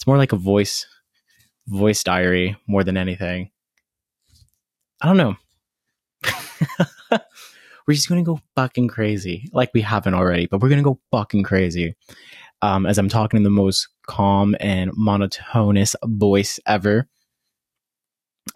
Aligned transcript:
It's 0.00 0.06
more 0.06 0.16
like 0.16 0.32
a 0.32 0.36
voice 0.36 0.86
voice 1.66 2.02
diary 2.02 2.56
more 2.66 2.82
than 2.82 2.96
anything. 2.96 3.50
I 5.02 5.06
don't 5.06 5.18
know. 5.18 5.36
we're 7.86 7.92
just 7.92 8.08
gonna 8.08 8.22
go 8.22 8.40
fucking 8.56 8.88
crazy, 8.88 9.50
like 9.52 9.72
we 9.74 9.82
haven't 9.82 10.14
already, 10.14 10.46
but 10.46 10.62
we're 10.62 10.70
gonna 10.70 10.82
go 10.82 10.98
fucking 11.10 11.42
crazy. 11.42 11.96
Um, 12.62 12.86
as 12.86 12.96
I'm 12.96 13.10
talking 13.10 13.36
in 13.36 13.42
the 13.42 13.50
most 13.50 13.88
calm 14.06 14.56
and 14.58 14.90
monotonous 14.94 15.94
voice 16.02 16.58
ever. 16.66 17.06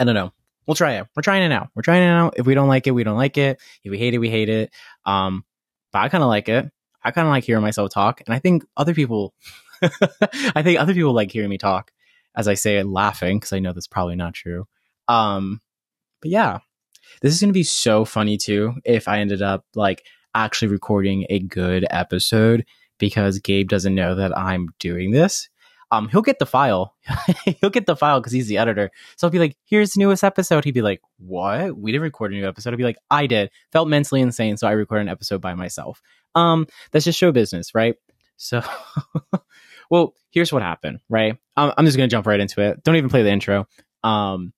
I 0.01 0.05
don't 0.05 0.15
know. 0.15 0.33
We'll 0.67 0.77
try 0.77 0.95
it. 0.95 1.07
We're 1.15 1.21
trying 1.21 1.43
it 1.43 1.53
out. 1.53 1.69
We're 1.75 1.83
trying 1.83 2.05
it 2.05 2.11
out. 2.11 2.35
If 2.39 2.47
we 2.47 2.55
don't 2.55 2.69
like 2.69 2.87
it, 2.87 2.93
we 2.93 3.05
don't 3.05 3.19
like 3.19 3.37
it. 3.37 3.61
If 3.83 3.91
we 3.91 3.99
hate 3.99 4.15
it, 4.15 4.19
we 4.19 4.31
hate 4.31 4.49
it. 4.49 4.71
Um, 5.05 5.45
but 5.93 5.99
I 5.99 6.09
kind 6.09 6.25
of 6.25 6.29
like 6.29 6.49
it. 6.49 6.71
I 7.03 7.11
kind 7.11 7.29
of 7.29 7.33
like 7.33 7.45
hearing 7.45 7.61
myself 7.61 7.93
talk, 7.93 8.23
and 8.25 8.35
I 8.35 8.39
think 8.39 8.65
other 8.79 8.95
people, 8.95 9.35
I 10.55 10.63
think 10.63 10.79
other 10.79 10.95
people 10.95 11.13
like 11.13 11.31
hearing 11.31 11.51
me 11.51 11.59
talk 11.59 11.91
as 12.35 12.49
I 12.49 12.55
say 12.55 12.79
it, 12.79 12.87
laughing 12.87 13.39
because 13.39 13.53
I 13.53 13.61
know 13.61 13.73
that's 13.73 13.87
probably 13.87 14.17
not 14.17 14.35
true. 14.35 14.67
Um, 15.09 15.61
but 16.21 16.31
yeah, 16.31 16.59
this 17.23 17.35
is 17.35 17.41
going 17.41 17.51
to 17.51 17.55
be 17.55 17.63
so 17.63 18.05
funny 18.05 18.37
too 18.37 18.75
if 18.85 19.09
I 19.09 19.21
ended 19.21 19.43
up 19.43 19.65
like 19.75 20.05
actually 20.35 20.69
recording 20.69 21.27
a 21.31 21.39
good 21.39 21.87
episode 21.91 22.65
because 22.99 23.39
Gabe 23.39 23.69
doesn't 23.69 23.95
know 23.95 24.15
that 24.17 24.37
I'm 24.37 24.69
doing 24.79 25.11
this. 25.11 25.49
Um, 25.91 26.09
he'll 26.09 26.23
get 26.23 26.41
the 26.41 26.47
file. 26.47 26.97
he'll 27.61 27.71
get 27.71 27.87
the 27.87 27.95
file 27.95 28.19
because 28.19 28.33
he's 28.33 28.49
the 28.49 28.59
editor. 28.59 28.91
So 29.17 29.27
I'll 29.27 29.31
be 29.31 29.39
like, 29.39 29.57
here's 29.65 29.93
the 29.93 30.01
newest 30.01 30.25
episode. 30.25 30.65
He'd 30.65 30.73
be 30.73 30.83
like, 30.83 31.01
what? 31.19 31.77
We 31.77 31.93
didn't 31.93 32.03
record 32.03 32.33
a 32.33 32.35
new 32.35 32.49
episode. 32.49 32.73
I'd 32.73 32.79
be 32.79 32.85
like, 32.85 32.99
I 33.11 33.27
did. 33.27 33.51
Felt 33.71 33.89
mentally 33.89 34.21
insane. 34.21 34.57
So 34.57 34.67
I 34.67 34.73
recorded 34.73 35.03
an 35.03 35.09
episode 35.09 35.41
by 35.41 35.55
myself. 35.55 36.03
Um, 36.35 36.67
that's 36.91 37.05
just 37.05 37.19
show 37.19 37.31
business, 37.31 37.75
right? 37.77 37.95
So, 38.37 38.63
well, 39.91 40.15
here's 40.31 40.53
what 40.53 40.63
happened, 40.63 41.01
right? 41.09 41.37
I'm, 41.57 41.73
I'm 41.77 41.85
just 41.85 41.97
going 41.97 42.09
to 42.09 42.15
jump 42.15 42.27
right 42.27 42.41
into 42.41 42.61
it. 42.61 42.83
Don't 42.83 42.97
even 42.97 43.11
play 43.11 43.23
the 43.23 43.31
intro. 43.31 43.67
Um, 44.03 44.53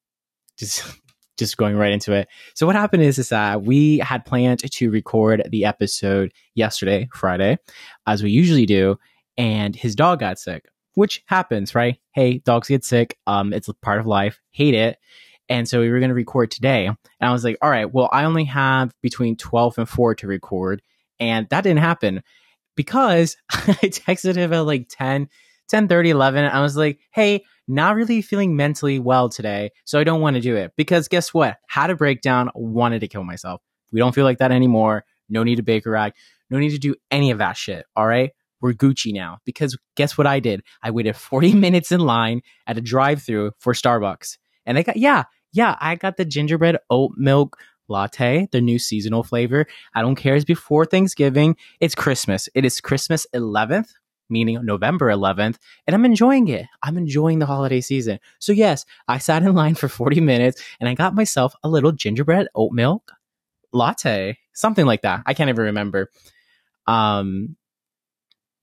just 0.59 0.85
just 1.37 1.59
going 1.59 1.77
right 1.77 1.93
into 1.93 2.13
it. 2.13 2.29
So 2.55 2.67
what 2.67 2.77
happened 2.77 3.03
is 3.03 3.19
is 3.19 3.29
that 3.29 3.63
we 3.63 3.99
had 3.99 4.25
planned 4.25 4.61
to 4.61 4.91
record 4.91 5.47
the 5.51 5.67
episode 5.67 6.33
yesterday, 6.55 7.09
Friday, 7.13 7.59
as 8.07 8.23
we 8.23 8.31
usually 8.31 8.65
do, 8.65 8.99
and 9.37 9.77
his 9.77 9.95
dog 9.95 10.21
got 10.21 10.39
sick, 10.39 10.65
which 10.95 11.23
happens, 11.27 11.75
right? 11.75 11.99
Hey, 12.13 12.39
dogs 12.39 12.69
get 12.69 12.85
sick. 12.85 13.19
Um, 13.27 13.53
it's 13.53 13.69
part 13.83 14.01
of 14.01 14.07
life. 14.07 14.41
Hate 14.53 14.75
it. 14.75 14.99
And 15.49 15.69
so 15.69 15.81
we 15.81 15.91
were 15.91 15.99
going 16.01 16.09
to 16.09 16.15
record 16.15 16.51
today. 16.51 16.87
And 16.87 16.97
I 17.21 17.33
was 17.33 17.45
like, 17.45 17.59
all 17.63 17.71
right, 17.71 17.93
well, 17.93 18.09
I 18.11 18.25
only 18.25 18.45
have 18.45 18.93
between 19.03 19.37
12 19.37 19.79
and 19.79 19.89
4 19.89 20.15
to 20.17 20.27
record. 20.27 20.83
And 21.21 21.49
that 21.51 21.63
didn't 21.63 21.81
happen 21.81 22.23
because 22.77 23.37
I 23.51 23.89
texted 23.89 24.37
him 24.37 24.53
at 24.53 24.61
like 24.61 24.89
10, 24.89 25.29
10 25.69 25.89
30, 25.89 26.11
11. 26.11 26.45
I 26.45 26.61
was 26.61 26.77
like, 26.77 27.01
hey, 27.11 27.45
not 27.67 27.97
really 27.97 28.23
feeling 28.23 28.55
mentally 28.55 28.99
well 28.99 29.29
today, 29.29 29.71
so 29.85 29.99
I 29.99 30.05
don't 30.05 30.21
want 30.21 30.37
to 30.37 30.41
do 30.41 30.55
it. 30.55 30.73
Because 30.77 31.09
guess 31.09 31.35
what? 31.35 31.57
Had 31.69 31.91
a 31.91 31.97
breakdown, 31.97 32.51
wanted 32.55 33.01
to 33.01 33.09
kill 33.09 33.25
myself. 33.25 33.61
We 33.91 33.99
don't 33.99 34.15
feel 34.15 34.25
like 34.25 34.39
that 34.39 34.53
anymore. 34.53 35.05
No 35.29 35.43
need 35.43 35.57
to 35.57 35.63
Baker 35.63 35.97
act. 35.97 36.19
No 36.51 36.59
need 36.59 36.71
to 36.71 36.79
do 36.79 36.95
any 37.11 37.31
of 37.31 37.39
that 37.39 37.57
shit. 37.57 37.87
All 37.97 38.07
right. 38.07 38.31
We're 38.61 38.73
Gucci 38.73 39.13
now. 39.13 39.39
Because 39.45 39.77
guess 39.97 40.17
what 40.17 40.27
I 40.27 40.41
did? 40.41 40.63
I 40.83 40.91
waited 40.91 41.17
40 41.17 41.55
minutes 41.57 41.91
in 41.91 42.01
line 42.01 42.43
at 42.67 42.79
a 42.79 42.81
drive 42.81 43.23
through 43.23 43.53
for 43.59 43.73
Starbucks. 43.73 44.39
And 44.65 44.79
I 44.79 44.83
got, 44.83 44.97
yeah, 44.97 45.25
yeah, 45.53 45.77
I 45.81 45.95
got 45.97 46.17
the 46.17 46.25
gingerbread 46.25 46.79
oat 46.91 47.13
milk 47.17 47.59
latte, 47.89 48.49
the 48.53 48.61
new 48.61 48.79
seasonal 48.79 49.23
flavor. 49.23 49.67
I 49.95 50.03
don't 50.03 50.17
care. 50.17 50.35
It's 50.35 50.45
before 50.45 50.85
Thanksgiving. 50.85 51.57
It's 51.81 51.95
Christmas. 51.95 52.49
It 52.55 52.65
is 52.65 52.81
Christmas 52.81 53.27
11th 53.35 53.93
meaning 54.29 54.59
November 54.65 55.07
11th, 55.07 55.57
and 55.87 55.95
I'm 55.95 56.05
enjoying 56.05 56.49
it. 56.49 56.67
I'm 56.83 56.99
enjoying 56.99 57.39
the 57.39 57.47
holiday 57.47 57.81
season. 57.81 58.19
So, 58.41 58.51
yes, 58.51 58.85
I 59.07 59.19
sat 59.19 59.45
in 59.45 59.55
line 59.55 59.77
for 59.77 59.89
40 59.89 60.21
minutes 60.21 60.61
and 60.81 60.89
I 60.89 60.95
got 60.95 61.15
myself 61.15 61.55
a 61.63 61.69
little 61.69 61.93
gingerbread 61.93 62.49
oat 62.57 62.73
milk 62.73 63.13
latte, 63.73 64.39
something 64.53 64.87
like 64.87 65.03
that. 65.03 65.23
I 65.27 65.35
can't 65.35 65.51
even 65.51 65.67
remember. 65.67 66.11
Um, 66.87 67.57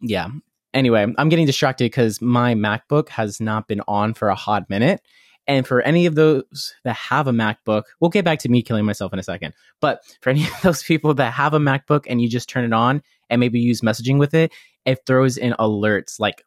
yeah. 0.01 0.28
Anyway, 0.73 1.05
I'm 1.17 1.29
getting 1.29 1.45
distracted 1.45 1.85
because 1.85 2.22
my 2.22 2.55
MacBook 2.55 3.09
has 3.09 3.40
not 3.40 3.67
been 3.67 3.81
on 3.88 4.13
for 4.13 4.29
a 4.29 4.35
hot 4.35 4.69
minute. 4.69 5.01
And 5.47 5.67
for 5.67 5.81
any 5.81 6.05
of 6.05 6.15
those 6.15 6.73
that 6.83 6.95
have 6.95 7.27
a 7.27 7.31
MacBook, 7.31 7.83
we'll 7.99 8.09
get 8.09 8.25
back 8.25 8.39
to 8.39 8.49
me 8.49 8.61
killing 8.61 8.85
myself 8.85 9.11
in 9.11 9.19
a 9.19 9.23
second. 9.23 9.53
But 9.81 10.01
for 10.21 10.29
any 10.29 10.43
of 10.47 10.61
those 10.61 10.83
people 10.83 11.13
that 11.15 11.33
have 11.33 11.53
a 11.53 11.59
MacBook 11.59 12.05
and 12.07 12.21
you 12.21 12.29
just 12.29 12.49
turn 12.49 12.65
it 12.65 12.73
on 12.73 13.01
and 13.29 13.39
maybe 13.39 13.59
use 13.59 13.81
messaging 13.81 14.19
with 14.19 14.33
it, 14.33 14.53
it 14.85 14.99
throws 15.05 15.37
in 15.37 15.53
alerts 15.53 16.19
like 16.19 16.43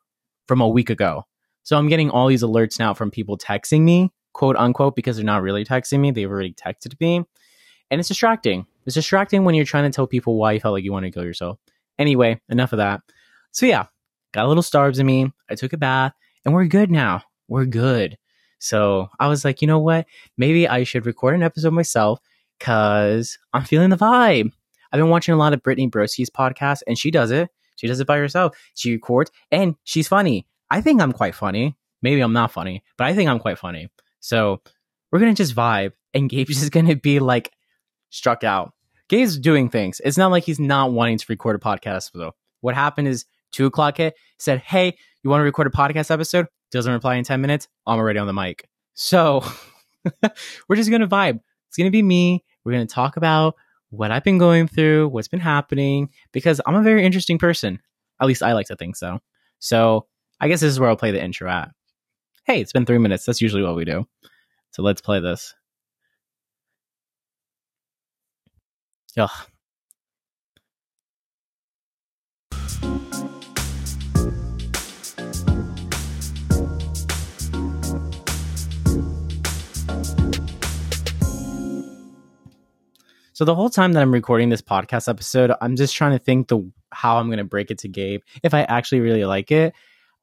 from 0.46 0.60
a 0.60 0.68
week 0.68 0.90
ago. 0.90 1.24
So 1.62 1.76
I'm 1.76 1.88
getting 1.88 2.10
all 2.10 2.28
these 2.28 2.42
alerts 2.42 2.78
now 2.78 2.94
from 2.94 3.10
people 3.10 3.36
texting 3.36 3.82
me, 3.82 4.12
quote 4.32 4.56
unquote, 4.56 4.94
because 4.94 5.16
they're 5.16 5.24
not 5.24 5.42
really 5.42 5.64
texting 5.64 6.00
me. 6.00 6.10
They've 6.10 6.30
already 6.30 6.54
texted 6.54 6.98
me. 7.00 7.24
And 7.90 8.00
it's 8.00 8.08
distracting. 8.08 8.66
It's 8.84 8.94
distracting 8.94 9.44
when 9.44 9.54
you're 9.54 9.64
trying 9.64 9.90
to 9.90 9.94
tell 9.94 10.06
people 10.06 10.36
why 10.36 10.52
you 10.52 10.60
felt 10.60 10.72
like 10.72 10.84
you 10.84 10.92
want 10.92 11.06
to 11.06 11.10
kill 11.10 11.24
yourself. 11.24 11.58
Anyway, 11.98 12.40
enough 12.48 12.72
of 12.72 12.78
that. 12.78 13.00
So 13.50 13.66
yeah, 13.66 13.86
got 14.32 14.44
a 14.44 14.48
little 14.48 14.62
starbs 14.62 15.00
in 15.00 15.06
me. 15.06 15.32
I 15.50 15.54
took 15.54 15.72
a 15.72 15.76
bath 15.76 16.12
and 16.44 16.54
we're 16.54 16.66
good 16.66 16.90
now. 16.90 17.22
We're 17.48 17.64
good. 17.64 18.16
So 18.59 19.09
I 19.21 19.28
was 19.28 19.44
like, 19.44 19.61
you 19.61 19.69
know 19.69 19.78
what? 19.78 20.06
Maybe 20.37 20.67
I 20.69 20.84
should 20.84 21.06
record 21.06 21.34
an 21.34 21.43
episode 21.43 21.72
myself 21.72 22.21
because 22.59 23.39
I'm 23.53 23.65
feeling 23.65 23.91
the 23.91 23.97
vibe. 23.97 24.50
I've 24.93 24.99
been 24.99 25.11
watching 25.11 25.34
a 25.34 25.39
lot 25.39 25.53
of 25.53 25.62
Brittany 25.62 25.91
Broski's 25.91 26.31
podcast 26.31 26.83
and 26.87 26.99
she 26.99 27.11
does 27.11 27.31
it. 27.31 27.50
She 27.77 27.87
does 27.87 28.00
it 28.00 28.06
by 28.06 28.17
herself. 28.17 28.56
She 28.75 28.93
records 28.93 29.31
and 29.50 29.77
she's 29.84 30.09
funny. 30.09 30.47
I 30.71 30.81
think 30.81 31.00
I'm 31.00 31.12
quite 31.12 31.34
funny. 31.34 31.77
Maybe 32.03 32.21
I'm 32.21 32.33
not 32.33 32.53
funny, 32.53 32.83
but 32.97 33.06
I 33.06 33.15
think 33.15 33.28
I'm 33.28 33.39
quite 33.39 33.59
funny. 33.59 33.89
So 34.21 34.61
we're 35.11 35.19
gonna 35.19 35.34
just 35.34 35.55
vibe, 35.55 35.93
and 36.15 36.28
Gabe's 36.28 36.61
just 36.61 36.73
gonna 36.73 36.97
be 36.97 37.21
like 37.21 37.53
struck 38.11 38.44
out. 38.44 38.73
Gabe's 39.09 39.38
doing 39.38 39.69
things. 39.69 40.00
It's 40.05 40.19
not 40.19 40.31
like 40.31 40.44
he's 40.44 40.59
not 40.59 40.93
wanting 40.93 41.19
to 41.19 41.27
record 41.28 41.56
a 41.56 41.59
podcast 41.59 42.11
though. 42.12 42.33
What 42.61 42.75
happened 42.75 43.09
is 43.09 43.25
two 43.53 43.67
o'clock 43.67 43.99
hit. 43.99 44.15
Said, 44.38 44.61
"Hey, 44.61 44.97
you 45.23 45.31
want 45.31 45.41
to 45.41 45.44
record 45.44 45.67
a 45.67 45.71
podcast 45.71 46.11
episode?" 46.11 46.47
Doesn't 46.71 46.93
reply 46.93 47.16
in 47.16 47.25
ten 47.25 47.41
minutes. 47.41 47.69
I'm 47.87 47.99
already 47.99 48.19
on 48.19 48.27
the 48.27 48.32
mic. 48.32 48.69
So 48.94 49.44
we're 50.69 50.77
just 50.77 50.91
gonna 50.91 51.09
vibe. 51.09 51.41
It's 51.69 51.77
gonna 51.77 51.91
be 51.91 52.03
me. 52.03 52.44
We're 52.65 52.72
gonna 52.72 52.87
talk 52.87 53.16
about 53.16 53.54
what 53.91 54.10
I've 54.10 54.25
been 54.25 54.38
going 54.38 54.69
through, 54.69 55.09
what's 55.09 55.28
been 55.28 55.41
happening, 55.41 56.10
because 56.32 56.60
I'm 56.66 56.75
a 56.75 56.82
very 56.82 57.05
interesting 57.05 57.38
person. 57.38 57.81
At 58.21 58.26
least 58.26 58.43
I 58.43 58.53
like 58.53 58.66
to 58.66 58.76
think 58.76 58.97
so. 58.97 59.21
So 59.59 60.06
I 60.41 60.49
guess 60.49 60.60
this 60.60 60.71
is 60.71 60.81
where 60.81 60.88
I'll 60.88 60.97
play 60.97 61.12
the 61.12 61.22
intro 61.22 61.50
at. 61.50 61.71
Hey, 62.44 62.60
it's 62.60 62.72
been 62.72 62.87
three 62.87 62.99
minutes. 62.99 63.25
That's 63.25 63.41
usually 63.41 63.62
what 63.62 63.76
we 63.76 63.84
do. 63.84 64.06
So 64.72 64.82
let's 64.82 65.00
play 65.00 65.21
this. 65.21 65.55
Ugh, 69.19 69.31
So 83.36 83.44
the 83.44 83.54
whole 83.54 83.69
time 83.69 83.92
that 83.92 84.00
I'm 84.00 84.14
recording 84.14 84.48
this 84.48 84.62
podcast 84.62 85.10
episode, 85.10 85.52
I'm 85.60 85.76
just 85.76 85.94
trying 85.94 86.12
to 86.12 86.19
think 86.19 86.48
the 86.48 86.72
how 86.91 87.19
I'm 87.19 87.26
going 87.26 87.36
to 87.36 87.44
break 87.44 87.70
it 87.70 87.76
to 87.80 87.88
Gabe 87.88 88.22
if 88.42 88.54
I 88.54 88.62
actually 88.62 89.00
really 89.00 89.26
like 89.26 89.52
it. 89.52 89.74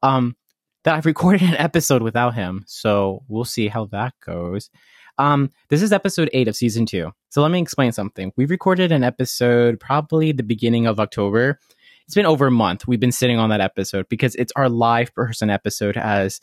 Um, 0.02 0.34
that 0.82 0.96
I've 0.96 1.06
recorded 1.06 1.42
an 1.42 1.54
episode 1.54 2.02
without 2.02 2.34
him, 2.34 2.64
so 2.66 3.22
we'll 3.28 3.44
see 3.44 3.68
how 3.68 3.84
that 3.92 4.14
goes. 4.26 4.68
Um, 5.16 5.52
this 5.68 5.80
is 5.80 5.92
episode 5.92 6.28
eight 6.32 6.48
of 6.48 6.56
season 6.56 6.86
two. 6.86 7.12
So 7.28 7.40
let 7.40 7.52
me 7.52 7.60
explain 7.60 7.92
something. 7.92 8.32
We've 8.34 8.50
recorded 8.50 8.90
an 8.90 9.04
episode 9.04 9.78
probably 9.78 10.32
the 10.32 10.42
beginning 10.42 10.88
of 10.88 10.98
October. 10.98 11.60
It's 12.06 12.16
been 12.16 12.26
over 12.26 12.48
a 12.48 12.50
month. 12.50 12.88
We've 12.88 12.98
been 12.98 13.12
sitting 13.12 13.38
on 13.38 13.50
that 13.50 13.60
episode 13.60 14.08
because 14.08 14.34
it's 14.34 14.52
our 14.56 14.68
live 14.68 15.14
person 15.14 15.50
episode. 15.50 15.96
As 15.96 16.40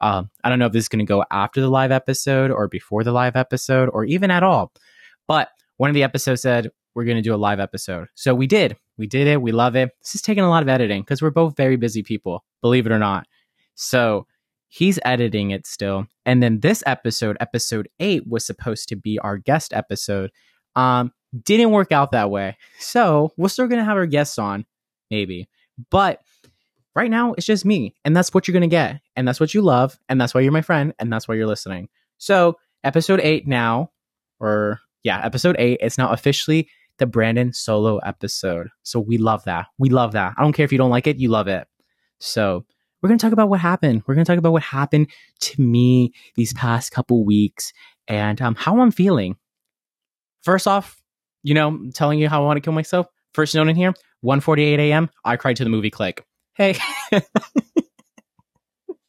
um, 0.00 0.30
I 0.42 0.48
don't 0.48 0.58
know 0.58 0.66
if 0.68 0.72
this 0.72 0.84
is 0.84 0.88
going 0.88 1.04
to 1.04 1.04
go 1.04 1.22
after 1.30 1.60
the 1.60 1.68
live 1.68 1.92
episode 1.92 2.50
or 2.50 2.66
before 2.66 3.04
the 3.04 3.12
live 3.12 3.36
episode 3.36 3.90
or 3.92 4.06
even 4.06 4.30
at 4.30 4.42
all, 4.42 4.72
but 5.28 5.50
one 5.76 5.90
of 5.90 5.94
the 5.94 6.02
episodes 6.02 6.42
said 6.42 6.70
we're 6.94 7.04
going 7.04 7.16
to 7.16 7.22
do 7.22 7.34
a 7.34 7.36
live 7.36 7.60
episode. 7.60 8.08
So 8.14 8.34
we 8.34 8.46
did. 8.46 8.76
We 8.96 9.06
did 9.06 9.26
it. 9.26 9.42
We 9.42 9.52
love 9.52 9.74
it. 9.76 9.90
This 10.00 10.14
is 10.14 10.22
taking 10.22 10.44
a 10.44 10.48
lot 10.48 10.62
of 10.62 10.68
editing 10.68 11.02
because 11.02 11.20
we're 11.20 11.30
both 11.30 11.56
very 11.56 11.76
busy 11.76 12.02
people, 12.02 12.44
believe 12.62 12.86
it 12.86 12.92
or 12.92 12.98
not. 12.98 13.26
So 13.74 14.26
he's 14.68 14.98
editing 15.04 15.50
it 15.50 15.66
still. 15.66 16.06
And 16.24 16.42
then 16.42 16.60
this 16.60 16.82
episode, 16.86 17.36
episode 17.40 17.88
eight, 17.98 18.26
was 18.26 18.46
supposed 18.46 18.88
to 18.90 18.96
be 18.96 19.18
our 19.18 19.36
guest 19.36 19.72
episode. 19.72 20.30
Um, 20.76 21.12
didn't 21.42 21.70
work 21.70 21.90
out 21.90 22.12
that 22.12 22.30
way. 22.30 22.56
So 22.78 23.32
we're 23.36 23.48
still 23.48 23.66
going 23.66 23.80
to 23.80 23.84
have 23.84 23.96
our 23.96 24.06
guests 24.06 24.38
on, 24.38 24.64
maybe. 25.10 25.48
But 25.90 26.20
right 26.94 27.10
now, 27.10 27.34
it's 27.34 27.46
just 27.46 27.64
me. 27.64 27.96
And 28.04 28.16
that's 28.16 28.32
what 28.32 28.46
you're 28.46 28.52
going 28.52 28.62
to 28.62 28.68
get. 28.68 29.00
And 29.16 29.26
that's 29.26 29.40
what 29.40 29.54
you 29.54 29.62
love. 29.62 29.98
And 30.08 30.20
that's 30.20 30.34
why 30.34 30.42
you're 30.42 30.52
my 30.52 30.62
friend. 30.62 30.94
And 31.00 31.12
that's 31.12 31.26
why 31.26 31.34
you're 31.34 31.48
listening. 31.48 31.88
So 32.18 32.56
episode 32.84 33.20
eight 33.20 33.48
now, 33.48 33.90
or 34.38 34.78
yeah, 35.04 35.24
episode 35.24 35.54
eight. 35.58 35.78
It's 35.80 35.98
now 35.98 36.10
officially 36.10 36.68
the 36.98 37.06
Brandon 37.06 37.52
solo 37.52 37.98
episode. 37.98 38.68
So 38.82 38.98
we 38.98 39.18
love 39.18 39.44
that. 39.44 39.66
We 39.78 39.90
love 39.90 40.12
that. 40.12 40.34
I 40.36 40.42
don't 40.42 40.52
care 40.52 40.64
if 40.64 40.72
you 40.72 40.78
don't 40.78 40.90
like 40.90 41.06
it, 41.06 41.18
you 41.18 41.28
love 41.28 41.46
it. 41.46 41.68
So 42.18 42.64
we're 43.00 43.08
going 43.08 43.18
to 43.18 43.24
talk 43.24 43.32
about 43.32 43.50
what 43.50 43.60
happened. 43.60 44.02
We're 44.06 44.14
going 44.14 44.24
to 44.24 44.32
talk 44.32 44.38
about 44.38 44.52
what 44.52 44.62
happened 44.62 45.10
to 45.40 45.60
me 45.62 46.12
these 46.36 46.54
past 46.54 46.90
couple 46.90 47.24
weeks 47.24 47.72
and 48.08 48.40
um, 48.40 48.54
how 48.54 48.80
I'm 48.80 48.90
feeling. 48.90 49.36
First 50.42 50.66
off, 50.66 51.02
you 51.42 51.54
know, 51.54 51.90
telling 51.94 52.18
you 52.18 52.28
how 52.28 52.42
I 52.42 52.46
want 52.46 52.56
to 52.56 52.62
kill 52.62 52.72
myself. 52.72 53.06
First 53.34 53.54
note 53.54 53.68
in 53.68 53.76
here, 53.76 53.92
1:48 54.24 54.78
a.m. 54.78 55.10
I 55.24 55.36
cried 55.36 55.56
to 55.56 55.64
the 55.64 55.70
movie 55.70 55.90
Click. 55.90 56.24
Hey. 56.54 56.76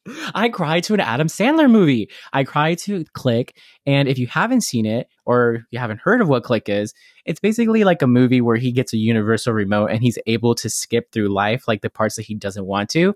I 0.34 0.48
cried 0.48 0.84
to 0.84 0.94
an 0.94 1.00
Adam 1.00 1.28
Sandler 1.28 1.70
movie. 1.70 2.10
I 2.32 2.44
cried 2.44 2.78
to 2.80 3.04
Click. 3.12 3.56
And 3.86 4.08
if 4.08 4.18
you 4.18 4.26
haven't 4.26 4.62
seen 4.62 4.86
it 4.86 5.08
or 5.24 5.66
you 5.70 5.78
haven't 5.78 6.00
heard 6.00 6.20
of 6.20 6.28
what 6.28 6.44
Click 6.44 6.68
is, 6.68 6.94
it's 7.24 7.40
basically 7.40 7.84
like 7.84 8.02
a 8.02 8.06
movie 8.06 8.40
where 8.40 8.56
he 8.56 8.72
gets 8.72 8.92
a 8.92 8.98
universal 8.98 9.52
remote 9.52 9.88
and 9.88 10.02
he's 10.02 10.18
able 10.26 10.54
to 10.56 10.70
skip 10.70 11.12
through 11.12 11.28
life, 11.28 11.66
like 11.66 11.82
the 11.82 11.90
parts 11.90 12.16
that 12.16 12.22
he 12.26 12.34
doesn't 12.34 12.66
want 12.66 12.88
to. 12.90 13.14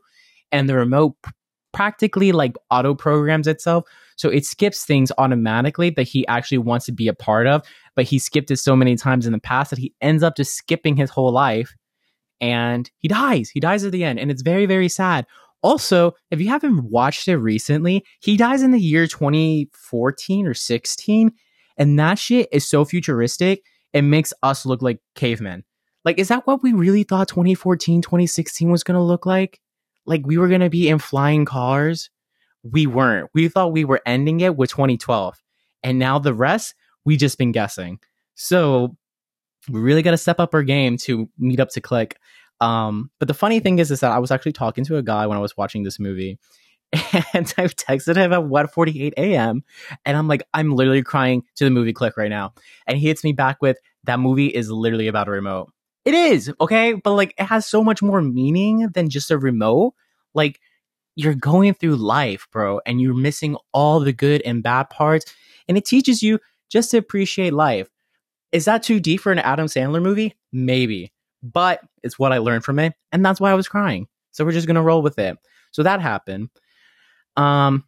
And 0.52 0.69
the 0.69 0.76
remote 0.76 1.16
practically 1.72 2.32
like 2.32 2.56
auto 2.70 2.94
programs 2.94 3.46
itself. 3.46 3.84
So 4.16 4.28
it 4.28 4.44
skips 4.44 4.84
things 4.84 5.12
automatically 5.19 5.90
that 5.90 6.02
he 6.02 6.26
actually 6.26 6.58
wants 6.58 6.87
to 6.87 6.92
be 6.92 7.08
a 7.08 7.14
part 7.14 7.46
of, 7.46 7.62
but 7.94 8.04
he 8.04 8.19
skipped 8.19 8.50
it 8.50 8.56
so 8.56 8.75
many 8.75 8.96
times 8.96 9.26
in 9.26 9.32
the 9.32 9.38
past 9.38 9.70
that 9.70 9.78
he 9.78 9.94
ends 10.00 10.22
up 10.22 10.37
just 10.37 10.54
skipping 10.54 10.96
his 10.96 11.10
whole 11.10 11.32
life 11.32 11.75
and 12.40 12.90
he 12.98 13.08
dies. 13.08 13.50
He 13.50 13.60
dies 13.60 13.84
at 13.84 13.92
the 13.92 14.04
end. 14.04 14.19
And 14.19 14.31
it's 14.31 14.42
very, 14.42 14.66
very 14.66 14.88
sad. 14.88 15.26
Also, 15.62 16.14
if 16.30 16.40
you 16.40 16.48
haven't 16.48 16.84
watched 16.84 17.28
it 17.28 17.36
recently, 17.36 18.04
he 18.20 18.36
dies 18.36 18.62
in 18.62 18.70
the 18.70 18.80
year 18.80 19.06
2014 19.06 20.46
or 20.46 20.54
16. 20.54 21.32
And 21.76 21.98
that 21.98 22.18
shit 22.18 22.48
is 22.52 22.66
so 22.66 22.84
futuristic, 22.84 23.62
it 23.92 24.02
makes 24.02 24.32
us 24.42 24.64
look 24.64 24.82
like 24.82 25.00
cavemen. 25.14 25.64
Like, 26.04 26.18
is 26.18 26.28
that 26.28 26.46
what 26.46 26.62
we 26.62 26.72
really 26.72 27.02
thought 27.02 27.28
2014, 27.28 28.02
2016 28.02 28.70
was 28.70 28.82
to 28.96 29.02
look 29.02 29.26
like? 29.26 29.60
Like, 30.06 30.26
we 30.26 30.38
were 30.38 30.48
to 30.60 30.70
be 30.70 30.88
in 30.88 30.98
flying 30.98 31.44
cars? 31.44 32.10
We 32.62 32.86
weren't. 32.86 33.30
We 33.34 33.48
thought 33.48 33.72
we 33.72 33.84
were 33.84 34.00
ending 34.06 34.40
it 34.40 34.56
with 34.56 34.70
2012. 34.70 35.42
And 35.82 35.98
now 35.98 36.18
the 36.18 36.34
rest, 36.34 36.74
we 37.04 37.16
just 37.16 37.38
been 37.38 37.52
guessing. 37.52 37.98
So, 38.34 38.96
we 39.68 39.80
really 39.80 40.02
got 40.02 40.12
to 40.12 40.16
step 40.16 40.40
up 40.40 40.54
our 40.54 40.62
game 40.62 40.96
to 40.98 41.28
meet 41.38 41.60
up 41.60 41.68
to 41.70 41.80
click. 41.80 42.18
Um, 42.60 43.10
but 43.18 43.28
the 43.28 43.34
funny 43.34 43.60
thing 43.60 43.78
is, 43.78 43.90
is 43.90 44.00
that 44.00 44.12
I 44.12 44.18
was 44.18 44.30
actually 44.30 44.52
talking 44.52 44.84
to 44.84 44.96
a 44.96 45.02
guy 45.02 45.26
when 45.26 45.38
I 45.38 45.40
was 45.40 45.56
watching 45.56 45.82
this 45.82 45.98
movie, 45.98 46.38
and 47.32 47.52
I've 47.56 47.76
texted 47.76 48.16
him 48.16 48.32
at 48.32 48.40
1:48 48.40 49.12
a.m. 49.16 49.62
and 50.04 50.16
I'm 50.16 50.28
like, 50.28 50.42
I'm 50.52 50.72
literally 50.72 51.02
crying 51.02 51.44
to 51.56 51.64
the 51.64 51.70
movie 51.70 51.92
click 51.92 52.16
right 52.16 52.30
now, 52.30 52.52
and 52.86 52.98
he 52.98 53.06
hits 53.08 53.24
me 53.24 53.32
back 53.32 53.62
with 53.62 53.78
that 54.04 54.20
movie 54.20 54.48
is 54.48 54.70
literally 54.70 55.08
about 55.08 55.28
a 55.28 55.30
remote. 55.30 55.72
It 56.04 56.14
is 56.14 56.52
okay, 56.60 56.94
but 56.94 57.12
like 57.12 57.34
it 57.38 57.44
has 57.44 57.66
so 57.66 57.82
much 57.84 58.02
more 58.02 58.20
meaning 58.20 58.88
than 58.94 59.08
just 59.08 59.30
a 59.30 59.38
remote. 59.38 59.94
Like 60.34 60.60
you're 61.16 61.34
going 61.34 61.74
through 61.74 61.96
life, 61.96 62.46
bro, 62.52 62.80
and 62.84 63.00
you're 63.00 63.14
missing 63.14 63.56
all 63.72 64.00
the 64.00 64.12
good 64.12 64.42
and 64.44 64.62
bad 64.62 64.90
parts, 64.90 65.32
and 65.68 65.78
it 65.78 65.84
teaches 65.84 66.22
you 66.22 66.40
just 66.68 66.90
to 66.90 66.98
appreciate 66.98 67.52
life. 67.52 67.88
Is 68.52 68.64
that 68.64 68.82
too 68.82 69.00
deep 69.00 69.20
for 69.20 69.32
an 69.32 69.38
Adam 69.38 69.66
Sandler 69.66 70.02
movie? 70.02 70.34
Maybe 70.52 71.12
but 71.42 71.80
it's 72.02 72.19
what 72.19 72.32
I 72.32 72.38
learned 72.38 72.64
from 72.64 72.79
it, 72.79 72.94
and 73.12 73.25
that's 73.25 73.41
why 73.41 73.50
I 73.50 73.55
was 73.55 73.69
crying. 73.69 74.06
So 74.32 74.44
we're 74.44 74.52
just 74.52 74.67
gonna 74.67 74.82
roll 74.82 75.02
with 75.02 75.19
it. 75.19 75.38
So 75.73 75.82
that 75.82 76.00
happened. 76.00 76.50
Um, 77.37 77.85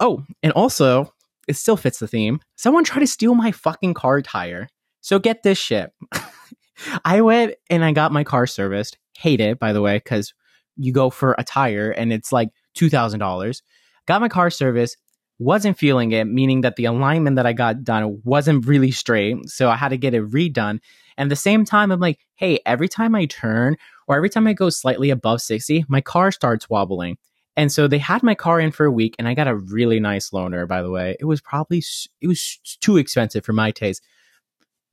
oh, 0.00 0.24
and 0.42 0.52
also 0.52 1.12
it 1.48 1.56
still 1.56 1.76
fits 1.76 1.98
the 1.98 2.08
theme. 2.08 2.40
Someone 2.56 2.84
tried 2.84 3.00
to 3.00 3.06
steal 3.06 3.34
my 3.34 3.52
fucking 3.52 3.94
car 3.94 4.22
tire. 4.22 4.68
So 5.00 5.18
get 5.18 5.42
this 5.42 5.58
shit. 5.58 5.92
I 7.04 7.20
went 7.20 7.54
and 7.70 7.84
I 7.84 7.92
got 7.92 8.12
my 8.12 8.24
car 8.24 8.46
serviced. 8.46 8.98
Hate 9.18 9.40
it, 9.40 9.58
by 9.58 9.72
the 9.72 9.82
way, 9.82 9.96
because 9.96 10.34
you 10.76 10.92
go 10.92 11.10
for 11.10 11.34
a 11.38 11.44
tire 11.44 11.90
and 11.90 12.12
it's 12.12 12.32
like 12.32 12.50
two 12.74 12.88
thousand 12.88 13.20
dollars. 13.20 13.62
Got 14.06 14.20
my 14.20 14.28
car 14.28 14.50
serviced. 14.50 14.96
Wasn't 15.38 15.78
feeling 15.78 16.12
it, 16.12 16.24
meaning 16.24 16.60
that 16.60 16.76
the 16.76 16.84
alignment 16.84 17.36
that 17.36 17.46
I 17.46 17.52
got 17.52 17.82
done 17.82 18.20
wasn't 18.24 18.66
really 18.66 18.92
straight. 18.92 19.48
So 19.48 19.68
I 19.68 19.76
had 19.76 19.88
to 19.88 19.96
get 19.96 20.14
it 20.14 20.28
redone. 20.30 20.78
And 21.16 21.30
the 21.30 21.36
same 21.36 21.64
time, 21.64 21.90
I'm 21.90 22.00
like, 22.00 22.18
hey, 22.34 22.60
every 22.66 22.88
time 22.88 23.14
I 23.14 23.26
turn 23.26 23.76
or 24.06 24.16
every 24.16 24.30
time 24.30 24.46
I 24.46 24.52
go 24.52 24.70
slightly 24.70 25.10
above 25.10 25.40
60, 25.40 25.84
my 25.88 26.00
car 26.00 26.32
starts 26.32 26.68
wobbling. 26.68 27.18
And 27.56 27.70
so 27.70 27.86
they 27.86 27.98
had 27.98 28.22
my 28.22 28.34
car 28.34 28.60
in 28.60 28.72
for 28.72 28.86
a 28.86 28.92
week 28.92 29.14
and 29.18 29.28
I 29.28 29.34
got 29.34 29.48
a 29.48 29.54
really 29.54 30.00
nice 30.00 30.30
loaner, 30.30 30.66
by 30.66 30.82
the 30.82 30.90
way. 30.90 31.16
It 31.20 31.26
was 31.26 31.40
probably, 31.40 31.82
it 32.20 32.26
was 32.26 32.58
too 32.80 32.96
expensive 32.96 33.44
for 33.44 33.52
my 33.52 33.70
taste, 33.70 34.02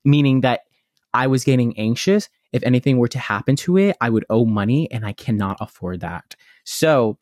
meaning 0.04 0.42
that 0.42 0.62
I 1.14 1.28
was 1.28 1.44
getting 1.44 1.78
anxious. 1.78 2.30
If 2.52 2.64
anything 2.64 2.98
were 2.98 3.08
to 3.10 3.20
happen 3.20 3.56
to 3.58 3.78
it, 3.78 3.96
I 4.02 4.10
would 4.10 4.26
owe 4.30 4.46
money 4.46 4.92
and 4.92 5.06
I 5.06 5.14
cannot 5.14 5.58
afford 5.62 6.02
that. 6.02 6.36
So 6.66 7.18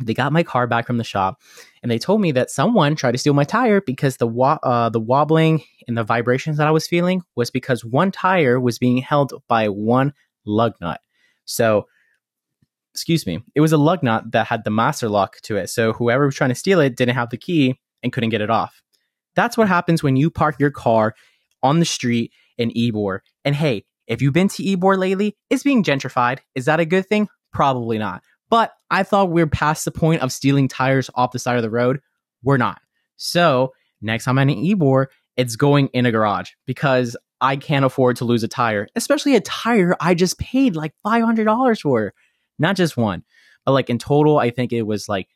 they 0.00 0.14
got 0.14 0.32
my 0.32 0.42
car 0.42 0.66
back 0.66 0.86
from 0.86 0.96
the 0.96 1.04
shop 1.04 1.40
and 1.82 1.90
they 1.90 1.98
told 1.98 2.20
me 2.20 2.32
that 2.32 2.50
someone 2.50 2.96
tried 2.96 3.12
to 3.12 3.18
steal 3.18 3.34
my 3.34 3.44
tire 3.44 3.80
because 3.80 4.16
the 4.16 4.26
wa- 4.26 4.58
uh, 4.62 4.88
the 4.88 5.00
wobbling 5.00 5.62
and 5.86 5.98
the 5.98 6.04
vibrations 6.04 6.56
that 6.56 6.66
I 6.66 6.70
was 6.70 6.86
feeling 6.86 7.22
was 7.36 7.50
because 7.50 7.84
one 7.84 8.10
tire 8.10 8.58
was 8.58 8.78
being 8.78 8.98
held 8.98 9.34
by 9.48 9.68
one 9.68 10.14
lug 10.46 10.74
nut. 10.80 11.00
So, 11.44 11.86
excuse 12.94 13.26
me, 13.26 13.40
it 13.54 13.60
was 13.60 13.72
a 13.72 13.78
lug 13.78 14.02
nut 14.02 14.32
that 14.32 14.46
had 14.46 14.64
the 14.64 14.70
master 14.70 15.08
lock 15.08 15.40
to 15.42 15.56
it. 15.56 15.68
So 15.68 15.92
whoever 15.92 16.26
was 16.26 16.34
trying 16.34 16.50
to 16.50 16.56
steal 16.56 16.80
it 16.80 16.96
didn't 16.96 17.14
have 17.14 17.30
the 17.30 17.36
key 17.36 17.78
and 18.02 18.12
couldn't 18.12 18.30
get 18.30 18.40
it 18.40 18.50
off. 18.50 18.82
That's 19.34 19.56
what 19.56 19.68
happens 19.68 20.02
when 20.02 20.16
you 20.16 20.30
park 20.30 20.56
your 20.58 20.70
car 20.70 21.14
on 21.62 21.80
the 21.80 21.84
street 21.84 22.32
in 22.58 22.70
Ybor. 22.70 23.20
And 23.44 23.54
hey, 23.54 23.84
if 24.06 24.20
you've 24.20 24.34
been 24.34 24.48
to 24.48 24.62
Ybor 24.62 24.98
lately, 24.98 25.36
it's 25.50 25.62
being 25.62 25.84
gentrified. 25.84 26.40
Is 26.54 26.64
that 26.66 26.80
a 26.80 26.86
good 26.86 27.06
thing? 27.06 27.28
Probably 27.52 27.98
not. 27.98 28.22
But 28.52 28.74
I 28.90 29.02
thought 29.02 29.30
we 29.30 29.40
are 29.40 29.46
past 29.46 29.86
the 29.86 29.90
point 29.90 30.20
of 30.20 30.30
stealing 30.30 30.68
tires 30.68 31.08
off 31.14 31.32
the 31.32 31.38
side 31.38 31.56
of 31.56 31.62
the 31.62 31.70
road. 31.70 32.00
We're 32.42 32.58
not. 32.58 32.82
So 33.16 33.72
next 34.02 34.26
time 34.26 34.38
I'm 34.38 34.50
in 34.50 34.58
Ybor, 34.58 35.06
it's 35.38 35.56
going 35.56 35.88
in 35.94 36.04
a 36.04 36.12
garage 36.12 36.50
because 36.66 37.16
I 37.40 37.56
can't 37.56 37.86
afford 37.86 38.16
to 38.16 38.26
lose 38.26 38.44
a 38.44 38.48
tire, 38.48 38.88
especially 38.94 39.36
a 39.36 39.40
tire 39.40 39.96
I 40.02 40.12
just 40.12 40.38
paid 40.38 40.76
like 40.76 40.92
$500 41.02 41.80
for. 41.80 42.12
Not 42.58 42.76
just 42.76 42.94
one, 42.94 43.24
but 43.64 43.72
like 43.72 43.88
in 43.88 43.96
total, 43.96 44.38
I 44.38 44.50
think 44.50 44.74
it 44.74 44.82
was 44.82 45.08
like, 45.08 45.28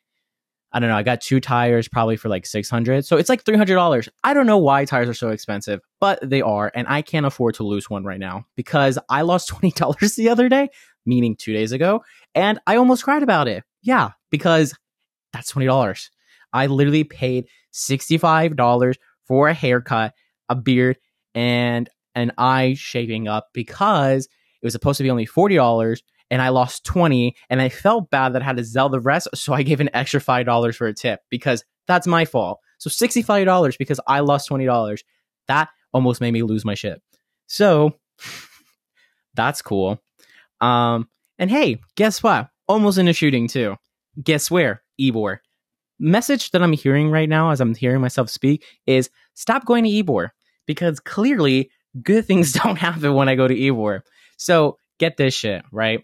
I 0.73 0.79
don't 0.79 0.91
know, 0.91 0.97
I 0.97 1.03
got 1.03 1.23
two 1.23 1.41
tires 1.41 1.89
probably 1.89 2.19
for 2.19 2.29
like 2.29 2.45
600. 2.45 3.07
So 3.07 3.17
it's 3.17 3.31
like 3.31 3.45
$300. 3.45 4.09
I 4.25 4.35
don't 4.35 4.47
know 4.47 4.59
why 4.59 4.85
tires 4.85 5.09
are 5.09 5.15
so 5.15 5.31
expensive, 5.31 5.81
but 6.01 6.19
they 6.23 6.43
are. 6.43 6.71
And 6.75 6.87
I 6.87 7.01
can't 7.01 7.25
afford 7.25 7.55
to 7.55 7.63
lose 7.63 7.89
one 7.89 8.05
right 8.05 8.21
now 8.21 8.45
because 8.57 8.99
I 9.09 9.23
lost 9.23 9.49
$20 9.55 10.17
the 10.17 10.29
other 10.29 10.51
day 10.51 10.69
meaning 11.07 11.37
two 11.37 11.53
days 11.53 11.73
ago, 11.73 12.03
and 12.37 12.61
I 12.67 12.77
almost 12.77 13.03
cried 13.03 13.25
about 13.25 13.49
it. 13.49 13.65
Yeah, 13.83 14.11
because 14.31 14.75
that's 15.33 15.53
$20. 15.53 16.11
I 16.53 16.67
literally 16.67 17.03
paid 17.03 17.47
$65 17.73 18.95
for 19.25 19.49
a 19.49 19.55
haircut, 19.55 20.13
a 20.49 20.55
beard, 20.55 20.99
and 21.35 21.91
an 22.15 22.33
eye 22.39 22.75
shaving 22.79 23.27
up 23.27 23.49
because 23.53 24.27
it 24.27 24.67
was 24.67 24.73
supposed 24.73 24.99
to 24.99 25.03
be 25.03 25.11
only 25.11 25.27
$40 25.27 26.01
and 26.31 26.43
I 26.43 26.49
lost 26.51 26.85
20 26.85 27.35
and 27.51 27.61
I 27.61 27.69
felt 27.69 28.11
bad 28.11 28.35
that 28.35 28.43
I 28.43 28.45
had 28.45 28.57
to 28.57 28.65
sell 28.65 28.89
the 28.89 29.01
rest. 29.01 29.29
So 29.35 29.53
I 29.53 29.63
gave 29.63 29.81
an 29.81 29.91
extra 29.95 30.21
$5 30.21 30.75
for 30.75 30.87
a 30.87 30.95
tip 30.95 31.21
because 31.31 31.65
that's 31.87 32.07
my 32.07 32.25
fault. 32.25 32.61
So 32.79 32.91
$65 32.91 33.79
because 33.79 34.01
I 34.07 34.21
lost 34.21 34.49
$20. 34.49 35.03
That 35.49 35.69
almost 35.93 36.21
made 36.21 36.33
me 36.33 36.43
lose 36.43 36.65
my 36.65 36.75
shit. 36.75 37.01
So 37.47 37.93
that's 39.35 39.63
cool. 39.63 40.01
Um, 40.61 41.09
and 41.39 41.51
hey, 41.51 41.81
guess 41.97 42.23
what? 42.23 42.49
Almost 42.69 42.99
in 42.99 43.09
a 43.09 43.13
shooting 43.13 43.49
too. 43.49 43.77
Guess 44.23 44.51
where? 44.51 44.83
Ybor. 45.01 45.39
Message 45.99 46.51
that 46.51 46.63
I'm 46.63 46.73
hearing 46.73 47.11
right 47.11 47.29
now 47.29 47.51
as 47.51 47.61
I'm 47.61 47.75
hearing 47.75 48.01
myself 48.01 48.31
speak 48.31 48.65
is 48.87 49.11
stop 49.35 49.65
going 49.65 49.85
to 49.85 49.91
Ybor 49.91 50.31
because 50.67 51.01
clearly 51.01 51.71
good 52.03 52.25
things 52.27 52.53
don't 52.53 52.77
happen 52.77 53.15
when 53.15 53.29
I 53.29 53.35
go 53.35 53.49
to 53.49 53.55
Ybor. 53.55 54.01
So 54.37 54.79
get 54.99 55.17
this 55.17 55.35
shit, 55.35 55.65
right? 55.73 56.03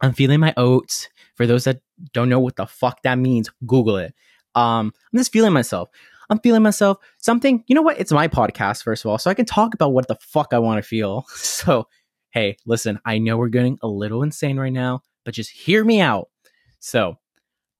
I'm 0.00 0.12
feeling 0.12 0.40
my 0.40 0.54
oats. 0.56 1.08
For 1.36 1.46
those 1.46 1.64
that 1.64 1.80
don't 2.12 2.28
know 2.28 2.40
what 2.40 2.56
the 2.56 2.66
fuck 2.66 3.02
that 3.02 3.16
means, 3.16 3.48
Google 3.64 3.96
it. 3.98 4.12
Um, 4.56 4.92
I'm 5.12 5.18
just 5.18 5.32
feeling 5.32 5.52
myself. 5.52 5.88
I'm 6.30 6.40
feeling 6.40 6.62
myself. 6.62 6.98
Something, 7.18 7.64
you 7.68 7.74
know 7.74 7.82
what? 7.82 7.98
It's 8.00 8.12
my 8.12 8.26
podcast, 8.28 8.82
first 8.82 9.04
of 9.04 9.10
all, 9.10 9.18
so 9.18 9.30
I 9.30 9.34
can 9.34 9.46
talk 9.46 9.74
about 9.74 9.92
what 9.92 10.08
the 10.08 10.16
fuck 10.16 10.48
I 10.52 10.58
want 10.58 10.82
to 10.82 10.88
feel. 10.88 11.26
So 11.36 11.86
hey, 12.30 12.56
listen, 12.66 12.98
I 13.04 13.18
know 13.18 13.36
we're 13.36 13.48
getting 13.48 13.78
a 13.82 13.88
little 13.88 14.22
insane 14.22 14.58
right 14.58 14.72
now, 14.72 15.02
but 15.24 15.34
just 15.34 15.50
hear 15.50 15.84
me 15.84 16.00
out. 16.00 16.28
So 16.78 17.16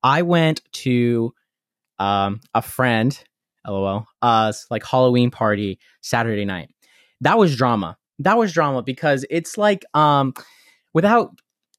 I 0.03 0.23
went 0.23 0.63
to 0.73 1.33
um, 1.99 2.41
a 2.55 2.63
friend, 2.63 3.19
lol, 3.67 4.07
uh, 4.23 4.53
like 4.71 4.85
Halloween 4.85 5.31
party 5.31 5.79
Saturday 6.01 6.45
night. 6.45 6.71
That 7.21 7.39
was 7.39 7.57
drama. 7.57 7.97
That 8.21 8.39
was 8.39 8.53
drama 8.53 8.83
because 8.83 9.25
it's 9.31 9.59
like, 9.59 9.85
um, 9.95 10.35
without 10.95 11.31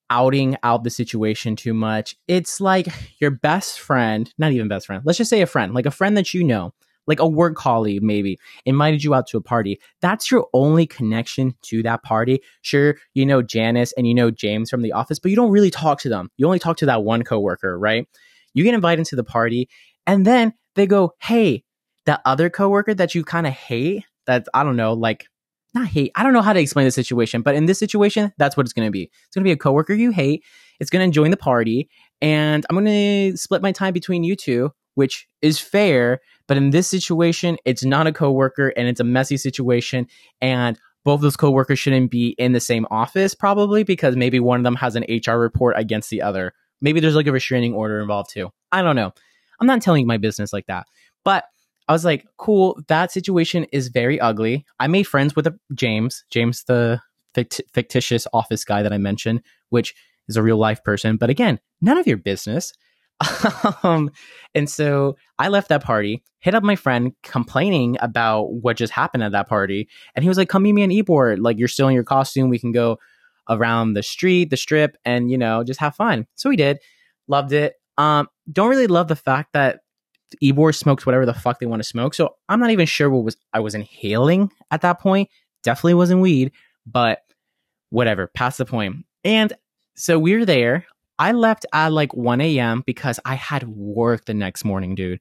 outing 0.09 0.57
out 0.63 0.83
the 0.83 0.89
situation 0.89 1.55
too 1.55 1.73
much, 1.73 2.15
it's 2.27 2.59
like 2.59 2.87
your 3.19 3.31
best 3.31 3.79
friend, 3.79 4.33
not 4.37 4.51
even 4.51 4.67
best 4.67 4.87
friend, 4.87 5.03
let's 5.05 5.17
just 5.17 5.29
say 5.29 5.41
a 5.41 5.47
friend, 5.47 5.73
like 5.73 5.85
a 5.85 5.91
friend 5.91 6.17
that 6.17 6.33
you 6.33 6.43
know, 6.43 6.73
like 7.09 7.19
a 7.19 7.27
work 7.27 7.55
colleague 7.55 8.01
maybe 8.01 8.39
invited 8.65 9.03
you 9.03 9.13
out 9.13 9.27
to 9.27 9.37
a 9.37 9.41
party. 9.41 9.81
That's 9.99 10.31
your 10.31 10.47
only 10.53 10.87
connection 10.87 11.55
to 11.63 11.83
that 11.83 12.03
party. 12.03 12.41
Sure, 12.61 12.95
you 13.13 13.25
know 13.25 13.41
Janice 13.41 13.91
and 13.97 14.07
you 14.07 14.13
know 14.13 14.31
James 14.31 14.69
from 14.69 14.81
the 14.81 14.93
office, 14.93 15.19
but 15.19 15.29
you 15.29 15.35
don't 15.35 15.51
really 15.51 15.71
talk 15.71 15.99
to 16.01 16.09
them. 16.09 16.29
You 16.37 16.45
only 16.45 16.59
talk 16.59 16.77
to 16.77 16.85
that 16.85 17.03
one 17.03 17.23
coworker, 17.23 17.77
right? 17.77 18.07
You 18.53 18.63
get 18.63 18.73
invited 18.73 19.05
to 19.07 19.17
the 19.17 19.23
party 19.25 19.67
and 20.07 20.25
then 20.25 20.53
they 20.75 20.87
go, 20.87 21.15
"Hey, 21.19 21.65
that 22.05 22.21
other 22.25 22.49
coworker 22.49 22.93
that 22.93 23.13
you 23.13 23.23
kind 23.23 23.45
of 23.45 23.53
hate, 23.53 24.05
that 24.25 24.47
I 24.53 24.63
don't 24.63 24.77
know, 24.77 24.93
like 24.93 25.27
not 25.73 25.87
hate. 25.87 26.11
I 26.15 26.23
don't 26.23 26.33
know 26.33 26.41
how 26.41 26.53
to 26.53 26.59
explain 26.59 26.85
the 26.85 26.91
situation, 26.91 27.41
but 27.41 27.55
in 27.55 27.65
this 27.65 27.79
situation, 27.79 28.33
that's 28.37 28.57
what 28.57 28.65
it's 28.65 28.73
going 28.73 28.87
to 28.87 28.91
be. 28.91 29.03
It's 29.03 29.35
going 29.35 29.43
to 29.43 29.47
be 29.47 29.51
a 29.51 29.57
coworker 29.57 29.93
you 29.93 30.11
hate. 30.11 30.43
It's 30.79 30.89
going 30.89 31.09
to 31.09 31.13
join 31.13 31.31
the 31.31 31.37
party, 31.37 31.89
and 32.21 32.65
I'm 32.69 32.75
going 32.75 32.85
to 33.31 33.37
split 33.37 33.61
my 33.61 33.71
time 33.71 33.93
between 33.93 34.23
you 34.23 34.35
two, 34.35 34.71
which 34.99 35.29
is 35.41 35.59
fair. 35.61 36.19
But 36.45 36.57
in 36.57 36.71
this 36.71 36.89
situation, 36.89 37.55
it's 37.63 37.85
not 37.85 38.05
a 38.05 38.11
coworker, 38.11 38.73
and 38.75 38.85
it's 38.89 38.99
a 38.99 39.05
messy 39.05 39.37
situation, 39.37 40.07
and 40.41 40.77
both 41.05 41.21
those 41.21 41.37
coworkers 41.37 41.79
shouldn't 41.79 42.11
be 42.11 42.35
in 42.37 42.51
the 42.51 42.59
same 42.59 42.85
office 42.91 43.33
probably 43.33 43.83
because 43.83 44.17
maybe 44.17 44.41
one 44.41 44.59
of 44.59 44.65
them 44.65 44.75
has 44.75 44.97
an 44.97 45.05
HR 45.09 45.37
report 45.37 45.75
against 45.77 46.09
the 46.09 46.21
other. 46.21 46.51
Maybe 46.81 46.99
there's 46.99 47.15
like 47.15 47.27
a 47.27 47.31
restraining 47.31 47.73
order 47.73 48.01
involved 48.01 48.31
too. 48.31 48.49
I 48.73 48.81
don't 48.81 48.97
know. 48.97 49.13
I'm 49.61 49.67
not 49.67 49.81
telling 49.81 50.05
my 50.05 50.17
business 50.17 50.51
like 50.51 50.67
that, 50.67 50.85
but 51.23 51.45
I 51.87 51.93
was 51.93 52.03
like, 52.03 52.25
cool, 52.35 52.77
that 52.89 53.13
situation 53.13 53.63
is 53.71 53.87
very 53.87 54.19
ugly. 54.19 54.65
I 54.81 54.87
made 54.87 55.07
friends 55.07 55.37
with 55.37 55.47
a, 55.47 55.57
James, 55.73 56.25
James, 56.29 56.65
the 56.65 57.01
fict- 57.33 57.61
fictitious 57.73 58.27
office 58.33 58.65
guy 58.65 58.83
that 58.83 58.91
I 58.91 58.97
mentioned, 58.97 59.43
which 59.69 59.95
is 60.27 60.35
a 60.35 60.43
real 60.43 60.57
life 60.57 60.83
person. 60.83 61.15
But 61.15 61.29
again, 61.29 61.57
none 61.79 61.97
of 61.97 62.05
your 62.05 62.17
business. 62.17 62.73
um, 63.83 64.09
and 64.55 64.69
so 64.69 65.17
I 65.37 65.49
left 65.49 65.69
that 65.69 65.83
party, 65.83 66.23
hit 66.39 66.55
up 66.55 66.63
my 66.63 66.75
friend 66.75 67.13
complaining 67.23 67.97
about 68.01 68.51
what 68.53 68.77
just 68.77 68.93
happened 68.93 69.23
at 69.23 69.33
that 69.33 69.49
party. 69.49 69.89
And 70.15 70.23
he 70.23 70.29
was 70.29 70.37
like, 70.37 70.49
come 70.49 70.63
meet 70.63 70.73
me 70.73 70.83
in 70.83 70.89
Ybor. 70.89 71.37
Like, 71.39 71.57
you're 71.57 71.67
still 71.67 71.87
in 71.87 71.93
your 71.93 72.03
costume. 72.03 72.49
We 72.49 72.59
can 72.59 72.71
go 72.71 72.97
around 73.49 73.93
the 73.93 74.03
street, 74.03 74.49
the 74.49 74.57
strip, 74.57 74.95
and, 75.05 75.29
you 75.29 75.37
know, 75.37 75.63
just 75.63 75.79
have 75.79 75.95
fun. 75.95 76.27
So 76.35 76.49
we 76.49 76.55
did. 76.55 76.79
Loved 77.27 77.51
it. 77.51 77.75
Um, 77.97 78.27
don't 78.51 78.69
really 78.69 78.87
love 78.87 79.07
the 79.07 79.15
fact 79.15 79.53
that 79.53 79.81
Ybor 80.43 80.73
smokes 80.73 81.05
whatever 81.05 81.25
the 81.25 81.33
fuck 81.33 81.59
they 81.59 81.65
want 81.65 81.81
to 81.81 81.87
smoke. 81.87 82.13
So 82.13 82.35
I'm 82.47 82.59
not 82.59 82.71
even 82.71 82.85
sure 82.85 83.09
what 83.09 83.23
was 83.23 83.37
I 83.53 83.59
was 83.59 83.75
inhaling 83.75 84.51
at 84.71 84.81
that 84.81 84.99
point. 84.99 85.29
Definitely 85.63 85.95
wasn't 85.95 86.21
weed, 86.21 86.51
but 86.85 87.19
whatever, 87.89 88.27
past 88.27 88.59
the 88.59 88.65
point. 88.65 89.05
And 89.23 89.53
so 89.95 90.17
we're 90.17 90.45
there. 90.45 90.85
I 91.19 91.33
left 91.33 91.65
at 91.73 91.91
like 91.91 92.15
1 92.15 92.41
a.m. 92.41 92.83
because 92.85 93.19
I 93.25 93.35
had 93.35 93.67
work 93.67 94.25
the 94.25 94.33
next 94.33 94.65
morning, 94.65 94.95
dude. 94.95 95.19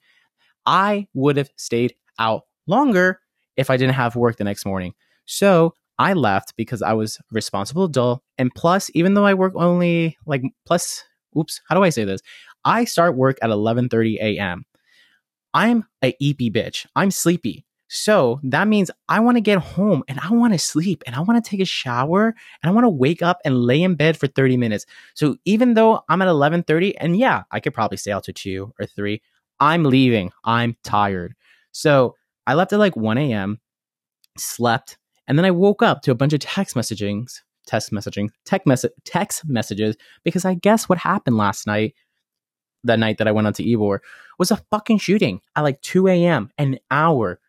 I 0.67 1.09
would 1.15 1.37
have 1.37 1.51
stayed 1.57 1.95
out 2.19 2.43
longer 2.67 3.21
if 3.57 3.71
I 3.71 3.77
didn't 3.77 3.95
have 3.95 4.17
work 4.17 4.37
the 4.37 4.45
next 4.45 4.67
morning. 4.67 4.95
So 5.27 5.75
I 5.99 6.13
left 6.15 6.55
because 6.57 6.83
I 6.83 6.93
was 6.93 7.19
responsible 7.33 7.85
adult. 7.85 8.23
And 8.39 8.55
plus, 8.55 8.91
even 8.95 9.15
though 9.15 9.27
I 9.27 9.35
work 9.35 9.55
only 9.57 10.17
like 10.27 10.43
plus, 10.67 11.05
oops, 11.37 11.61
how 11.69 11.75
do 11.75 11.83
I 11.83 11.91
say 11.91 12.05
this? 12.05 12.21
I 12.65 12.85
start 12.85 13.17
work 13.17 13.39
at 13.43 13.51
11:30 13.51 14.19
a.m. 14.21 14.65
I'm 15.55 15.85
a 16.05 16.15
eepy 16.23 16.53
bitch. 16.53 16.87
I'm 16.97 17.11
sleepy. 17.11 17.65
So 17.89 18.39
that 18.43 18.69
means 18.69 18.91
I 19.09 19.21
want 19.21 19.39
to 19.39 19.41
get 19.41 19.59
home 19.59 20.05
and 20.09 20.21
I 20.21 20.31
want 20.31 20.53
to 20.53 20.59
sleep 20.59 21.03
and 21.07 21.17
I 21.17 21.21
want 21.21 21.43
to 21.43 21.51
take 21.51 21.61
a 21.61 21.65
shower 21.65 22.35
and 22.63 22.71
I 22.71 22.71
want 22.71 22.85
to 22.85 22.91
wake 22.91 23.23
up 23.23 23.41
and 23.45 23.63
lay 23.63 23.83
in 23.83 23.95
bed 23.95 24.19
for 24.19 24.27
30 24.27 24.59
minutes. 24.59 24.85
So 25.15 25.37
even 25.47 25.75
though 25.75 26.03
I'm 26.09 26.21
at 26.21 26.29
11:30 26.29 26.97
and 26.99 27.17
yeah, 27.17 27.45
I 27.51 27.61
could 27.61 27.75
probably 27.75 27.97
stay 27.97 28.13
out 28.13 28.25
to 28.25 28.33
2 28.33 28.75
or 28.79 28.87
3, 28.87 29.23
I'm 29.59 29.85
leaving. 29.85 30.31
I'm 30.45 30.77
tired. 30.85 31.35
So 31.73 32.15
I 32.47 32.55
left 32.55 32.73
at 32.73 32.79
like 32.79 32.97
1 32.97 33.19
a.m., 33.19 33.59
slept, 34.37 34.99
and 35.27 35.39
then 35.39 35.45
I 35.45 35.51
woke 35.51 35.83
up 35.83 36.03
to 36.03 36.11
a 36.11 36.15
bunch 36.15 36.33
of 36.33 36.41
text 36.41 36.77
messagings, 36.77 37.41
text 37.67 37.91
messaging, 37.91 38.29
text, 38.45 38.67
mess- 38.67 38.85
text 39.05 39.43
messages 39.47 39.97
because 40.25 40.45
I 40.45 40.55
guess 40.55 40.89
what 40.89 40.99
happened 40.99 41.37
last 41.37 41.67
night 41.67 41.95
that 42.85 42.99
night 42.99 43.19
that 43.19 43.29
I 43.29 43.33
went 43.33 43.47
on 43.47 43.53
to 43.55 43.65
Ybor 43.65 43.99
was 44.39 44.51
a 44.51 44.63
fucking 44.71 44.99
shooting 44.99 45.41
at 45.57 45.63
like 45.63 45.81
2 45.83 46.07
a.m. 46.09 46.51
an 46.59 46.79
hour 46.91 47.41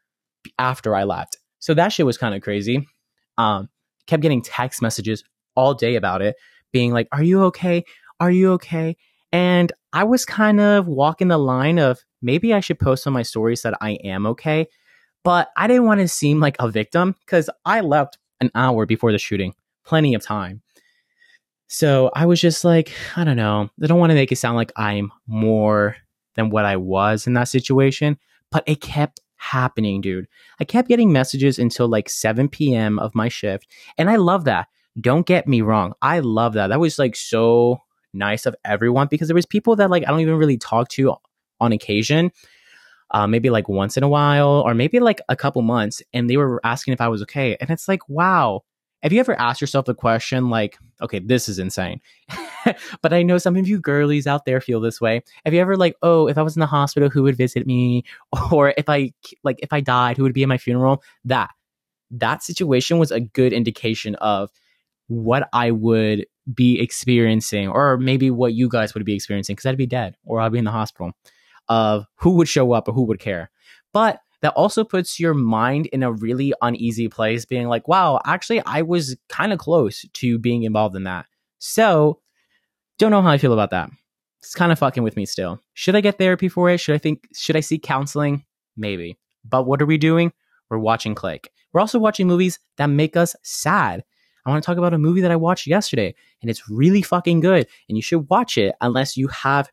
after 0.57 0.95
I 0.95 1.03
left. 1.03 1.37
So 1.59 1.73
that 1.73 1.89
shit 1.89 2.05
was 2.05 2.17
kind 2.17 2.33
of 2.33 2.41
crazy. 2.41 2.87
Um, 3.37 3.69
kept 4.07 4.21
getting 4.21 4.41
text 4.41 4.81
messages 4.81 5.23
all 5.55 5.73
day 5.73 5.95
about 5.95 6.21
it, 6.21 6.35
being 6.71 6.91
like, 6.91 7.07
Are 7.11 7.23
you 7.23 7.43
okay? 7.45 7.83
Are 8.19 8.31
you 8.31 8.53
okay? 8.53 8.97
And 9.31 9.71
I 9.93 10.03
was 10.03 10.25
kind 10.25 10.59
of 10.59 10.87
walking 10.87 11.27
the 11.27 11.37
line 11.37 11.79
of 11.79 11.99
maybe 12.21 12.53
I 12.53 12.59
should 12.59 12.79
post 12.79 13.05
on 13.07 13.13
my 13.13 13.21
stories 13.21 13.61
that 13.61 13.77
I 13.81 13.91
am 14.03 14.25
okay. 14.27 14.67
But 15.23 15.49
I 15.57 15.67
didn't 15.67 15.85
want 15.85 15.99
to 15.99 16.07
seem 16.07 16.39
like 16.39 16.55
a 16.59 16.69
victim 16.69 17.15
because 17.25 17.49
I 17.65 17.81
left 17.81 18.17
an 18.39 18.51
hour 18.55 18.85
before 18.85 19.11
the 19.11 19.17
shooting, 19.17 19.53
plenty 19.85 20.13
of 20.13 20.23
time. 20.23 20.61
So 21.67 22.09
I 22.15 22.25
was 22.25 22.41
just 22.41 22.63
like, 22.63 22.91
I 23.15 23.23
don't 23.23 23.37
know. 23.37 23.69
I 23.81 23.87
don't 23.87 23.99
want 23.99 24.09
to 24.09 24.15
make 24.15 24.31
it 24.31 24.37
sound 24.37 24.55
like 24.55 24.71
I'm 24.75 25.11
more 25.27 25.97
than 26.35 26.49
what 26.49 26.65
I 26.65 26.77
was 26.77 27.27
in 27.27 27.33
that 27.33 27.47
situation, 27.47 28.17
but 28.49 28.63
it 28.65 28.81
kept 28.81 29.19
happening, 29.39 30.01
dude. 30.01 30.27
I 30.59 30.65
kept 30.65 30.87
getting 30.87 31.11
messages 31.11 31.57
until 31.57 31.87
like 31.87 32.09
7 32.09 32.47
p.m. 32.49 32.99
of 32.99 33.15
my 33.15 33.29
shift. 33.29 33.67
And 33.97 34.09
I 34.09 34.17
love 34.17 34.45
that. 34.45 34.67
Don't 35.01 35.25
get 35.25 35.47
me 35.47 35.61
wrong. 35.61 35.93
I 36.01 36.19
love 36.19 36.53
that. 36.53 36.67
That 36.67 36.79
was 36.79 36.99
like 36.99 37.15
so 37.15 37.81
nice 38.13 38.45
of 38.45 38.55
everyone 38.65 39.07
because 39.09 39.27
there 39.27 39.35
was 39.35 39.45
people 39.45 39.75
that 39.77 39.89
like 39.89 40.03
I 40.03 40.07
don't 40.07 40.19
even 40.19 40.35
really 40.35 40.57
talk 40.57 40.89
to 40.89 41.15
on 41.59 41.71
occasion. 41.71 42.31
Uh, 43.11 43.25
maybe 43.25 43.49
like 43.49 43.67
once 43.67 43.97
in 43.97 44.03
a 44.03 44.09
while 44.09 44.61
or 44.63 44.75
maybe 44.75 44.99
like 44.99 45.19
a 45.29 45.35
couple 45.35 45.63
months 45.63 46.03
and 46.13 46.29
they 46.29 46.37
were 46.37 46.61
asking 46.63 46.93
if 46.93 47.01
I 47.01 47.07
was 47.07 47.23
okay. 47.23 47.57
And 47.59 47.71
it's 47.71 47.87
like, 47.87 48.07
wow, 48.07 48.63
have 49.01 49.11
you 49.11 49.19
ever 49.19 49.39
asked 49.39 49.61
yourself 49.61 49.85
the 49.85 49.95
question, 49.95 50.49
like, 50.49 50.77
okay, 51.01 51.17
this 51.17 51.49
is 51.49 51.57
insane, 51.57 52.01
but 53.01 53.13
I 53.13 53.23
know 53.23 53.37
some 53.37 53.55
of 53.55 53.67
you 53.67 53.79
girlies 53.79 54.27
out 54.27 54.45
there 54.45 54.61
feel 54.61 54.79
this 54.79 54.99
way. 54.99 55.21
Have 55.45 55.53
you 55.53 55.61
ever, 55.61 55.75
like, 55.75 55.95
oh, 56.01 56.27
if 56.27 56.37
I 56.37 56.41
was 56.41 56.55
in 56.55 56.59
the 56.59 56.65
hospital, 56.65 57.09
who 57.09 57.23
would 57.23 57.37
visit 57.37 57.65
me? 57.65 58.03
Or 58.51 58.73
if 58.77 58.89
I, 58.89 59.11
like, 59.43 59.59
if 59.61 59.71
I 59.71 59.81
died, 59.81 60.17
who 60.17 60.23
would 60.23 60.33
be 60.33 60.43
at 60.43 60.49
my 60.49 60.57
funeral? 60.57 61.03
That, 61.25 61.49
that 62.11 62.41
situation 62.43 62.97
was 62.97 63.11
a 63.11 63.19
good 63.19 63.53
indication 63.53 64.15
of 64.15 64.49
what 65.07 65.49
I 65.53 65.71
would 65.71 66.25
be 66.53 66.79
experiencing, 66.79 67.67
or 67.67 67.97
maybe 67.97 68.31
what 68.31 68.53
you 68.53 68.69
guys 68.69 68.93
would 68.93 69.05
be 69.05 69.15
experiencing, 69.15 69.55
because 69.55 69.65
I'd 69.65 69.77
be 69.77 69.85
dead 69.85 70.15
or 70.25 70.39
I'd 70.39 70.51
be 70.51 70.59
in 70.59 70.65
the 70.65 70.71
hospital, 70.71 71.11
of 71.67 72.05
who 72.15 72.31
would 72.31 72.47
show 72.47 72.71
up 72.71 72.87
or 72.87 72.93
who 72.93 73.03
would 73.03 73.19
care. 73.19 73.51
But 73.93 74.19
that 74.41 74.53
also 74.53 74.83
puts 74.83 75.19
your 75.19 75.33
mind 75.33 75.87
in 75.87 76.03
a 76.03 76.11
really 76.11 76.53
uneasy 76.61 77.07
place, 77.07 77.45
being 77.45 77.67
like, 77.67 77.87
wow, 77.87 78.19
actually, 78.25 78.61
I 78.65 78.81
was 78.83 79.17
kind 79.27 79.51
of 79.51 79.59
close 79.59 80.05
to 80.13 80.39
being 80.39 80.63
involved 80.63 80.95
in 80.95 81.03
that. 81.03 81.25
So, 81.57 82.19
don't 82.99 83.11
know 83.11 83.21
how 83.21 83.29
I 83.29 83.39
feel 83.39 83.53
about 83.53 83.71
that. 83.71 83.89
It's 84.39 84.53
kind 84.53 84.71
of 84.71 84.79
fucking 84.79 85.03
with 85.03 85.15
me 85.15 85.25
still. 85.25 85.59
Should 85.73 85.95
I 85.95 86.01
get 86.01 86.17
therapy 86.17 86.47
for 86.47 86.69
it? 86.69 86.79
Should 86.79 86.95
I 86.95 86.99
think, 86.99 87.27
should 87.33 87.55
I 87.55 87.61
seek 87.61 87.81
counseling? 87.81 88.45
Maybe. 88.77 89.17
But 89.43 89.65
what 89.65 89.81
are 89.81 89.87
we 89.87 89.97
doing? 89.97 90.31
We're 90.69 90.77
watching 90.77 91.15
Click. 91.15 91.51
We're 91.73 91.81
also 91.81 91.99
watching 91.99 92.27
movies 92.27 92.59
that 92.77 92.87
make 92.87 93.17
us 93.17 93.35
sad. 93.41 94.03
I 94.45 94.49
want 94.49 94.63
to 94.63 94.65
talk 94.65 94.77
about 94.77 94.93
a 94.93 94.97
movie 94.97 95.21
that 95.21 95.31
I 95.31 95.35
watched 95.35 95.67
yesterday, 95.67 96.15
and 96.41 96.49
it's 96.49 96.69
really 96.69 97.01
fucking 97.01 97.41
good. 97.41 97.67
And 97.87 97.97
you 97.97 98.01
should 98.01 98.29
watch 98.29 98.57
it 98.57 98.75
unless 98.81 99.17
you 99.17 99.27
have 99.27 99.69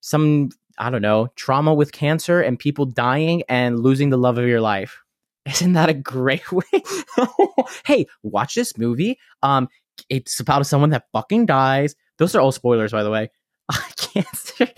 some 0.00 0.50
I 0.78 0.90
don't 0.90 1.02
know, 1.02 1.28
trauma 1.36 1.74
with 1.74 1.92
cancer 1.92 2.40
and 2.40 2.58
people 2.58 2.86
dying 2.86 3.42
and 3.48 3.80
losing 3.80 4.10
the 4.10 4.16
love 4.16 4.38
of 4.38 4.46
your 4.46 4.60
life. 4.60 5.02
Isn't 5.46 5.72
that 5.72 5.88
a 5.88 5.94
great 5.94 6.50
way? 6.52 6.64
hey, 7.84 8.06
watch 8.22 8.54
this 8.54 8.78
movie. 8.78 9.18
Um, 9.42 9.68
it's 10.08 10.40
about 10.40 10.66
someone 10.66 10.90
that 10.90 11.06
fucking 11.12 11.46
dies. 11.46 11.94
Those 12.18 12.34
are 12.34 12.40
all 12.40 12.52
spoilers, 12.52 12.92
by 12.92 13.02
the 13.02 13.10
way. 13.10 13.30
Cancer. 13.96 14.68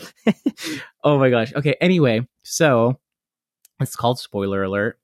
oh 1.04 1.18
my 1.18 1.30
gosh. 1.30 1.52
Okay. 1.54 1.76
Anyway, 1.80 2.26
so 2.42 3.00
it's 3.80 3.96
called 3.96 4.18
spoiler 4.18 4.62
alert. 4.62 4.98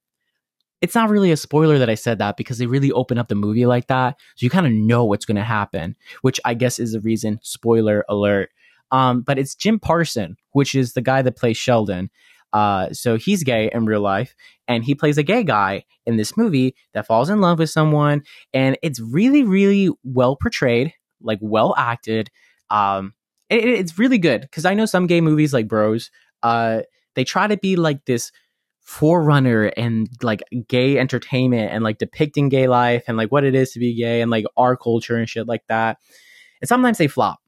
It's 0.80 0.94
not 0.94 1.10
really 1.10 1.30
a 1.30 1.36
spoiler 1.36 1.78
that 1.78 1.90
I 1.90 1.94
said 1.94 2.18
that 2.18 2.36
because 2.38 2.56
they 2.58 2.66
really 2.66 2.90
open 2.92 3.18
up 3.18 3.28
the 3.28 3.34
movie 3.34 3.66
like 3.66 3.88
that. 3.88 4.16
So 4.36 4.44
you 4.44 4.50
kind 4.50 4.66
of 4.66 4.72
know 4.72 5.04
what's 5.04 5.26
going 5.26 5.36
to 5.36 5.44
happen, 5.44 5.94
which 6.22 6.40
I 6.44 6.54
guess 6.54 6.78
is 6.78 6.92
the 6.92 7.00
reason 7.00 7.38
spoiler 7.42 8.04
alert. 8.08 8.50
Um, 8.90 9.20
but 9.20 9.38
it's 9.38 9.54
Jim 9.54 9.78
Parson, 9.78 10.36
which 10.52 10.74
is 10.74 10.94
the 10.94 11.02
guy 11.02 11.22
that 11.22 11.36
plays 11.36 11.58
Sheldon. 11.58 12.10
Uh, 12.52 12.92
so 12.92 13.16
he's 13.16 13.44
gay 13.44 13.70
in 13.72 13.86
real 13.86 14.00
life, 14.00 14.34
and 14.66 14.84
he 14.84 14.94
plays 14.94 15.18
a 15.18 15.22
gay 15.22 15.44
guy 15.44 15.84
in 16.06 16.16
this 16.16 16.36
movie 16.36 16.74
that 16.94 17.06
falls 17.06 17.30
in 17.30 17.40
love 17.40 17.58
with 17.58 17.70
someone, 17.70 18.22
and 18.52 18.76
it's 18.82 19.00
really, 19.00 19.44
really 19.44 19.90
well 20.04 20.36
portrayed, 20.36 20.92
like 21.20 21.38
well 21.40 21.74
acted. 21.76 22.30
Um, 22.70 23.14
it, 23.48 23.64
it's 23.64 23.98
really 23.98 24.18
good 24.18 24.42
because 24.42 24.64
I 24.64 24.74
know 24.74 24.86
some 24.86 25.06
gay 25.06 25.20
movies 25.20 25.52
like 25.52 25.68
Bros, 25.68 26.10
uh, 26.42 26.80
they 27.14 27.24
try 27.24 27.46
to 27.46 27.56
be 27.56 27.76
like 27.76 28.04
this 28.04 28.32
forerunner 28.80 29.66
and 29.76 30.08
like 30.22 30.42
gay 30.66 30.98
entertainment 30.98 31.72
and 31.72 31.84
like 31.84 31.98
depicting 31.98 32.48
gay 32.48 32.66
life 32.66 33.04
and 33.06 33.16
like 33.16 33.30
what 33.30 33.44
it 33.44 33.54
is 33.54 33.70
to 33.72 33.78
be 33.78 33.94
gay 33.94 34.20
and 34.20 34.30
like 34.30 34.44
our 34.56 34.76
culture 34.76 35.16
and 35.16 35.28
shit 35.28 35.46
like 35.46 35.62
that. 35.68 35.98
And 36.60 36.68
sometimes 36.68 36.98
they 36.98 37.06
flop 37.06 37.38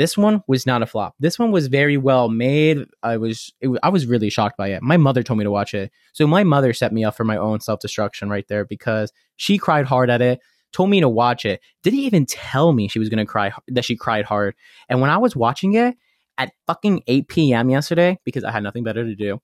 This 0.00 0.16
one 0.16 0.42
was 0.46 0.64
not 0.64 0.80
a 0.80 0.86
flop. 0.86 1.14
This 1.20 1.38
one 1.38 1.52
was 1.52 1.66
very 1.66 1.98
well 1.98 2.30
made. 2.30 2.86
I 3.02 3.18
was, 3.18 3.52
it, 3.60 3.68
I 3.82 3.90
was 3.90 4.06
really 4.06 4.30
shocked 4.30 4.56
by 4.56 4.68
it. 4.68 4.80
My 4.82 4.96
mother 4.96 5.22
told 5.22 5.36
me 5.36 5.44
to 5.44 5.50
watch 5.50 5.74
it, 5.74 5.92
so 6.14 6.26
my 6.26 6.42
mother 6.42 6.72
set 6.72 6.90
me 6.90 7.04
up 7.04 7.14
for 7.14 7.24
my 7.24 7.36
own 7.36 7.60
self 7.60 7.80
destruction 7.80 8.30
right 8.30 8.48
there 8.48 8.64
because 8.64 9.12
she 9.36 9.58
cried 9.58 9.84
hard 9.84 10.08
at 10.08 10.22
it. 10.22 10.40
Told 10.72 10.88
me 10.88 11.00
to 11.00 11.08
watch 11.10 11.44
it. 11.44 11.60
Didn't 11.82 11.98
even 11.98 12.24
tell 12.24 12.72
me 12.72 12.88
she 12.88 12.98
was 12.98 13.10
gonna 13.10 13.26
cry 13.26 13.52
that 13.68 13.84
she 13.84 13.94
cried 13.94 14.24
hard. 14.24 14.54
And 14.88 15.02
when 15.02 15.10
I 15.10 15.18
was 15.18 15.36
watching 15.36 15.74
it 15.74 15.98
at 16.38 16.54
fucking 16.66 17.02
8 17.06 17.28
p.m. 17.28 17.68
yesterday 17.68 18.18
because 18.24 18.42
I 18.42 18.52
had 18.52 18.62
nothing 18.62 18.84
better 18.84 19.04
to 19.04 19.14
do, 19.14 19.42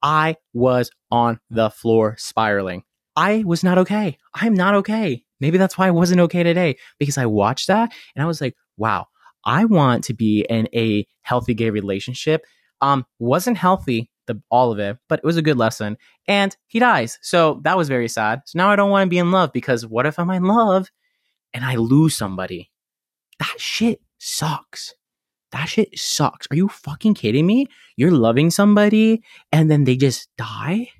I 0.00 0.36
was 0.52 0.92
on 1.10 1.40
the 1.50 1.70
floor 1.70 2.14
spiraling. 2.18 2.84
I 3.16 3.42
was 3.44 3.64
not 3.64 3.78
okay. 3.78 4.16
I'm 4.32 4.54
not 4.54 4.76
okay. 4.76 5.24
Maybe 5.40 5.58
that's 5.58 5.76
why 5.76 5.88
I 5.88 5.90
wasn't 5.90 6.20
okay 6.20 6.44
today 6.44 6.76
because 7.00 7.18
I 7.18 7.26
watched 7.26 7.66
that 7.66 7.92
and 8.14 8.22
I 8.22 8.28
was 8.28 8.40
like, 8.40 8.54
wow, 8.76 9.08
I 9.44 9.64
want 9.64 10.04
to 10.04 10.14
be 10.14 10.44
in 10.48 10.68
a 10.74 11.06
healthy 11.22 11.54
gay 11.54 11.70
relationship. 11.70 12.44
Um, 12.80 13.06
wasn't 13.18 13.58
healthy, 13.58 14.10
the 14.26 14.40
all 14.50 14.70
of 14.72 14.78
it, 14.78 14.98
but 15.08 15.20
it 15.20 15.24
was 15.24 15.36
a 15.36 15.42
good 15.42 15.56
lesson. 15.56 15.96
And 16.26 16.56
he 16.66 16.78
dies. 16.78 17.18
So 17.22 17.60
that 17.64 17.76
was 17.76 17.88
very 17.88 18.08
sad. 18.08 18.42
So 18.46 18.58
now 18.58 18.70
I 18.70 18.76
don't 18.76 18.90
want 18.90 19.06
to 19.06 19.10
be 19.10 19.18
in 19.18 19.30
love 19.30 19.52
because 19.52 19.86
what 19.86 20.06
if 20.06 20.18
I'm 20.18 20.30
in 20.30 20.44
love 20.44 20.90
and 21.54 21.64
I 21.64 21.76
lose 21.76 22.14
somebody? 22.16 22.70
That 23.38 23.54
shit 23.58 24.00
sucks. 24.18 24.94
That 25.52 25.66
shit 25.66 25.98
sucks. 25.98 26.46
Are 26.50 26.56
you 26.56 26.68
fucking 26.68 27.14
kidding 27.14 27.46
me? 27.46 27.66
You're 27.96 28.10
loving 28.10 28.50
somebody 28.50 29.22
and 29.50 29.70
then 29.70 29.84
they 29.84 29.96
just 29.96 30.28
die? 30.36 30.90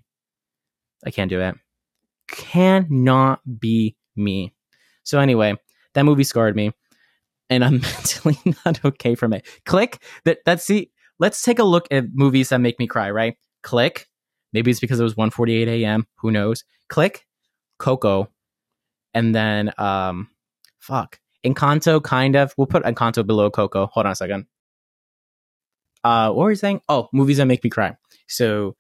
I 1.04 1.10
can't 1.10 1.30
do 1.30 1.40
it 1.40 1.54
cannot 2.28 3.40
be 3.58 3.96
me. 4.14 4.52
So 5.02 5.18
anyway, 5.18 5.56
that 5.94 6.04
movie 6.04 6.24
scarred 6.24 6.54
me, 6.54 6.72
and 7.50 7.64
I'm 7.64 7.80
mentally 7.80 8.38
not 8.64 8.84
okay 8.84 9.14
from 9.14 9.32
it. 9.32 9.46
Click 9.64 10.02
that. 10.24 10.38
That's 10.44 10.64
see. 10.64 10.90
Let's 11.20 11.42
take 11.42 11.58
a 11.58 11.64
look 11.64 11.88
at 11.90 12.04
movies 12.12 12.50
that 12.50 12.58
make 12.58 12.78
me 12.78 12.86
cry. 12.86 13.10
Right? 13.10 13.36
Click. 13.62 14.06
Maybe 14.52 14.70
it's 14.70 14.80
because 14.80 15.00
it 15.00 15.04
was 15.04 15.14
1:48 15.14 15.66
a.m. 15.68 16.06
Who 16.16 16.30
knows? 16.30 16.64
Click. 16.88 17.26
Coco, 17.78 18.28
and 19.14 19.34
then 19.34 19.72
um, 19.78 20.28
fuck. 20.78 21.20
Encanto, 21.44 22.02
kind 22.02 22.36
of. 22.36 22.52
We'll 22.56 22.66
put 22.66 22.82
Encanto 22.82 23.24
below 23.26 23.50
Coco. 23.50 23.86
Hold 23.86 24.06
on 24.06 24.12
a 24.12 24.16
second. 24.16 24.46
Uh, 26.04 26.32
what 26.32 26.44
were 26.44 26.50
you 26.50 26.56
saying? 26.56 26.80
Oh, 26.88 27.08
movies 27.12 27.36
that 27.38 27.46
make 27.46 27.62
me 27.62 27.70
cry. 27.70 27.96
So 28.26 28.76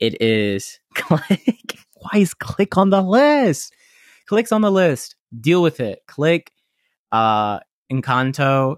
it 0.00 0.20
is 0.20 0.80
click 0.94 1.78
why 1.94 2.20
is 2.20 2.34
click 2.34 2.76
on 2.76 2.90
the 2.90 3.02
list? 3.02 3.74
Clicks 4.26 4.52
on 4.52 4.62
the 4.62 4.70
list. 4.70 5.16
Deal 5.38 5.62
with 5.62 5.80
it. 5.80 6.00
Click. 6.06 6.52
Uh, 7.12 7.60
Encanto. 7.90 8.76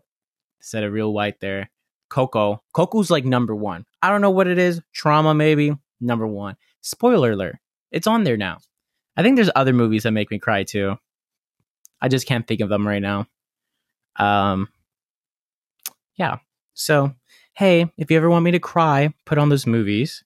Said 0.60 0.84
a 0.84 0.90
real 0.90 1.12
white 1.12 1.40
there. 1.40 1.70
Coco. 2.08 2.62
Coco's 2.72 3.10
like 3.10 3.24
number 3.24 3.54
one. 3.54 3.84
I 4.02 4.10
don't 4.10 4.20
know 4.20 4.30
what 4.30 4.46
it 4.46 4.58
is. 4.58 4.80
Trauma 4.92 5.34
maybe 5.34 5.76
number 6.00 6.26
one. 6.26 6.56
Spoiler 6.80 7.32
alert. 7.32 7.56
It's 7.90 8.06
on 8.06 8.24
there 8.24 8.36
now. 8.36 8.58
I 9.16 9.22
think 9.22 9.36
there's 9.36 9.50
other 9.54 9.72
movies 9.72 10.04
that 10.04 10.12
make 10.12 10.30
me 10.30 10.38
cry 10.38 10.64
too. 10.64 10.96
I 12.00 12.08
just 12.08 12.26
can't 12.26 12.46
think 12.46 12.60
of 12.60 12.68
them 12.68 12.86
right 12.86 13.02
now. 13.02 13.26
Um, 14.16 14.68
yeah. 16.16 16.38
So, 16.74 17.14
hey, 17.54 17.90
if 17.96 18.10
you 18.10 18.16
ever 18.16 18.30
want 18.30 18.44
me 18.44 18.50
to 18.52 18.58
cry, 18.58 19.12
put 19.24 19.38
on 19.38 19.48
those 19.48 19.66
movies. 19.66 20.24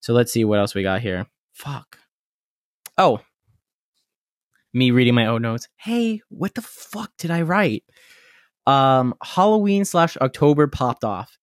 So 0.00 0.12
let's 0.12 0.32
see 0.32 0.44
what 0.44 0.58
else 0.58 0.74
we 0.74 0.82
got 0.82 1.02
here. 1.02 1.26
Fuck. 1.52 1.98
Oh, 2.96 3.20
me 4.76 4.90
reading 4.90 5.14
my 5.14 5.26
own 5.26 5.42
notes. 5.42 5.68
Hey, 5.76 6.20
what 6.28 6.54
the 6.54 6.62
fuck 6.62 7.10
did 7.16 7.30
I 7.30 7.42
write? 7.42 7.82
Um, 8.66 9.14
Halloween 9.22 9.84
slash 9.84 10.16
October 10.18 10.66
popped 10.66 11.02
off. 11.02 11.38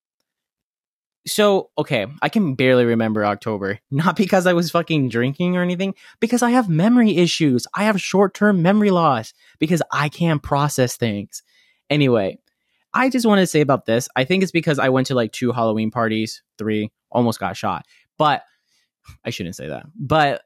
So, 1.25 1.71
okay, 1.77 2.05
I 2.21 2.29
can 2.29 2.53
barely 2.53 2.85
remember 2.85 3.25
October. 3.25 3.79
Not 3.91 4.15
because 4.15 4.45
I 4.45 4.53
was 4.53 4.69
fucking 4.69 5.09
drinking 5.09 5.57
or 5.57 5.63
anything, 5.63 5.95
because 6.19 6.43
I 6.43 6.51
have 6.51 6.69
memory 6.69 7.17
issues. 7.17 7.65
I 7.73 7.85
have 7.85 7.99
short 7.99 8.35
term 8.35 8.61
memory 8.61 8.91
loss 8.91 9.33
because 9.57 9.81
I 9.91 10.09
can't 10.09 10.43
process 10.43 10.95
things. 10.95 11.41
Anyway, 11.89 12.37
I 12.93 13.09
just 13.09 13.25
want 13.25 13.39
to 13.39 13.47
say 13.47 13.61
about 13.61 13.85
this. 13.85 14.07
I 14.15 14.25
think 14.25 14.43
it's 14.43 14.51
because 14.51 14.77
I 14.77 14.89
went 14.89 15.07
to 15.07 15.15
like 15.15 15.31
two 15.31 15.51
Halloween 15.51 15.89
parties, 15.89 16.43
three, 16.59 16.91
almost 17.09 17.39
got 17.39 17.57
shot. 17.57 17.85
But 18.17 18.43
I 19.25 19.31
shouldn't 19.31 19.55
say 19.55 19.69
that. 19.69 19.85
But 19.95 20.43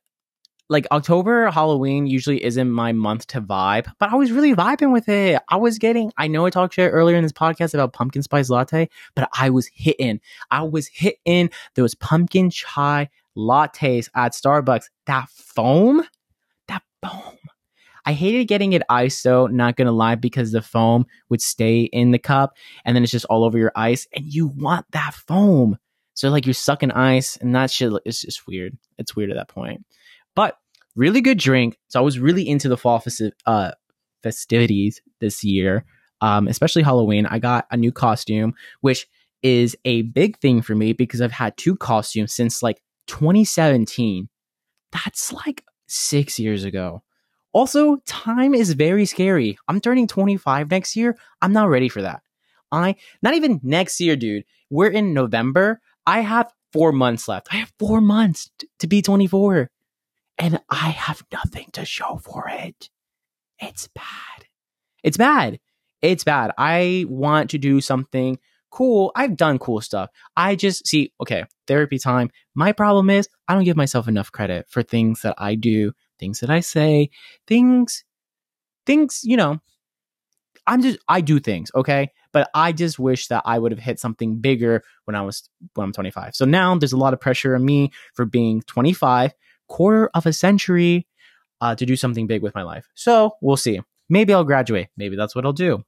like 0.70 0.86
October 0.92 1.50
Halloween 1.50 2.08
usually 2.08 2.44
isn't 2.44 2.70
my 2.70 2.92
month 2.92 3.28
to 3.28 3.42
vibe, 3.42 3.92
but 4.00 4.12
I 4.12 4.16
was 4.16 4.32
really 4.32 4.54
vibing 4.54 4.92
with 4.92 5.08
it. 5.08 5.42
I 5.50 5.56
was 5.56 5.78
getting, 5.78 6.12
I 6.18 6.28
know 6.28 6.46
I 6.46 6.50
talked 6.50 6.74
shit 6.74 6.92
earlier 6.92 7.16
in 7.16 7.24
this 7.24 7.32
podcast 7.32 7.74
about 7.74 7.94
pumpkin 7.94 8.22
spice 8.22 8.50
latte, 8.50 8.90
but 9.16 9.30
I 9.38 9.50
was 9.50 9.68
hitting. 9.74 10.20
I 10.52 10.64
was 10.64 10.88
hitting 10.88 11.50
those 11.76 11.96
pumpkin 11.96 12.50
chai 12.50 13.10
lattes 13.38 14.10
at 14.14 14.34
Starbucks. 14.34 14.90
That 15.06 15.30
foam, 15.30 16.04
that 16.68 16.84
foam. 17.02 17.38
I 18.06 18.14
hated 18.14 18.48
getting 18.48 18.74
it 18.74 18.84
iced 18.90 19.24
though, 19.24 19.48
not 19.48 19.76
gonna 19.76 19.92
lie, 19.92 20.16
because 20.16 20.52
the 20.52 20.62
foam 20.62 21.06
would 21.30 21.42
stay 21.42 21.82
in 21.82 22.12
the 22.12 22.20
cup 22.20 22.56
and 22.84 22.96
then 22.96 23.04
it's 23.04 23.12
just 23.12 23.26
all 23.26 23.44
over 23.44 23.58
your 23.58 23.72
ice, 23.76 24.08
and 24.14 24.26
you 24.26 24.48
want 24.48 24.86
that 24.92 25.14
foam. 25.14 25.78
So 26.14 26.30
like 26.30 26.46
you're 26.46 26.54
sucking 26.54 26.92
ice, 26.92 27.38
and 27.38 27.56
that 27.56 27.70
shit 27.70 27.94
is 28.06 28.22
just 28.22 28.48
weird. 28.48 28.78
It's 28.98 29.16
weird 29.16 29.30
at 29.30 29.38
that 29.38 29.50
point. 29.50 29.86
Really 30.98 31.22
good 31.22 31.38
drink. 31.38 31.78
So 31.90 32.00
I 32.00 32.04
was 32.04 32.18
really 32.18 32.48
into 32.48 32.68
the 32.68 32.76
fall 32.76 33.00
festi- 33.00 33.32
uh, 33.46 33.72
festivities 34.24 35.00
this 35.22 35.44
year, 35.44 35.86
um, 36.22 36.48
especially 36.48 36.82
Halloween. 36.82 37.28
I 37.28 37.38
got 37.38 37.68
a 37.70 37.78
new 37.78 37.92
costume, 37.92 38.56
which 38.82 39.08
is 39.44 39.78
a 39.86 40.02
big 40.02 40.40
thing 40.40 40.64
for 40.64 40.74
me 40.74 40.94
because 40.94 41.22
I've 41.22 41.32
had 41.32 41.56
two 41.56 41.76
costumes 41.76 42.34
since 42.34 42.64
like 42.64 42.82
2017. 43.06 44.28
That's 44.92 45.32
like 45.32 45.64
six 45.86 46.40
years 46.40 46.64
ago. 46.64 47.04
Also, 47.54 47.98
time 48.08 48.56
is 48.56 48.74
very 48.74 49.06
scary. 49.06 49.56
I'm 49.68 49.80
turning 49.80 50.08
25 50.08 50.72
next 50.72 50.96
year. 50.96 51.16
I'm 51.44 51.54
not 51.54 51.70
ready 51.70 51.90
for 51.90 52.02
that. 52.02 52.24
I, 52.72 52.96
not 53.22 53.36
even 53.36 53.60
next 53.62 54.02
year, 54.02 54.16
dude. 54.16 54.46
We're 54.72 54.90
in 54.90 55.14
November. 55.14 55.80
I 56.08 56.22
have 56.22 56.52
four 56.74 56.92
months 56.92 57.28
left. 57.28 57.50
I 57.52 57.58
have 57.58 57.72
four 57.78 58.02
months 58.02 58.50
t- 58.58 58.68
to 58.80 58.88
be 58.88 59.04
24 59.04 59.70
and 60.38 60.62
I 60.70 60.90
have 60.90 61.24
nothing 61.32 61.68
to 61.74 61.86
show 61.86 62.18
for 62.18 62.48
it. 62.50 62.90
It's 63.60 63.88
bad. 63.88 64.46
It's 65.04 65.18
bad. 65.18 65.60
It's 66.02 66.24
bad. 66.24 66.52
I 66.58 67.06
want 67.08 67.50
to 67.52 67.58
do 67.58 67.82
something 67.82 68.38
cool. 68.70 69.12
I've 69.16 69.36
done 69.36 69.58
cool 69.58 69.82
stuff. 69.82 70.10
I 70.36 70.56
just 70.56 70.86
see, 70.86 71.12
okay, 71.22 71.46
therapy 71.66 71.98
time. 71.98 72.30
My 72.54 72.72
problem 72.72 73.10
is 73.10 73.28
I 73.48 73.56
don't 73.56 73.64
give 73.64 73.78
myself 73.78 74.08
enough 74.08 74.32
credit 74.32 74.68
for 74.70 74.84
things 74.84 75.22
that 75.22 75.36
I 75.38 75.56
do, 75.56 75.94
things 76.20 76.42
that 76.42 76.50
I 76.50 76.60
say, 76.60 77.10
things, 77.48 78.04
things, 78.86 79.22
you 79.24 79.38
know, 79.38 79.60
I'm 80.68 80.82
just, 80.82 81.00
I 81.08 81.22
do 81.22 81.40
things, 81.40 81.72
okay? 81.74 82.12
But 82.34 82.50
I 82.54 82.74
just 82.74 83.00
wish 83.00 83.28
that 83.28 83.44
I 83.46 83.58
would 83.58 83.72
have 83.72 83.80
hit 83.80 84.00
something 84.00 84.38
bigger 84.38 84.84
when 85.06 85.16
I 85.16 85.22
was, 85.22 85.50
when 85.74 85.86
I'm 85.86 85.94
25. 85.94 86.36
So 86.36 86.46
now 86.46 86.76
there's 86.76 86.94
a 86.94 86.98
lot 86.98 87.14
of 87.14 87.22
pressure 87.22 87.56
on 87.56 87.64
me 87.64 87.92
for 88.14 88.26
being 88.26 88.62
25 88.62 89.34
quarter 89.68 90.10
of 90.14 90.26
a 90.26 90.34
century 90.34 91.08
uh, 91.62 91.76
to 91.76 91.86
do 91.86 91.96
something 91.96 92.28
big 92.28 92.42
with 92.42 92.56
my 92.56 92.64
life. 92.64 92.88
So 92.94 93.36
we'll 93.42 93.58
see. 93.58 93.82
Maybe 94.10 94.34
I'll 94.34 94.44
graduate. 94.44 94.88
Maybe 94.96 95.16
that's 95.16 95.36
what 95.36 95.46
I'll 95.46 95.54
do. 95.54 95.84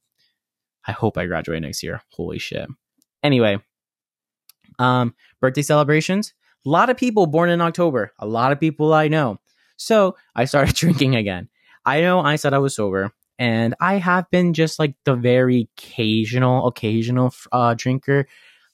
I 0.88 0.92
hope 0.92 1.18
I 1.18 1.26
graduate 1.26 1.62
next 1.62 1.84
year. 1.84 2.02
Holy 2.12 2.39
shit. 2.39 2.68
Anyway, 3.24 3.60
um, 4.80 5.13
birthday 5.42 5.62
celebrations. 5.62 6.34
A 6.65 6.70
lot 6.70 6.89
of 6.89 6.98
people 6.98 7.26
born 7.26 7.50
in 7.50 7.62
October. 7.62 8.12
A 8.20 8.26
lot 8.26 8.52
of 8.52 8.60
people 8.60 8.94
I 8.94 9.08
know. 9.08 9.39
So 9.78 10.15
I 10.36 10.46
started 10.46 10.76
drinking 10.76 11.15
again. 11.15 11.50
I 11.86 12.02
know 12.02 12.20
I 12.20 12.36
said 12.36 12.54
I 12.54 12.60
was 12.60 12.76
sober, 12.76 13.12
and 13.38 13.74
I 13.80 13.96
have 13.96 14.30
been 14.30 14.54
just 14.54 14.80
like 14.80 14.96
the 15.06 15.15
very 15.15 15.70
occasional, 15.78 16.68
occasional 16.68 17.34
uh, 17.52 17.74
drinker. 17.78 18.28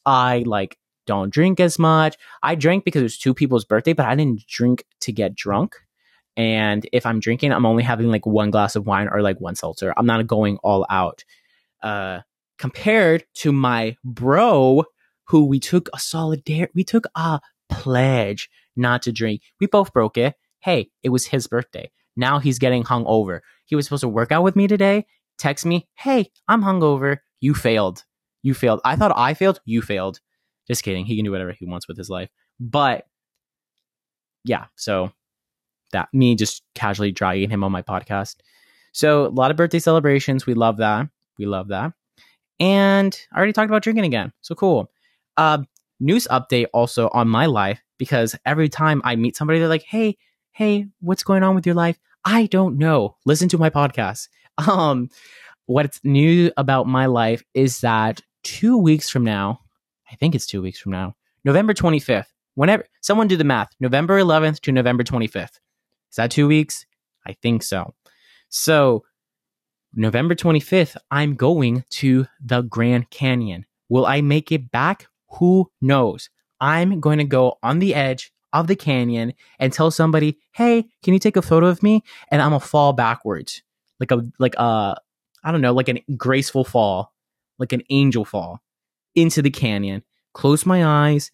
I 0.06 0.44
like 0.46 0.78
don't 1.06 1.34
drink 1.34 1.60
as 1.60 1.78
much. 1.80 2.18
I 2.44 2.56
drank 2.56 2.86
because 2.86 3.02
it 3.02 3.06
was 3.06 3.18
two 3.18 3.34
people's 3.34 3.66
birthday, 3.66 3.94
but 3.94 4.06
I 4.06 4.16
didn't 4.16 4.46
drink 4.48 4.86
to 5.02 5.12
get 5.12 5.36
drunk. 5.36 5.76
And 6.38 6.88
if 6.92 7.06
I'm 7.06 7.20
drinking, 7.20 7.54
I'm 7.54 7.66
only 7.66 7.84
having 7.84 8.10
like 8.10 8.26
one 8.26 8.52
glass 8.52 8.76
of 8.76 8.86
wine 8.86 9.08
or 9.08 9.22
like 9.22 9.40
one 9.40 9.56
seltzer. 9.56 9.94
I'm 9.96 10.06
not 10.06 10.28
going 10.28 10.58
all 10.58 10.86
out. 10.90 11.24
Uh, 11.82 12.22
compared 12.58 13.24
to 13.36 13.52
my 13.52 13.96
bro, 14.04 14.84
who 15.28 15.46
we 15.46 15.60
took 15.60 15.90
a 15.94 16.00
solidarity, 16.00 16.72
we 16.76 16.84
took 16.84 17.06
a 17.16 17.40
pledge 17.70 18.50
not 18.76 19.02
to 19.04 19.12
drink. 19.12 19.42
We 19.60 19.68
both 19.68 19.94
broke 19.94 20.18
it. 20.18 20.36
Hey, 20.60 20.90
it 21.04 21.10
was 21.10 21.28
his 21.28 21.48
birthday. 21.48 21.92
Now 22.16 22.40
he's 22.40 22.60
getting 22.60 22.84
hung 22.84 23.06
over. 23.06 23.42
He 23.66 23.76
was 23.76 23.86
supposed 23.86 24.02
to 24.02 24.10
work 24.10 24.32
out 24.32 24.44
with 24.44 24.56
me 24.56 24.68
today. 24.68 25.06
Text 25.38 25.66
me, 25.66 25.88
hey, 25.96 26.32
I'm 26.48 26.64
hungover. 26.64 27.20
You 27.40 27.54
failed. 27.54 28.04
You 28.42 28.54
failed. 28.54 28.82
I 28.86 28.96
thought 28.96 29.12
I 29.16 29.34
failed. 29.34 29.60
You 29.66 29.82
failed. 29.82 30.20
Just 30.68 30.84
kidding. 30.84 31.06
He 31.06 31.16
can 31.16 31.26
do 31.26 31.32
whatever 31.32 31.52
he 31.52 31.66
wants 31.66 31.88
with 31.88 31.98
his 31.98 32.10
life. 32.10 32.30
But 32.60 33.06
yeah, 34.44 34.66
so 34.76 35.12
that 35.92 36.10
me 36.14 36.36
just 36.36 36.64
casually 36.74 37.12
dragging 37.12 37.50
him 37.50 37.64
on 37.64 37.72
my 37.72 37.82
podcast. 37.82 38.36
So 38.92 39.26
a 39.26 39.28
lot 39.28 39.52
of 39.52 39.58
birthday 39.58 39.80
celebrations. 39.80 40.46
We 40.46 40.54
love 40.54 40.78
that. 40.78 41.10
We 41.38 41.46
love 41.46 41.70
that. 41.70 41.94
And 42.60 43.18
I 43.34 43.38
already 43.38 43.54
talked 43.54 43.70
about 43.70 43.84
drinking 43.84 44.06
again. 44.06 44.32
So 44.42 44.56
cool. 44.56 44.90
Uh, 45.38 45.64
news 46.00 46.28
update 46.32 46.68
also 46.74 47.10
on 47.14 47.28
my 47.28 47.46
life 47.46 47.82
because 47.98 48.36
every 48.46 48.70
time 48.70 49.02
I 49.04 49.16
meet 49.16 49.36
somebody, 49.36 49.60
they're 49.60 49.68
like, 49.68 49.84
hey, 49.84 50.18
hey, 50.52 50.88
what's 51.02 51.24
going 51.24 51.44
on 51.44 51.56
with 51.56 51.66
your 51.66 51.76
life? 51.76 52.00
I 52.24 52.48
don't 52.48 52.78
know. 52.78 53.18
Listen 53.26 53.50
to 53.50 53.58
my 53.58 53.70
podcast. 53.70 54.30
Um, 54.58 55.10
what's 55.66 56.00
new 56.06 56.50
about 56.56 56.88
my 56.88 57.08
life 57.08 57.44
is 57.54 57.82
that 57.82 58.22
two 58.42 58.78
weeks 58.78 59.10
from 59.10 59.26
now, 59.26 59.60
I 60.16 60.18
think 60.18 60.34
it's 60.34 60.46
two 60.46 60.62
weeks 60.62 60.80
from 60.80 60.94
now, 60.94 61.14
November 61.44 61.74
25th, 61.74 62.28
whenever 62.54 62.86
someone 63.02 63.28
do 63.28 63.36
the 63.36 63.44
math, 63.44 63.76
November 63.82 64.18
11th 64.18 64.62
to 64.62 64.72
November 64.72 65.04
25th. 65.04 65.60
Is 66.10 66.16
that 66.16 66.32
two 66.32 66.48
weeks? 66.48 66.86
I 67.28 67.34
think 67.34 67.64
so. 67.64 67.94
So, 68.48 69.04
November 69.94 70.34
25th, 70.34 70.96
I'm 71.12 71.36
going 71.36 71.84
to 71.90 72.28
the 72.40 72.62
Grand 72.62 73.10
Canyon. 73.10 73.66
Will 73.90 74.06
I 74.06 74.22
make 74.22 74.54
it 74.54 74.72
back? 74.72 75.08
Who 75.32 75.70
knows? 75.82 76.30
I'm 76.62 77.02
going 77.02 77.18
to 77.18 77.26
go 77.26 77.58
on 77.62 77.80
the 77.80 77.94
edge 77.94 78.32
of 78.54 78.68
the 78.68 78.76
canyon 78.78 79.34
and 79.60 79.74
tell 79.74 79.92
somebody, 79.92 80.40
"Hey, 80.54 80.86
can 81.04 81.14
you 81.14 81.20
take 81.20 81.36
a 81.36 81.42
photo 81.42 81.68
of 81.68 81.84
me?" 81.84 82.06
And 82.32 82.42
I'm 82.42 82.52
gonna 82.52 82.62
fall 82.62 82.94
backwards, 82.94 83.64
like 84.00 84.12
a 84.12 84.22
like 84.40 84.56
a 84.56 84.96
I 85.44 85.52
don't 85.52 85.60
know, 85.60 85.74
like 85.74 85.90
a 85.90 86.02
graceful 86.16 86.64
fall, 86.64 87.14
like 87.60 87.74
an 87.74 87.84
angel 87.90 88.24
fall 88.24 88.62
into 89.16 89.42
the 89.42 89.50
canyon. 89.50 90.04
Close 90.34 90.66
my 90.66 90.86
eyes 90.86 91.32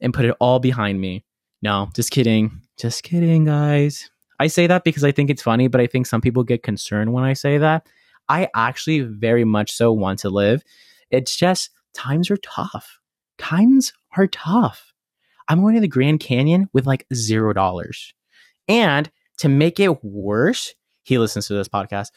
and 0.00 0.14
put 0.14 0.24
it 0.24 0.36
all 0.40 0.58
behind 0.58 1.00
me. 1.00 1.24
No, 1.62 1.90
just 1.94 2.10
kidding. 2.10 2.62
Just 2.78 3.02
kidding, 3.02 3.44
guys. 3.44 4.10
I 4.38 4.46
say 4.46 4.66
that 4.66 4.84
because 4.84 5.04
I 5.04 5.12
think 5.12 5.28
it's 5.28 5.42
funny, 5.42 5.68
but 5.68 5.80
I 5.80 5.86
think 5.86 6.06
some 6.06 6.22
people 6.22 6.42
get 6.44 6.62
concerned 6.62 7.12
when 7.12 7.24
I 7.24 7.34
say 7.34 7.58
that. 7.58 7.86
I 8.28 8.48
actually 8.54 9.00
very 9.00 9.44
much 9.44 9.72
so 9.72 9.92
want 9.92 10.20
to 10.20 10.30
live. 10.30 10.62
It's 11.10 11.36
just 11.36 11.70
times 11.92 12.30
are 12.30 12.38
tough. 12.38 13.00
Times 13.38 13.92
are 14.16 14.26
tough. 14.26 14.94
I'm 15.48 15.60
going 15.60 15.74
to 15.74 15.80
the 15.80 15.88
Grand 15.88 16.20
Canyon 16.20 16.70
with 16.72 16.86
like 16.86 17.06
zero 17.12 17.52
dollars. 17.52 18.14
And 18.68 19.10
to 19.38 19.48
make 19.48 19.80
it 19.80 20.04
worse, 20.04 20.74
he 21.02 21.18
listens 21.18 21.48
to 21.48 21.54
this 21.54 21.68
podcast. 21.68 22.10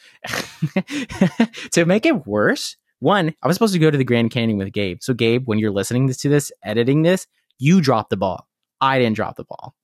to 1.72 1.84
make 1.84 2.06
it 2.06 2.26
worse, 2.26 2.76
one, 3.04 3.34
I 3.42 3.46
was 3.46 3.54
supposed 3.54 3.74
to 3.74 3.78
go 3.78 3.90
to 3.90 3.98
the 3.98 4.04
Grand 4.04 4.30
Canyon 4.30 4.58
with 4.58 4.72
Gabe. 4.72 4.98
So, 5.00 5.14
Gabe, 5.14 5.46
when 5.46 5.58
you're 5.58 5.70
listening 5.70 6.08
to 6.08 6.28
this, 6.28 6.50
editing 6.64 7.02
this, 7.02 7.26
you 7.58 7.80
dropped 7.80 8.10
the 8.10 8.16
ball. 8.16 8.48
I 8.80 8.98
didn't 8.98 9.16
drop 9.16 9.36
the 9.36 9.44
ball. 9.44 9.74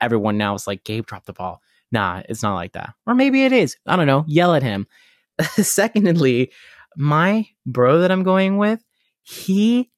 Everyone 0.00 0.36
now 0.36 0.54
is 0.54 0.66
like, 0.66 0.84
Gabe 0.84 1.06
dropped 1.06 1.26
the 1.26 1.32
ball. 1.32 1.62
Nah, 1.92 2.22
it's 2.28 2.42
not 2.42 2.54
like 2.54 2.72
that. 2.72 2.92
Or 3.06 3.14
maybe 3.14 3.44
it 3.44 3.52
is. 3.52 3.76
I 3.86 3.96
don't 3.96 4.06
know. 4.06 4.24
Yell 4.26 4.54
at 4.54 4.62
him. 4.62 4.86
Secondly, 5.40 6.52
my 6.96 7.46
bro 7.64 8.00
that 8.00 8.10
I'm 8.10 8.24
going 8.24 8.58
with, 8.58 8.84
he 9.22 9.90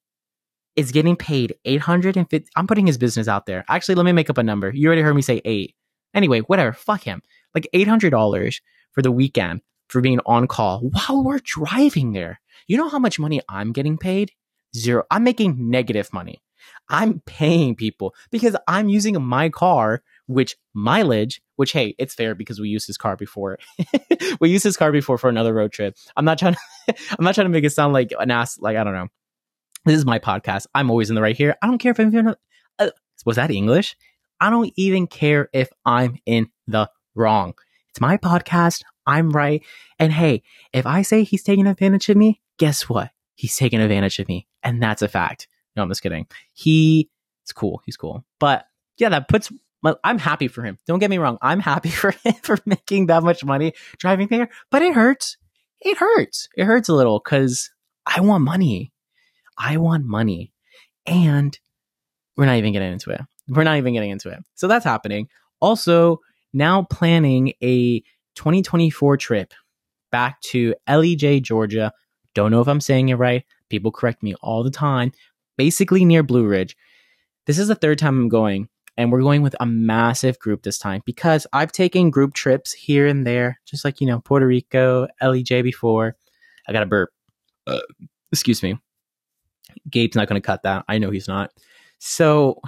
is 0.77 0.93
getting 0.93 1.17
paid 1.17 1.55
850 1.65 2.49
I'm 2.55 2.67
putting 2.67 2.87
his 2.87 2.99
business 2.99 3.27
out 3.29 3.47
there. 3.47 3.65
Actually, 3.69 3.97
let 3.97 4.05
me 4.05 4.13
make 4.13 4.31
up 4.31 4.39
a 4.39 4.43
number. 4.43 4.71
You 4.73 4.87
already 4.87 5.03
heard 5.03 5.17
me 5.17 5.23
say 5.23 5.41
8. 5.45 5.75
Anyway, 6.15 6.41
whatever, 6.41 6.73
fuck 6.73 7.03
him. 7.03 7.23
Like 7.55 7.69
$800 7.75 8.61
for 8.93 9.03
the 9.03 9.11
weekend 9.11 9.63
for 9.89 10.01
being 10.01 10.21
on 10.27 10.47
call 10.47 10.81
while 10.81 11.25
we're 11.25 11.41
driving 11.43 12.13
there. 12.13 12.41
You 12.69 12.77
know 12.77 12.91
how 12.91 12.99
much 12.99 13.19
money 13.19 13.41
I'm 13.49 13.73
getting 13.73 13.97
paid? 13.97 14.33
Zero. 14.77 15.05
I'm 15.11 15.25
making 15.25 15.71
negative 15.71 16.13
money. 16.13 16.43
I'm 16.91 17.21
paying 17.21 17.75
people 17.75 18.15
because 18.31 18.55
I'm 18.69 18.91
using 18.91 19.21
my 19.23 19.49
car, 19.49 20.03
which 20.27 20.55
mileage, 20.75 21.41
which 21.57 21.73
hey, 21.73 21.95
it's 21.99 22.15
fair 22.15 22.35
because 22.35 22.61
we 22.61 22.69
used 22.69 22.87
his 22.87 22.99
car 22.99 23.17
before. 23.17 23.59
we 24.41 24.51
used 24.51 24.65
his 24.65 24.77
car 24.77 24.93
before 24.93 25.17
for 25.17 25.31
another 25.31 25.55
road 25.55 25.73
trip. 25.73 25.97
I'm 26.15 26.27
not 26.27 26.39
trying 26.39 26.55
to 26.55 26.61
I'm 27.19 27.25
not 27.25 27.35
trying 27.35 27.47
to 27.47 27.51
make 27.51 27.65
it 27.65 27.71
sound 27.71 27.95
like 27.95 28.13
an 28.19 28.31
ass 28.31 28.59
like 28.59 28.77
I 28.77 28.85
don't 28.85 28.95
know. 28.95 29.09
This 29.87 29.97
is 29.97 30.05
my 30.05 30.19
podcast. 30.19 30.67
I'm 30.75 30.91
always 30.91 31.09
in 31.09 31.15
the 31.17 31.23
right 31.23 31.37
here. 31.37 31.57
I 31.63 31.67
don't 31.67 31.79
care 31.79 31.93
if 31.93 31.99
I'm 31.99 32.15
in 32.15 32.35
uh, 32.79 32.91
was 33.25 33.37
that 33.37 33.51
English? 33.51 33.97
I 34.43 34.51
don't 34.51 34.73
even 34.77 35.07
care 35.07 35.49
if 35.55 35.71
I'm 35.87 36.19
in 36.27 36.51
the 36.67 36.91
wrong. 37.15 37.55
It's 37.89 38.01
my 38.01 38.19
podcast. 38.19 38.83
I'm 39.07 39.31
right. 39.31 39.63
And 39.99 40.13
hey, 40.13 40.43
if 40.75 40.87
I 40.87 41.01
say 41.01 41.25
he's 41.25 41.43
taking 41.43 41.67
advantage 41.67 42.11
of 42.11 42.17
me, 42.19 42.43
guess 42.59 42.89
what? 42.89 43.11
He's 43.35 43.57
taking 43.57 43.81
advantage 43.81 44.19
of 44.19 44.29
me. 44.29 44.47
And 44.63 44.83
that's 44.83 45.03
a 45.03 45.09
fact. 45.09 45.49
No, 45.77 45.83
I'm 45.83 45.89
just 45.89 46.03
kidding. 46.03 46.27
He 46.53 47.09
cool. 47.55 47.83
He's 47.85 47.97
cool. 47.97 48.25
But 48.39 48.67
yeah, 48.97 49.09
that 49.11 49.29
puts 49.29 49.53
I'm 50.05 50.19
happy 50.19 50.49
for 50.49 50.63
him. 50.63 50.79
Don't 50.87 50.99
get 50.99 51.11
me 51.11 51.19
wrong. 51.19 51.39
I'm 51.41 51.61
happy 51.61 51.89
for 52.03 52.11
him 52.11 52.35
for 52.43 52.59
making 52.67 53.07
that 53.07 53.23
much 53.23 53.45
money 53.45 53.75
driving 53.99 54.29
there, 54.29 54.49
but 54.71 54.83
it 54.83 54.95
hurts. 54.95 55.37
It 55.81 55.97
hurts. 55.97 56.49
It 56.57 56.65
hurts 56.65 56.89
a 56.89 56.95
little 56.95 57.21
because 57.21 57.71
I 58.07 58.21
want 58.21 58.45
money. 58.45 58.93
I 59.57 59.77
want 59.77 60.05
money. 60.05 60.53
And 61.07 61.59
we're 62.37 62.47
not 62.47 62.57
even 62.57 62.73
getting 62.73 62.93
into 62.93 63.11
it. 63.11 63.21
We're 63.49 63.65
not 63.65 63.77
even 63.77 63.95
getting 63.95 64.11
into 64.11 64.31
it. 64.31 64.41
So 64.55 64.67
that's 64.67 64.85
happening. 64.85 65.29
Also, 65.61 66.21
now 66.53 66.83
planning 66.83 67.53
a 67.63 68.01
2024 68.35 69.17
trip 69.17 69.55
back 70.11 70.41
to 70.41 70.75
Ellijay, 70.89 71.41
Georgia. 71.41 71.93
Don't 72.35 72.51
know 72.51 72.61
if 72.61 72.69
I'm 72.69 72.81
saying 72.81 73.09
it 73.09 73.15
right. 73.15 73.45
People 73.69 73.93
correct 73.93 74.23
me 74.23 74.35
all 74.41 74.63
the 74.63 74.71
time. 74.71 75.13
Basically 75.57 76.05
near 76.05 76.23
Blue 76.23 76.47
Ridge. 76.47 76.77
This 77.47 77.59
is 77.59 77.69
the 77.69 77.75
third 77.75 77.99
time 77.99 78.19
I'm 78.19 78.29
going, 78.29 78.69
and 78.97 79.11
we're 79.11 79.23
going 79.23 79.43
with 79.43 79.57
a 79.59 79.67
massive 79.67 80.39
group 80.39 80.63
this 80.63 80.79
time 80.79 81.03
because 81.07 81.47
I've 81.53 81.73
taken 81.73 82.11
group 82.11 82.35
trips 82.35 82.73
here 82.73 83.07
and 83.07 83.27
there, 83.27 83.61
just 83.65 83.85
like, 83.85 84.01
you 84.01 84.07
know, 84.07 84.21
Puerto 84.21 84.47
Rico, 84.47 85.09
Ellijay 85.23 85.63
before. 85.63 86.15
I 86.69 86.73
got 86.73 86.83
a 86.83 86.87
burp. 86.87 87.11
Uh, 87.67 87.81
excuse 88.31 88.63
me. 88.63 88.79
Gabe's 89.91 90.17
not 90.17 90.29
going 90.29 90.41
to 90.41 90.47
cut 90.47 90.63
that. 90.65 90.85
I 90.89 90.99
know 90.99 91.11
he's 91.11 91.29
not. 91.29 91.53
So, 91.99 92.61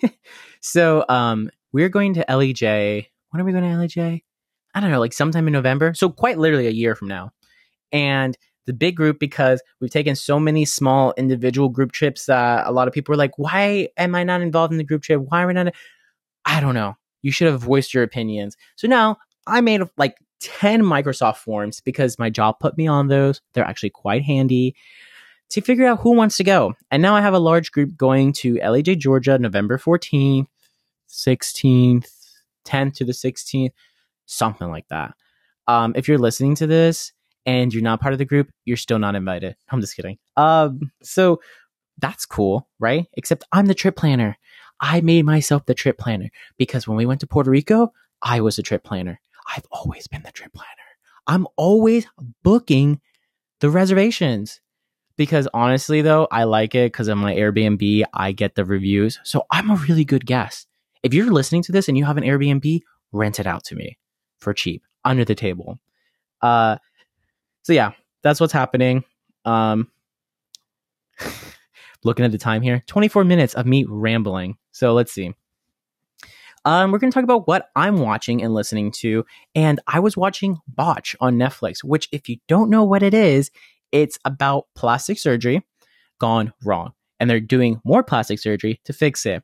so 0.60 1.04
um, 1.08 1.50
we're 1.72 1.88
going 1.88 2.14
to 2.14 2.24
Ellijay. 2.28 3.06
When 3.30 3.40
are 3.40 3.44
we 3.44 3.52
going 3.52 3.64
to 3.64 3.70
Ellijay? 3.70 4.22
I 4.74 4.80
don't 4.80 4.90
know, 4.90 5.00
like 5.00 5.12
sometime 5.12 5.46
in 5.46 5.52
November. 5.52 5.94
So 5.94 6.08
quite 6.08 6.38
literally 6.38 6.66
a 6.66 6.70
year 6.70 6.94
from 6.94 7.08
now. 7.08 7.32
And 7.92 8.36
the 8.66 8.72
big 8.72 8.96
group 8.96 9.18
because 9.18 9.62
we've 9.80 9.90
taken 9.90 10.14
so 10.14 10.38
many 10.38 10.64
small 10.64 11.12
individual 11.16 11.68
group 11.68 11.92
trips 11.92 12.26
that 12.26 12.66
a 12.66 12.72
lot 12.72 12.88
of 12.88 12.94
people 12.94 13.12
are 13.14 13.18
like, 13.18 13.38
why 13.38 13.88
am 13.96 14.14
I 14.14 14.24
not 14.24 14.40
involved 14.40 14.72
in 14.72 14.78
the 14.78 14.84
group 14.84 15.02
trip? 15.02 15.20
Why 15.20 15.42
am 15.42 15.48
I 15.48 15.52
not? 15.52 15.74
I 16.44 16.60
don't 16.60 16.74
know. 16.74 16.96
You 17.22 17.32
should 17.32 17.48
have 17.48 17.60
voiced 17.60 17.94
your 17.94 18.02
opinions. 18.02 18.56
So 18.76 18.88
now 18.88 19.16
I 19.46 19.60
made 19.60 19.82
like 19.96 20.16
10 20.40 20.82
Microsoft 20.82 21.36
forms 21.36 21.80
because 21.80 22.18
my 22.18 22.30
job 22.30 22.58
put 22.60 22.76
me 22.76 22.86
on 22.86 23.08
those. 23.08 23.40
They're 23.52 23.64
actually 23.64 23.90
quite 23.90 24.22
handy 24.22 24.74
to 25.50 25.60
figure 25.60 25.86
out 25.86 26.00
who 26.00 26.12
wants 26.12 26.36
to 26.38 26.44
go. 26.44 26.74
And 26.90 27.02
now 27.02 27.14
I 27.14 27.20
have 27.20 27.34
a 27.34 27.38
large 27.38 27.72
group 27.72 27.96
going 27.96 28.32
to 28.34 28.54
Ellijay, 28.54 28.98
Georgia, 28.98 29.38
November 29.38 29.78
14th, 29.78 30.46
16th, 31.08 32.08
10th 32.64 32.94
to 32.94 33.04
the 33.04 33.12
16th, 33.12 33.72
something 34.26 34.70
like 34.70 34.88
that. 34.88 35.14
Um, 35.68 35.92
if 35.94 36.08
you're 36.08 36.18
listening 36.18 36.54
to 36.56 36.66
this 36.66 37.12
and 37.46 37.72
you're 37.72 37.82
not 37.82 38.00
part 38.00 38.12
of 38.12 38.18
the 38.18 38.24
group, 38.24 38.50
you're 38.64 38.76
still 38.76 38.98
not 38.98 39.14
invited. 39.14 39.56
I'm 39.70 39.80
just 39.80 39.96
kidding. 39.96 40.18
Um, 40.36 40.92
so 41.02 41.40
that's 41.98 42.26
cool, 42.26 42.68
right? 42.78 43.06
Except 43.14 43.44
I'm 43.52 43.66
the 43.66 43.74
trip 43.74 43.96
planner. 43.96 44.36
I 44.80 45.00
made 45.00 45.24
myself 45.24 45.66
the 45.66 45.74
trip 45.74 45.98
planner 45.98 46.30
because 46.58 46.88
when 46.88 46.96
we 46.96 47.06
went 47.06 47.20
to 47.20 47.26
Puerto 47.26 47.50
Rico, 47.50 47.92
I 48.22 48.40
was 48.40 48.56
the 48.56 48.62
trip 48.62 48.84
planner. 48.84 49.20
I've 49.54 49.66
always 49.70 50.06
been 50.08 50.22
the 50.22 50.32
trip 50.32 50.52
planner. 50.52 50.68
I'm 51.26 51.46
always 51.56 52.06
booking 52.42 53.00
the 53.60 53.70
reservations 53.70 54.60
because 55.16 55.46
honestly 55.54 56.02
though, 56.02 56.26
I 56.30 56.44
like 56.44 56.74
it 56.74 56.92
because 56.92 57.08
on 57.08 57.18
my 57.18 57.34
Airbnb, 57.34 58.04
I 58.12 58.32
get 58.32 58.54
the 58.54 58.64
reviews. 58.64 59.20
So 59.24 59.44
I'm 59.50 59.70
a 59.70 59.76
really 59.76 60.04
good 60.04 60.26
guest. 60.26 60.66
If 61.02 61.14
you're 61.14 61.32
listening 61.32 61.62
to 61.64 61.72
this 61.72 61.88
and 61.88 61.96
you 61.96 62.04
have 62.04 62.16
an 62.16 62.24
Airbnb, 62.24 62.80
rent 63.12 63.38
it 63.38 63.46
out 63.46 63.64
to 63.64 63.76
me 63.76 63.98
for 64.38 64.52
cheap 64.52 64.82
under 65.04 65.24
the 65.24 65.34
table. 65.34 65.78
Uh, 66.40 66.78
so 67.62 67.72
yeah, 67.72 67.92
that's 68.22 68.40
what's 68.40 68.52
happening. 68.52 69.04
Um, 69.44 69.90
looking 72.04 72.24
at 72.24 72.32
the 72.32 72.38
time 72.38 72.62
here, 72.62 72.82
24 72.86 73.24
minutes 73.24 73.54
of 73.54 73.66
me 73.66 73.84
rambling. 73.88 74.56
So 74.72 74.92
let's 74.94 75.12
see. 75.12 75.34
Um, 76.64 76.92
we're 76.92 76.98
going 76.98 77.10
to 77.10 77.14
talk 77.14 77.24
about 77.24 77.48
what 77.48 77.70
I'm 77.74 77.98
watching 77.98 78.42
and 78.42 78.54
listening 78.54 78.92
to. 78.92 79.24
And 79.54 79.80
I 79.86 79.98
was 79.98 80.16
watching 80.16 80.58
Botch 80.68 81.16
on 81.20 81.36
Netflix, 81.36 81.82
which, 81.82 82.08
if 82.12 82.28
you 82.28 82.36
don't 82.46 82.70
know 82.70 82.84
what 82.84 83.02
it 83.02 83.14
is, 83.14 83.50
it's 83.90 84.18
about 84.24 84.66
plastic 84.74 85.18
surgery 85.18 85.66
gone 86.18 86.52
wrong. 86.64 86.92
And 87.18 87.28
they're 87.28 87.40
doing 87.40 87.80
more 87.84 88.02
plastic 88.02 88.38
surgery 88.38 88.80
to 88.84 88.92
fix 88.92 89.26
it. 89.26 89.42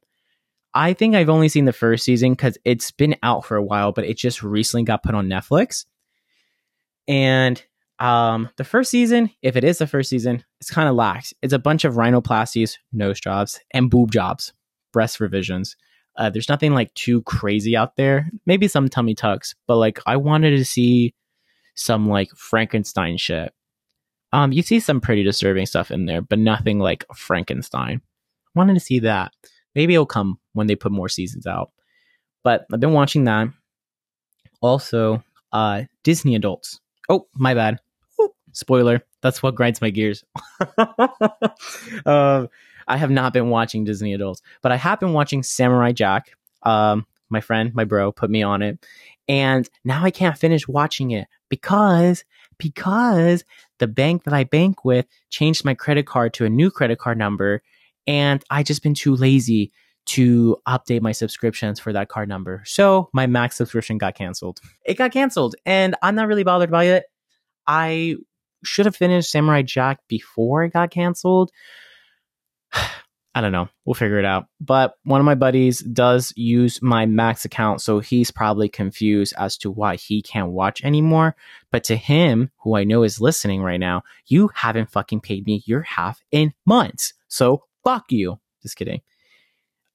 I 0.74 0.92
think 0.92 1.14
I've 1.14 1.28
only 1.28 1.48
seen 1.48 1.64
the 1.64 1.72
first 1.72 2.04
season 2.04 2.32
because 2.32 2.56
it's 2.64 2.90
been 2.90 3.16
out 3.22 3.44
for 3.44 3.56
a 3.56 3.62
while, 3.62 3.92
but 3.92 4.04
it 4.04 4.16
just 4.16 4.42
recently 4.42 4.84
got 4.84 5.02
put 5.02 5.14
on 5.14 5.26
Netflix. 5.26 5.86
And 7.08 7.62
um, 7.98 8.48
the 8.56 8.64
first 8.64 8.90
season, 8.90 9.30
if 9.42 9.56
it 9.56 9.64
is 9.64 9.78
the 9.78 9.86
first 9.86 10.10
season, 10.10 10.44
it's 10.60 10.70
kind 10.70 10.88
of 10.88 10.94
lax. 10.94 11.34
It's 11.42 11.52
a 11.52 11.58
bunch 11.58 11.84
of 11.84 11.94
rhinoplasties, 11.94 12.76
nose 12.92 13.20
jobs, 13.20 13.58
and 13.72 13.90
boob 13.90 14.12
jobs, 14.12 14.52
breast 14.92 15.20
revisions. 15.20 15.76
Uh, 16.16 16.30
there's 16.30 16.48
nothing 16.48 16.74
like 16.74 16.92
too 16.94 17.22
crazy 17.22 17.76
out 17.76 17.96
there. 17.96 18.28
Maybe 18.46 18.68
some 18.68 18.88
tummy 18.88 19.14
tucks, 19.14 19.54
but 19.66 19.76
like 19.76 20.00
I 20.06 20.16
wanted 20.16 20.50
to 20.50 20.64
see 20.64 21.14
some 21.74 22.08
like 22.08 22.30
Frankenstein 22.30 23.16
shit. 23.16 23.52
Um, 24.32 24.52
you 24.52 24.62
see 24.62 24.80
some 24.80 25.00
pretty 25.00 25.22
disturbing 25.22 25.66
stuff 25.66 25.90
in 25.90 26.06
there, 26.06 26.20
but 26.20 26.38
nothing 26.38 26.78
like 26.78 27.04
Frankenstein. 27.14 28.02
Wanted 28.54 28.74
to 28.74 28.80
see 28.80 28.98
that. 29.00 29.32
Maybe 29.74 29.94
it'll 29.94 30.06
come 30.06 30.38
when 30.52 30.66
they 30.66 30.74
put 30.74 30.92
more 30.92 31.08
seasons 31.08 31.46
out. 31.46 31.70
But 32.42 32.66
I've 32.72 32.80
been 32.80 32.92
watching 32.92 33.24
that. 33.24 33.48
Also, 34.60 35.22
uh, 35.52 35.84
Disney 36.02 36.34
adults. 36.34 36.80
Oh, 37.08 37.26
my 37.34 37.54
bad. 37.54 37.78
Spoiler. 38.52 39.04
That's 39.22 39.42
what 39.42 39.54
grinds 39.54 39.80
my 39.80 39.90
gears. 39.90 40.24
um, 42.06 42.48
I 42.86 42.96
have 42.96 43.10
not 43.10 43.32
been 43.32 43.50
watching 43.50 43.84
Disney 43.84 44.14
adults, 44.14 44.42
but 44.62 44.72
I 44.72 44.76
have 44.76 45.00
been 45.00 45.12
watching 45.12 45.42
Samurai 45.42 45.92
Jack. 45.92 46.32
Um, 46.62 47.06
my 47.28 47.40
friend, 47.40 47.74
my 47.74 47.84
bro, 47.84 48.10
put 48.10 48.30
me 48.30 48.42
on 48.42 48.62
it, 48.62 48.84
and 49.28 49.68
now 49.84 50.02
I 50.02 50.10
can't 50.10 50.38
finish 50.38 50.66
watching 50.66 51.10
it 51.10 51.28
because 51.48 52.24
because 52.56 53.44
the 53.78 53.86
bank 53.86 54.24
that 54.24 54.34
I 54.34 54.44
bank 54.44 54.84
with 54.84 55.06
changed 55.30 55.64
my 55.64 55.74
credit 55.74 56.06
card 56.06 56.34
to 56.34 56.44
a 56.44 56.50
new 56.50 56.70
credit 56.70 56.98
card 56.98 57.18
number, 57.18 57.62
and 58.06 58.42
I 58.50 58.62
just 58.62 58.82
been 58.82 58.94
too 58.94 59.14
lazy 59.14 59.72
to 60.06 60.56
update 60.66 61.02
my 61.02 61.12
subscriptions 61.12 61.78
for 61.78 61.92
that 61.92 62.08
card 62.08 62.30
number. 62.30 62.62
So 62.64 63.10
my 63.12 63.26
max 63.26 63.56
subscription 63.56 63.98
got 63.98 64.14
canceled. 64.14 64.58
It 64.84 64.94
got 64.94 65.12
canceled, 65.12 65.54
and 65.66 65.94
I'm 66.02 66.14
not 66.14 66.28
really 66.28 66.44
bothered 66.44 66.70
by 66.70 66.84
it. 66.84 67.04
I 67.66 68.16
should 68.64 68.86
have 68.86 68.96
finished 68.96 69.30
Samurai 69.30 69.62
Jack 69.62 70.00
before 70.08 70.64
it 70.64 70.72
got 70.72 70.90
canceled. 70.90 71.50
I 73.34 73.40
don't 73.40 73.52
know. 73.52 73.68
We'll 73.84 73.94
figure 73.94 74.18
it 74.18 74.24
out. 74.24 74.46
But 74.60 74.94
one 75.04 75.20
of 75.20 75.24
my 75.24 75.36
buddies 75.36 75.78
does 75.80 76.32
use 76.36 76.82
my 76.82 77.06
Max 77.06 77.44
account, 77.44 77.80
so 77.80 78.00
he's 78.00 78.32
probably 78.32 78.68
confused 78.68 79.32
as 79.38 79.56
to 79.58 79.70
why 79.70 79.94
he 79.94 80.22
can't 80.22 80.50
watch 80.50 80.82
anymore. 80.82 81.36
But 81.70 81.84
to 81.84 81.96
him, 81.96 82.50
who 82.56 82.74
I 82.74 82.82
know 82.82 83.04
is 83.04 83.20
listening 83.20 83.62
right 83.62 83.78
now, 83.78 84.02
you 84.26 84.50
haven't 84.54 84.90
fucking 84.90 85.20
paid 85.20 85.46
me 85.46 85.62
your 85.66 85.82
half 85.82 86.20
in 86.32 86.52
months. 86.66 87.14
So 87.28 87.64
fuck 87.84 88.10
you. 88.10 88.40
Just 88.62 88.76
kidding. 88.76 89.02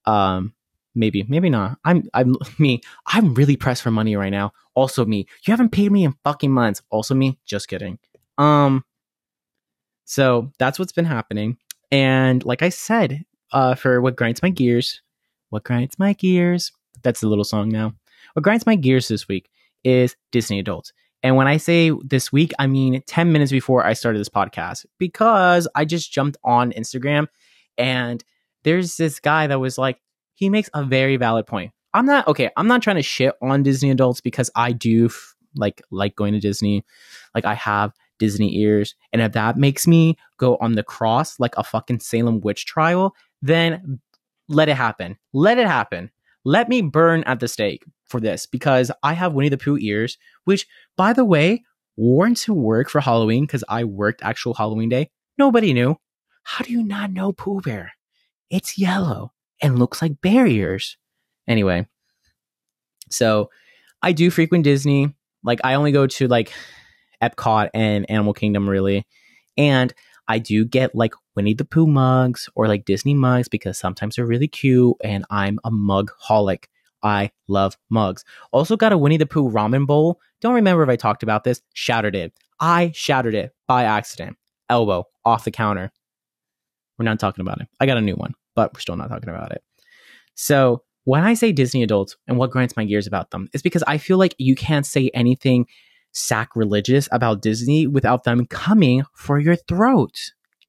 Um, 0.06 0.54
maybe, 0.94 1.24
maybe 1.28 1.50
not. 1.50 1.78
I'm, 1.84 2.08
I'm 2.14 2.36
me. 2.58 2.80
I'm 3.06 3.34
really 3.34 3.56
pressed 3.56 3.82
for 3.82 3.90
money 3.90 4.16
right 4.16 4.30
now. 4.30 4.52
Also 4.74 5.04
me. 5.04 5.26
You 5.46 5.52
haven't 5.52 5.70
paid 5.70 5.92
me 5.92 6.04
in 6.04 6.14
fucking 6.24 6.52
months. 6.52 6.82
Also 6.88 7.14
me. 7.14 7.38
Just 7.44 7.68
kidding. 7.68 7.98
Um, 8.38 8.84
so 10.04 10.52
that's 10.58 10.78
what's 10.78 10.92
been 10.92 11.04
happening. 11.04 11.58
And 11.90 12.44
like 12.44 12.62
I 12.62 12.68
said, 12.68 13.24
uh, 13.52 13.74
for 13.74 14.00
what 14.00 14.16
grinds 14.16 14.42
my 14.42 14.50
gears, 14.50 15.02
what 15.50 15.64
grinds 15.64 15.98
my 15.98 16.12
gears, 16.12 16.72
that's 17.02 17.20
the 17.20 17.28
little 17.28 17.44
song 17.44 17.68
now. 17.68 17.92
What 18.32 18.42
grinds 18.42 18.66
my 18.66 18.74
gears 18.74 19.08
this 19.08 19.28
week 19.28 19.48
is 19.84 20.16
Disney 20.32 20.58
adults. 20.58 20.92
And 21.22 21.36
when 21.36 21.46
I 21.46 21.56
say 21.56 21.90
this 22.04 22.32
week, 22.32 22.52
I 22.58 22.66
mean 22.66 23.00
10 23.06 23.32
minutes 23.32 23.52
before 23.52 23.86
I 23.86 23.94
started 23.94 24.18
this 24.18 24.28
podcast 24.28 24.84
because 24.98 25.66
I 25.74 25.84
just 25.84 26.12
jumped 26.12 26.36
on 26.44 26.72
Instagram 26.72 27.28
and 27.78 28.22
there's 28.64 28.96
this 28.96 29.20
guy 29.20 29.46
that 29.46 29.60
was 29.60 29.78
like, 29.78 30.00
he 30.34 30.48
makes 30.50 30.68
a 30.74 30.84
very 30.84 31.16
valid 31.16 31.46
point. 31.46 31.72
I'm 31.94 32.06
not 32.06 32.26
okay. 32.26 32.50
I'm 32.56 32.66
not 32.66 32.82
trying 32.82 32.96
to 32.96 33.02
shit 33.02 33.34
on 33.40 33.62
Disney 33.62 33.90
adults 33.90 34.20
because 34.20 34.50
I 34.56 34.72
do 34.72 35.06
f- 35.06 35.34
like 35.54 35.80
like 35.92 36.16
going 36.16 36.32
to 36.32 36.40
Disney. 36.40 36.84
Like 37.34 37.44
I 37.44 37.54
have 37.54 37.92
Disney 38.24 38.56
ears, 38.58 38.94
and 39.12 39.20
if 39.20 39.32
that 39.32 39.58
makes 39.58 39.86
me 39.86 40.16
go 40.38 40.56
on 40.56 40.72
the 40.72 40.82
cross 40.82 41.38
like 41.38 41.54
a 41.58 41.64
fucking 41.64 42.00
Salem 42.00 42.40
witch 42.40 42.64
trial, 42.64 43.14
then 43.42 44.00
let 44.48 44.70
it 44.70 44.76
happen. 44.76 45.18
Let 45.34 45.58
it 45.58 45.66
happen. 45.66 46.10
Let 46.44 46.70
me 46.70 46.80
burn 46.80 47.22
at 47.24 47.40
the 47.40 47.48
stake 47.48 47.84
for 48.06 48.20
this 48.20 48.46
because 48.46 48.90
I 49.02 49.12
have 49.12 49.34
Winnie 49.34 49.50
the 49.50 49.58
Pooh 49.58 49.78
ears, 49.78 50.16
which, 50.44 50.66
by 50.96 51.12
the 51.12 51.24
way, 51.24 51.64
worn 51.96 52.34
to 52.36 52.54
work 52.54 52.88
for 52.88 53.00
Halloween 53.00 53.44
because 53.44 53.64
I 53.68 53.84
worked 53.84 54.22
actual 54.22 54.54
Halloween 54.54 54.88
day. 54.88 55.10
Nobody 55.36 55.72
knew. 55.74 55.96
How 56.44 56.64
do 56.64 56.72
you 56.72 56.82
not 56.82 57.12
know 57.12 57.32
Pooh 57.32 57.60
Bear? 57.60 57.92
It's 58.50 58.78
yellow 58.78 59.32
and 59.60 59.78
looks 59.78 60.00
like 60.00 60.20
barriers. 60.20 60.96
Anyway, 61.46 61.86
so 63.10 63.50
I 64.02 64.12
do 64.12 64.30
frequent 64.30 64.64
Disney. 64.64 65.14
Like 65.42 65.60
I 65.64 65.74
only 65.74 65.92
go 65.92 66.06
to 66.06 66.28
like 66.28 66.52
Epcot 67.22 67.70
and 67.74 68.08
Animal 68.10 68.34
Kingdom 68.34 68.68
really. 68.68 69.06
And 69.56 69.92
I 70.28 70.38
do 70.38 70.64
get 70.64 70.94
like 70.94 71.14
Winnie 71.36 71.54
the 71.54 71.64
Pooh 71.64 71.86
mugs 71.86 72.48
or 72.54 72.68
like 72.68 72.84
Disney 72.84 73.14
mugs 73.14 73.48
because 73.48 73.78
sometimes 73.78 74.16
they're 74.16 74.26
really 74.26 74.48
cute 74.48 74.96
and 75.02 75.24
I'm 75.30 75.58
a 75.64 75.70
mug 75.70 76.10
holic. 76.22 76.64
I 77.02 77.30
love 77.48 77.76
mugs. 77.90 78.24
Also 78.50 78.76
got 78.76 78.92
a 78.92 78.98
Winnie 78.98 79.18
the 79.18 79.26
Pooh 79.26 79.50
ramen 79.50 79.86
bowl. 79.86 80.20
Don't 80.40 80.54
remember 80.54 80.82
if 80.82 80.88
I 80.88 80.96
talked 80.96 81.22
about 81.22 81.44
this. 81.44 81.60
Shattered 81.74 82.16
it. 82.16 82.32
I 82.60 82.92
shattered 82.94 83.34
it 83.34 83.54
by 83.66 83.84
accident. 83.84 84.36
Elbow 84.70 85.04
off 85.24 85.44
the 85.44 85.50
counter. 85.50 85.92
We're 86.98 87.04
not 87.04 87.20
talking 87.20 87.42
about 87.42 87.60
it. 87.60 87.68
I 87.80 87.86
got 87.86 87.98
a 87.98 88.02
new 88.02 88.14
one, 88.14 88.34
but 88.54 88.72
we're 88.72 88.80
still 88.80 88.96
not 88.96 89.08
talking 89.08 89.28
about 89.28 89.52
it. 89.52 89.62
So 90.34 90.82
when 91.04 91.24
I 91.24 91.34
say 91.34 91.52
Disney 91.52 91.82
adults 91.82 92.16
and 92.26 92.38
what 92.38 92.50
grinds 92.50 92.76
my 92.76 92.84
gears 92.84 93.06
about 93.06 93.30
them 93.30 93.48
is 93.52 93.62
because 93.62 93.84
I 93.86 93.98
feel 93.98 94.16
like 94.16 94.34
you 94.38 94.54
can't 94.54 94.86
say 94.86 95.10
anything 95.12 95.66
sacrilegious 96.14 97.08
about 97.12 97.42
Disney 97.42 97.86
without 97.86 98.24
them 98.24 98.46
coming 98.46 99.02
for 99.14 99.38
your 99.38 99.56
throat. 99.56 100.14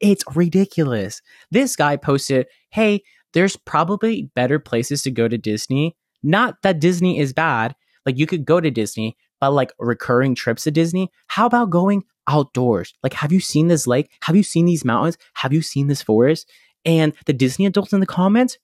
It's 0.02 0.24
ridiculous. 0.36 1.22
This 1.52 1.76
guy 1.76 1.96
posted, 1.96 2.48
Hey, 2.72 3.04
there's 3.34 3.56
probably 3.56 4.30
better 4.36 4.60
places 4.60 5.04
to 5.04 5.12
go 5.12 5.28
to 5.28 5.38
Disney. 5.38 5.96
Not 6.24 6.62
that 6.64 6.80
Disney 6.80 7.20
is 7.20 7.34
bad. 7.34 7.76
Like 8.06 8.18
you 8.18 8.28
could 8.28 8.46
go 8.46 8.60
to 8.60 8.72
Disney, 8.72 9.18
but 9.40 9.52
like 9.52 9.72
recurring 9.80 10.36
trips 10.36 10.64
to 10.64 10.72
Disney. 10.72 11.12
How 11.28 11.46
about 11.46 11.70
going 11.70 12.04
outdoors? 12.28 12.94
Like, 13.04 13.14
have 13.14 13.32
you 13.32 13.40
seen 13.40 13.68
this 13.68 13.88
lake? 13.88 14.12
Have 14.24 14.36
you 14.36 14.44
seen 14.44 14.66
these 14.66 14.86
mountains? 14.86 15.18
Have 15.36 15.54
you 15.54 15.62
seen 15.62 15.88
this 15.88 16.02
forest? 16.02 16.50
And 16.86 17.14
the 17.26 17.34
Disney 17.34 17.66
adults 17.66 17.94
in 17.94 18.00
the 18.00 18.06
comments, 18.06 18.58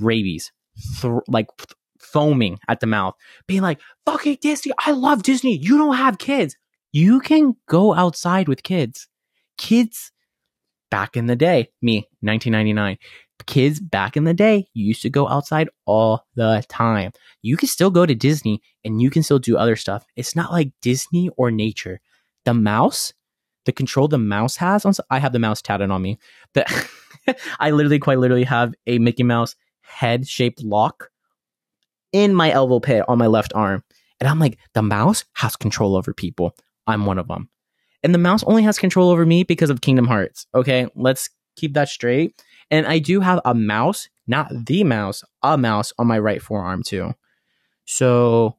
rabies, 0.00 0.52
th- 1.00 1.22
like 1.28 1.48
foaming 2.02 2.58
at 2.68 2.80
the 2.80 2.86
mouth, 2.86 3.14
being 3.46 3.62
like, 3.62 3.80
fucking 4.04 4.38
Disney, 4.40 4.72
I 4.78 4.92
love 4.92 5.22
Disney. 5.22 5.56
You 5.56 5.78
don't 5.78 5.96
have 5.96 6.18
kids. 6.18 6.56
You 6.92 7.20
can 7.20 7.54
go 7.68 7.94
outside 7.94 8.48
with 8.48 8.62
kids. 8.62 9.08
Kids 9.56 10.12
back 10.90 11.16
in 11.16 11.26
the 11.26 11.36
day, 11.36 11.70
me, 11.80 12.08
1999, 12.20 12.98
kids 13.46 13.80
back 13.80 14.16
in 14.16 14.24
the 14.24 14.34
day 14.34 14.66
used 14.74 15.02
to 15.02 15.10
go 15.10 15.28
outside 15.28 15.68
all 15.84 16.26
the 16.34 16.64
time. 16.68 17.12
You 17.42 17.56
can 17.56 17.68
still 17.68 17.90
go 17.90 18.06
to 18.06 18.14
Disney 18.14 18.62
and 18.84 19.00
you 19.00 19.10
can 19.10 19.22
still 19.22 19.38
do 19.38 19.56
other 19.56 19.76
stuff. 19.76 20.04
It's 20.16 20.36
not 20.36 20.52
like 20.52 20.72
Disney 20.80 21.30
or 21.36 21.50
nature. 21.50 22.00
The 22.44 22.54
mouse, 22.54 23.12
the 23.64 23.72
control 23.72 24.08
the 24.08 24.18
mouse 24.18 24.56
has 24.56 24.84
on, 24.84 24.94
I 25.10 25.18
have 25.18 25.32
the 25.32 25.38
mouse 25.38 25.62
tatted 25.62 25.90
on 25.90 26.02
me. 26.02 26.18
But 26.52 26.70
I 27.60 27.70
literally, 27.70 27.98
quite 27.98 28.18
literally, 28.18 28.44
have 28.44 28.74
a 28.86 28.98
Mickey 28.98 29.22
Mouse 29.22 29.54
head 29.82 30.26
shaped 30.26 30.62
lock 30.62 31.10
in 32.12 32.34
my 32.34 32.50
elbow 32.50 32.80
pit 32.80 33.04
on 33.08 33.18
my 33.18 33.26
left 33.26 33.52
arm. 33.54 33.82
And 34.20 34.28
I'm 34.28 34.38
like, 34.38 34.58
the 34.74 34.82
mouse 34.82 35.24
has 35.34 35.56
control 35.56 35.96
over 35.96 36.14
people. 36.14 36.54
I'm 36.86 37.06
one 37.06 37.18
of 37.18 37.28
them. 37.28 37.48
And 38.02 38.14
the 38.14 38.18
mouse 38.18 38.42
only 38.44 38.62
has 38.62 38.78
control 38.78 39.10
over 39.10 39.24
me 39.24 39.44
because 39.44 39.70
of 39.70 39.80
Kingdom 39.80 40.06
Hearts. 40.06 40.46
Okay, 40.54 40.86
let's 40.94 41.30
keep 41.56 41.74
that 41.74 41.88
straight. 41.88 42.42
And 42.70 42.86
I 42.86 42.98
do 42.98 43.20
have 43.20 43.40
a 43.44 43.54
mouse, 43.54 44.08
not 44.26 44.50
the 44.66 44.84
mouse, 44.84 45.22
a 45.42 45.58
mouse 45.58 45.92
on 45.98 46.06
my 46.06 46.18
right 46.18 46.42
forearm 46.42 46.82
too. 46.82 47.14
So 47.84 48.56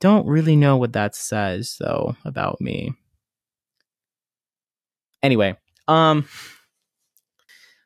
don't 0.00 0.26
really 0.26 0.56
know 0.56 0.76
what 0.76 0.92
that 0.94 1.14
says 1.14 1.76
though 1.78 2.16
about 2.24 2.60
me. 2.60 2.94
Anyway, 5.22 5.56
um 5.88 6.26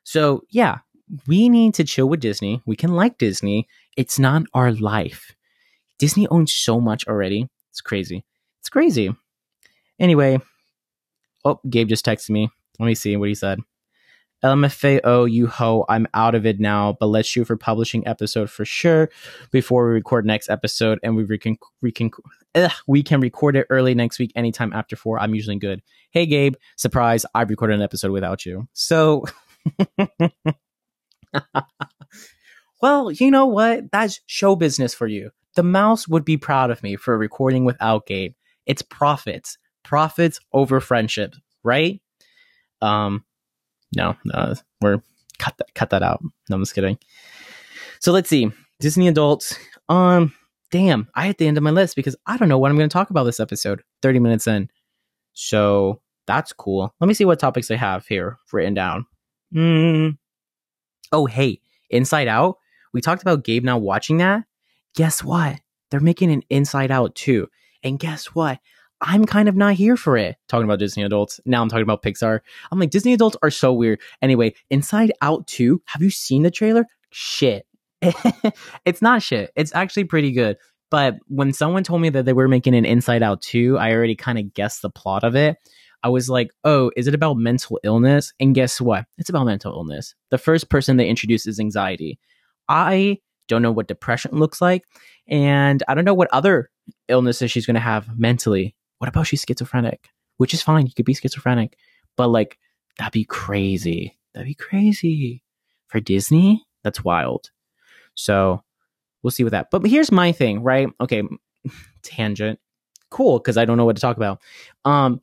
so 0.03 0.43
yeah, 0.49 0.79
we 1.27 1.49
need 1.49 1.73
to 1.75 1.83
chill 1.83 2.07
with 2.07 2.19
Disney. 2.19 2.61
We 2.65 2.75
can 2.75 2.93
like 2.93 3.17
Disney. 3.17 3.67
It's 3.95 4.19
not 4.19 4.43
our 4.53 4.71
life. 4.71 5.35
Disney 5.99 6.27
owns 6.27 6.53
so 6.53 6.79
much 6.81 7.07
already. 7.07 7.47
It's 7.71 7.81
crazy. 7.81 8.25
It's 8.59 8.69
crazy. 8.69 9.15
Anyway, 9.99 10.39
oh, 11.45 11.59
Gabe 11.69 11.87
just 11.87 12.05
texted 12.05 12.31
me. 12.31 12.49
Let 12.79 12.85
me 12.87 12.95
see 12.95 13.15
what 13.15 13.29
he 13.29 13.35
said. 13.35 13.59
LMFAO, 14.43 15.31
you 15.31 15.47
ho, 15.47 15.85
I'm 15.87 16.07
out 16.13 16.35
of 16.35 16.45
it 16.45 16.59
now, 16.59 16.97
but 16.99 17.07
let's 17.07 17.27
shoot 17.27 17.45
for 17.45 17.57
publishing 17.57 18.05
episode 18.05 18.49
for 18.49 18.65
sure 18.65 19.09
before 19.49 19.87
we 19.87 19.93
record 19.93 20.25
next 20.25 20.49
episode, 20.49 20.99
and 21.01 21.15
we 21.15 21.37
can 21.37 21.57
we 21.81 21.91
can 21.91 22.11
ugh, 22.53 22.71
we 22.85 23.01
can 23.01 23.21
record 23.21 23.55
it 23.55 23.65
early 23.69 23.95
next 23.95 24.19
week, 24.19 24.31
anytime 24.35 24.73
after 24.73 24.95
four. 24.95 25.19
I'm 25.19 25.33
usually 25.33 25.57
good. 25.57 25.81
Hey 26.11 26.25
Gabe, 26.27 26.55
surprise! 26.75 27.25
I've 27.33 27.49
recorded 27.49 27.75
an 27.75 27.81
episode 27.81 28.11
without 28.11 28.45
you, 28.45 28.67
so 28.73 29.25
well, 32.85 33.11
you 33.11 33.31
know 33.31 33.47
what? 33.47 33.91
That's 33.91 34.21
show 34.27 34.55
business 34.55 34.93
for 34.93 35.07
you. 35.07 35.31
The 35.55 35.63
mouse 35.63 36.07
would 36.07 36.23
be 36.23 36.37
proud 36.37 36.69
of 36.69 36.83
me 36.83 36.95
for 36.97 37.17
recording 37.17 37.65
without 37.65 38.05
Gabe. 38.05 38.33
It's 38.67 38.83
profits. 38.83 39.57
Profits 39.83 40.39
over 40.53 40.79
friendship, 40.79 41.33
right? 41.63 41.99
Um 42.83 43.25
no, 43.95 44.15
no, 44.23 44.53
we're 44.81 45.01
cut 45.39 45.57
that 45.57 45.73
cut 45.73 45.89
that 45.89 46.03
out. 46.03 46.21
No, 46.47 46.57
I'm 46.57 46.61
just 46.61 46.75
kidding. 46.75 46.99
So 48.01 48.11
let's 48.11 48.29
see. 48.29 48.51
Disney 48.79 49.07
adults. 49.07 49.57
Um 49.89 50.35
damn, 50.69 51.07
I 51.15 51.29
at 51.29 51.39
the 51.39 51.47
end 51.47 51.57
of 51.57 51.63
my 51.63 51.71
list 51.71 51.95
because 51.95 52.15
I 52.27 52.37
don't 52.37 52.49
know 52.49 52.59
what 52.59 52.69
I'm 52.69 52.77
going 52.77 52.87
to 52.89 52.93
talk 52.93 53.09
about 53.09 53.23
this 53.23 53.39
episode. 53.39 53.81
30 54.03 54.19
minutes 54.19 54.45
in. 54.45 54.69
So, 55.33 56.01
That's 56.27 56.53
cool. 56.53 56.93
Let 56.99 57.07
me 57.07 57.15
see 57.15 57.25
what 57.25 57.39
topics 57.39 57.71
I 57.71 57.77
have 57.77 58.05
here 58.05 58.37
written 58.53 58.75
down. 58.75 59.05
Mm. 59.55 60.17
Oh, 61.11 61.25
hey, 61.25 61.61
Inside 61.89 62.27
Out. 62.27 62.57
We 62.95 63.01
talked 63.01 63.21
about 63.21 63.43
Gabe 63.43 63.65
now 63.65 63.77
watching 63.77 64.19
that. 64.19 64.45
Guess 64.95 65.21
what? 65.21 65.59
They're 65.91 65.99
making 65.99 66.31
an 66.31 66.43
Inside 66.49 66.91
Out 66.91 67.13
too. 67.13 67.49
And 67.83 67.99
guess 67.99 68.27
what? 68.27 68.59
I'm 69.01 69.25
kind 69.25 69.49
of 69.49 69.55
not 69.57 69.73
here 69.73 69.97
for 69.97 70.15
it. 70.15 70.37
Talking 70.47 70.63
about 70.63 70.79
Disney 70.79 71.03
adults. 71.03 71.41
Now 71.45 71.61
I'm 71.61 71.67
talking 71.67 71.83
about 71.83 72.01
Pixar. 72.01 72.39
I'm 72.71 72.79
like, 72.79 72.91
Disney 72.91 73.11
adults 73.11 73.35
are 73.43 73.51
so 73.51 73.73
weird. 73.73 73.99
Anyway, 74.21 74.55
Inside 74.69 75.11
Out 75.21 75.45
2, 75.47 75.81
have 75.87 76.01
you 76.01 76.09
seen 76.09 76.43
the 76.43 76.49
trailer? 76.49 76.85
Shit. 77.09 77.67
it's 78.85 79.01
not 79.01 79.21
shit. 79.21 79.51
It's 79.57 79.75
actually 79.75 80.05
pretty 80.05 80.31
good. 80.31 80.55
But 80.89 81.17
when 81.27 81.51
someone 81.51 81.83
told 81.83 82.01
me 82.01 82.07
that 82.11 82.23
they 82.23 82.31
were 82.31 82.47
making 82.47 82.75
an 82.75 82.85
Inside 82.85 83.23
Out 83.23 83.41
2, 83.41 83.77
I 83.77 83.91
already 83.91 84.15
kind 84.15 84.39
of 84.39 84.53
guessed 84.53 84.81
the 84.81 84.89
plot 84.89 85.25
of 85.25 85.35
it. 85.35 85.57
I 86.01 86.07
was 86.07 86.29
like, 86.29 86.51
oh, 86.63 86.91
is 86.95 87.07
it 87.07 87.13
about 87.13 87.33
mental 87.33 87.77
illness? 87.83 88.31
And 88.39 88.55
guess 88.55 88.79
what? 88.79 89.03
It's 89.17 89.29
about 89.29 89.47
mental 89.47 89.73
illness. 89.73 90.15
The 90.31 90.37
first 90.37 90.69
person 90.69 90.95
they 90.95 91.09
introduce 91.09 91.45
is 91.45 91.59
anxiety. 91.59 92.19
I 92.67 93.19
don't 93.47 93.61
know 93.61 93.71
what 93.71 93.87
depression 93.87 94.31
looks 94.37 94.61
like. 94.61 94.83
And 95.27 95.83
I 95.87 95.93
don't 95.93 96.05
know 96.05 96.13
what 96.13 96.29
other 96.31 96.69
illnesses 97.07 97.51
she's 97.51 97.65
going 97.65 97.75
to 97.75 97.79
have 97.79 98.17
mentally. 98.17 98.75
What 98.99 99.07
about 99.07 99.27
she's 99.27 99.43
schizophrenic? 99.47 100.09
Which 100.37 100.53
is 100.53 100.61
fine. 100.61 100.85
You 100.85 100.93
could 100.95 101.05
be 101.05 101.13
schizophrenic. 101.13 101.77
But 102.15 102.29
like, 102.29 102.57
that'd 102.97 103.13
be 103.13 103.25
crazy. 103.25 104.17
That'd 104.33 104.47
be 104.47 104.55
crazy. 104.55 105.41
For 105.87 105.99
Disney, 105.99 106.65
that's 106.83 107.03
wild. 107.03 107.51
So 108.15 108.63
we'll 109.21 109.31
see 109.31 109.43
with 109.43 109.51
that. 109.51 109.67
But 109.71 109.85
here's 109.85 110.11
my 110.11 110.31
thing, 110.31 110.61
right? 110.63 110.89
Okay, 110.99 111.23
tangent. 112.03 112.59
Cool, 113.09 113.39
because 113.39 113.57
I 113.57 113.65
don't 113.65 113.77
know 113.77 113.85
what 113.85 113.95
to 113.95 114.01
talk 114.01 114.17
about. 114.17 114.41
Um, 114.83 115.21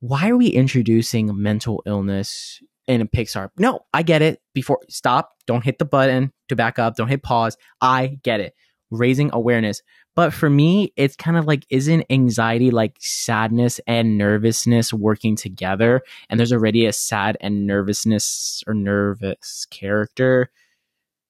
why 0.00 0.28
are 0.28 0.36
we 0.36 0.48
introducing 0.48 1.40
mental 1.40 1.82
illness 1.86 2.62
in 2.86 3.00
a 3.00 3.06
Pixar? 3.06 3.50
No, 3.58 3.80
I 3.92 4.02
get 4.02 4.22
it. 4.22 4.40
Before 4.54 4.80
stop, 4.88 5.32
don't 5.46 5.64
hit 5.64 5.78
the 5.78 5.84
button 5.84 6.32
to 6.48 6.56
back 6.56 6.78
up, 6.78 6.96
don't 6.96 7.08
hit 7.08 7.22
pause. 7.22 7.56
I 7.80 8.18
get 8.22 8.40
it. 8.40 8.54
Raising 8.90 9.30
awareness. 9.32 9.82
But 10.14 10.32
for 10.32 10.48
me, 10.48 10.94
it's 10.96 11.14
kind 11.14 11.36
of 11.36 11.46
like 11.46 11.66
isn't 11.68 12.06
anxiety 12.08 12.70
like 12.70 12.96
sadness 12.98 13.80
and 13.86 14.16
nervousness 14.16 14.92
working 14.92 15.36
together? 15.36 16.02
And 16.30 16.40
there's 16.40 16.52
already 16.52 16.86
a 16.86 16.92
sad 16.92 17.36
and 17.40 17.66
nervousness 17.66 18.64
or 18.66 18.72
nervous 18.72 19.66
character 19.70 20.50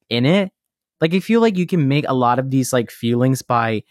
in 0.08 0.24
it. 0.24 0.52
Like 1.00 1.14
I 1.14 1.20
feel 1.20 1.40
like 1.40 1.56
you 1.56 1.66
can 1.66 1.88
make 1.88 2.08
a 2.08 2.14
lot 2.14 2.38
of 2.38 2.50
these 2.50 2.72
like 2.72 2.90
feelings 2.90 3.42
by 3.42 3.82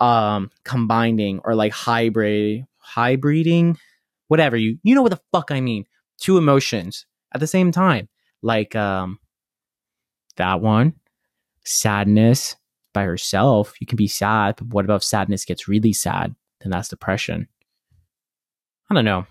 um 0.00 0.50
combining 0.64 1.40
or 1.44 1.54
like 1.54 1.72
hybrid 1.72 2.64
hybriding 2.94 3.76
whatever 4.28 4.56
you 4.56 4.78
you 4.84 4.94
know 4.94 5.02
what 5.02 5.10
the 5.10 5.20
fuck 5.32 5.50
I 5.50 5.60
mean 5.60 5.86
two 6.18 6.38
emotions 6.38 7.06
at 7.32 7.40
the 7.40 7.46
same 7.46 7.72
time 7.72 8.08
like 8.42 8.74
um 8.76 9.18
that 10.36 10.60
one 10.60 10.92
sadness 11.64 12.56
by 12.92 13.04
herself 13.04 13.74
you 13.80 13.86
can 13.86 13.96
be 13.96 14.08
sad 14.08 14.56
but 14.56 14.68
what 14.68 14.84
about 14.84 14.96
if 14.96 15.04
sadness 15.04 15.44
gets 15.44 15.68
really 15.68 15.92
sad 15.92 16.34
then 16.60 16.70
that's 16.70 16.88
depression 16.88 17.48
I 18.90 18.94
don't 18.94 19.04
know 19.04 19.26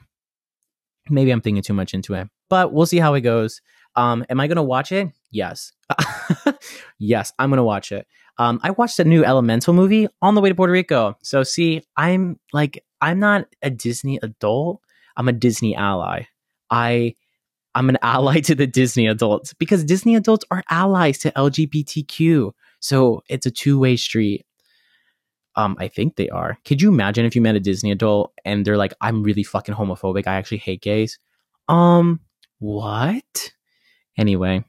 maybe 1.09 1.31
I'm 1.31 1.41
thinking 1.41 1.63
too 1.63 1.73
much 1.73 1.93
into 1.93 2.13
it 2.13 2.27
but 2.49 2.73
we'll 2.73 2.85
see 2.85 2.99
how 2.99 3.13
it 3.13 3.21
goes 3.21 3.61
um 3.95 4.25
am 4.29 4.39
I 4.39 4.47
gonna 4.47 4.63
watch 4.63 4.91
it 4.91 5.09
yes 5.31 5.73
yes, 6.99 7.33
I'm 7.39 7.49
gonna 7.49 7.63
watch 7.63 7.91
it. 7.91 8.07
Um, 8.37 8.59
I 8.63 8.71
watched 8.71 8.99
a 8.99 9.03
new 9.03 9.23
Elemental 9.23 9.73
movie 9.73 10.07
on 10.21 10.35
the 10.35 10.41
way 10.41 10.49
to 10.49 10.55
Puerto 10.55 10.71
Rico. 10.71 11.17
So 11.21 11.43
see, 11.43 11.83
I'm 11.95 12.39
like, 12.53 12.83
I'm 13.01 13.19
not 13.19 13.47
a 13.61 13.69
Disney 13.69 14.19
adult. 14.21 14.81
I'm 15.15 15.27
a 15.27 15.33
Disney 15.33 15.75
ally. 15.75 16.23
I 16.69 17.15
I'm 17.75 17.89
an 17.89 17.97
ally 18.01 18.39
to 18.41 18.55
the 18.55 18.67
Disney 18.67 19.07
adults 19.07 19.53
because 19.53 19.83
Disney 19.83 20.15
adults 20.15 20.45
are 20.51 20.63
allies 20.69 21.19
to 21.19 21.31
LGBTQ. 21.31 22.51
So 22.79 23.23
it's 23.29 23.45
a 23.45 23.51
two 23.51 23.79
way 23.79 23.95
street. 23.95 24.45
Um, 25.55 25.75
I 25.79 25.87
think 25.87 26.15
they 26.15 26.29
are. 26.29 26.59
Could 26.65 26.83
you 26.83 26.89
imagine 26.89 27.25
if 27.25 27.35
you 27.35 27.41
met 27.41 27.55
a 27.55 27.59
Disney 27.59 27.91
adult 27.91 28.31
and 28.45 28.63
they're 28.63 28.77
like, 28.77 28.93
"I'm 29.01 29.23
really 29.23 29.43
fucking 29.43 29.73
homophobic. 29.73 30.27
I 30.27 30.35
actually 30.35 30.59
hate 30.59 30.81
gays." 30.81 31.17
Um, 31.67 32.19
what? 32.59 33.51
Anyway, 34.17 34.63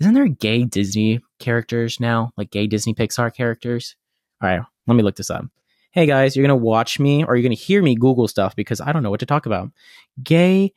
isn't 0.00 0.14
there 0.14 0.28
gay 0.28 0.64
Disney 0.64 1.20
characters 1.38 2.00
now? 2.00 2.32
Like 2.36 2.50
gay 2.50 2.66
Disney 2.66 2.94
Pixar 2.94 3.34
characters? 3.34 3.96
All 4.42 4.48
right, 4.48 4.62
let 4.86 4.94
me 4.94 5.02
look 5.02 5.16
this 5.16 5.30
up. 5.30 5.44
Hey 5.92 6.06
guys, 6.06 6.36
you're 6.36 6.46
going 6.46 6.58
to 6.58 6.64
watch 6.64 7.00
me 7.00 7.24
or 7.24 7.34
you're 7.34 7.42
going 7.42 7.56
to 7.56 7.62
hear 7.62 7.82
me 7.82 7.96
Google 7.96 8.28
stuff 8.28 8.54
because 8.54 8.80
I 8.80 8.92
don't 8.92 9.02
know 9.02 9.10
what 9.10 9.20
to 9.20 9.26
talk 9.26 9.44
about. 9.44 9.70
Gay 10.22 10.72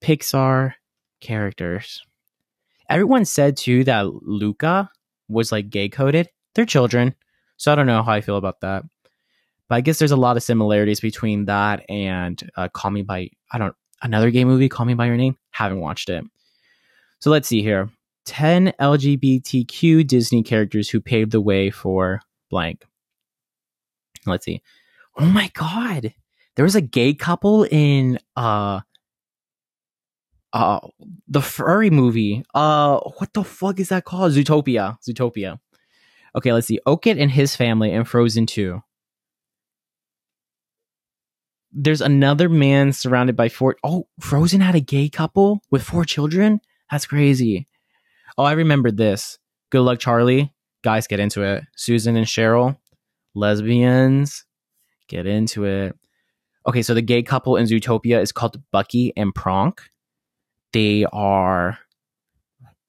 Pixar 0.00 0.74
characters. 1.20 2.02
Everyone 2.88 3.24
said 3.24 3.56
too 3.56 3.84
that 3.84 4.06
Luca 4.06 4.90
was 5.28 5.52
like 5.52 5.70
gay 5.70 5.88
coded. 5.88 6.28
They're 6.54 6.64
children. 6.64 7.14
So 7.56 7.72
I 7.72 7.74
don't 7.74 7.86
know 7.86 8.02
how 8.02 8.12
I 8.12 8.20
feel 8.20 8.36
about 8.36 8.60
that. 8.60 8.84
But 9.68 9.74
I 9.74 9.80
guess 9.80 9.98
there's 9.98 10.12
a 10.12 10.16
lot 10.16 10.36
of 10.36 10.42
similarities 10.42 11.00
between 11.00 11.44
that 11.46 11.84
and 11.90 12.40
uh, 12.56 12.68
Call 12.68 12.90
Me 12.90 13.02
By, 13.02 13.30
I 13.52 13.58
don't, 13.58 13.74
another 14.00 14.30
gay 14.30 14.44
movie, 14.44 14.68
Call 14.68 14.86
Me 14.86 14.94
By 14.94 15.06
Your 15.06 15.16
Name. 15.16 15.36
Haven't 15.50 15.80
watched 15.80 16.08
it. 16.08 16.24
So 17.20 17.30
let's 17.30 17.48
see 17.48 17.62
here. 17.62 17.90
10 18.24 18.72
LGBTQ 18.80 20.06
Disney 20.06 20.42
characters 20.42 20.88
who 20.88 21.00
paved 21.00 21.32
the 21.32 21.40
way 21.40 21.70
for 21.70 22.20
blank. 22.50 22.84
Let's 24.26 24.44
see. 24.44 24.62
Oh 25.16 25.26
my 25.26 25.50
god. 25.54 26.14
There 26.54 26.64
was 26.64 26.76
a 26.76 26.80
gay 26.80 27.14
couple 27.14 27.64
in 27.64 28.18
uh 28.36 28.80
uh 30.52 30.80
the 31.26 31.42
furry 31.42 31.90
movie. 31.90 32.44
Uh 32.54 33.00
what 33.18 33.32
the 33.32 33.44
fuck 33.44 33.80
is 33.80 33.88
that 33.90 34.04
called? 34.04 34.32
Zootopia. 34.32 34.98
Zootopia. 35.06 35.58
Okay, 36.36 36.52
let's 36.52 36.66
see. 36.66 36.78
Oaken 36.86 37.18
and 37.18 37.30
his 37.30 37.56
family 37.56 37.92
in 37.92 38.04
Frozen 38.04 38.46
2. 38.46 38.82
There's 41.72 42.00
another 42.00 42.48
man 42.48 42.92
surrounded 42.92 43.36
by 43.36 43.48
four 43.48 43.76
Oh, 43.84 44.08
Frozen 44.20 44.60
had 44.60 44.74
a 44.74 44.80
gay 44.80 45.08
couple 45.08 45.60
with 45.70 45.82
four 45.82 46.04
children? 46.04 46.60
That's 46.90 47.06
crazy. 47.06 47.66
Oh, 48.36 48.44
I 48.44 48.52
remembered 48.52 48.96
this. 48.96 49.38
Good 49.70 49.80
luck, 49.82 49.98
Charlie. 49.98 50.54
Guys, 50.82 51.06
get 51.06 51.20
into 51.20 51.42
it. 51.42 51.64
Susan 51.76 52.16
and 52.16 52.26
Cheryl, 52.26 52.78
lesbians, 53.34 54.44
get 55.08 55.26
into 55.26 55.64
it. 55.64 55.96
Okay, 56.66 56.82
so 56.82 56.94
the 56.94 57.02
gay 57.02 57.22
couple 57.22 57.56
in 57.56 57.66
Zootopia 57.66 58.20
is 58.22 58.32
called 58.32 58.62
Bucky 58.70 59.12
and 59.16 59.34
Pronk. 59.34 59.80
They 60.72 61.06
are, 61.12 61.78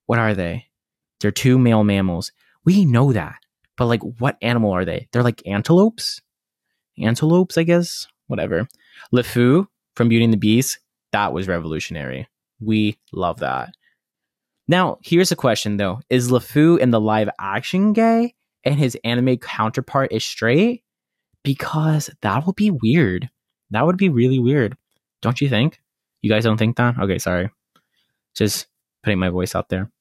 what 0.05 0.19
are 0.19 0.33
they? 0.33 0.65
They're 1.19 1.31
two 1.31 1.57
male 1.57 1.83
mammals. 1.83 2.31
We 2.65 2.85
know 2.85 3.13
that, 3.13 3.37
but 3.77 3.85
like, 3.87 4.01
what 4.19 4.37
animal 4.41 4.71
are 4.71 4.85
they? 4.85 5.07
They're 5.11 5.23
like 5.23 5.41
antelopes. 5.45 6.21
Antelopes, 6.97 7.57
I 7.57 7.63
guess. 7.63 8.07
Whatever. 8.27 8.67
LeFou 9.13 9.67
from 9.95 10.09
Beauty 10.09 10.25
and 10.25 10.33
the 10.33 10.37
Beast. 10.37 10.79
That 11.11 11.33
was 11.33 11.47
revolutionary. 11.47 12.27
We 12.59 12.97
love 13.11 13.39
that. 13.39 13.73
Now, 14.67 14.99
here's 15.01 15.31
a 15.31 15.35
question 15.35 15.77
though: 15.77 16.01
Is 16.09 16.29
LeFou 16.29 16.77
in 16.79 16.91
the 16.91 16.99
live 16.99 17.29
action 17.39 17.93
gay 17.93 18.35
and 18.63 18.75
his 18.75 18.97
anime 19.03 19.37
counterpart 19.37 20.11
is 20.11 20.23
straight? 20.23 20.83
Because 21.43 22.09
that 22.21 22.45
would 22.45 22.55
be 22.55 22.69
weird. 22.69 23.29
That 23.71 23.85
would 23.85 23.97
be 23.97 24.09
really 24.09 24.39
weird. 24.39 24.77
Don't 25.21 25.41
you 25.41 25.49
think? 25.49 25.79
You 26.21 26.29
guys 26.29 26.43
don't 26.43 26.57
think 26.57 26.75
that? 26.77 26.99
Okay, 26.99 27.17
sorry. 27.17 27.49
Just 28.35 28.67
putting 29.03 29.19
my 29.19 29.29
voice 29.29 29.55
out 29.55 29.69
there. 29.69 29.91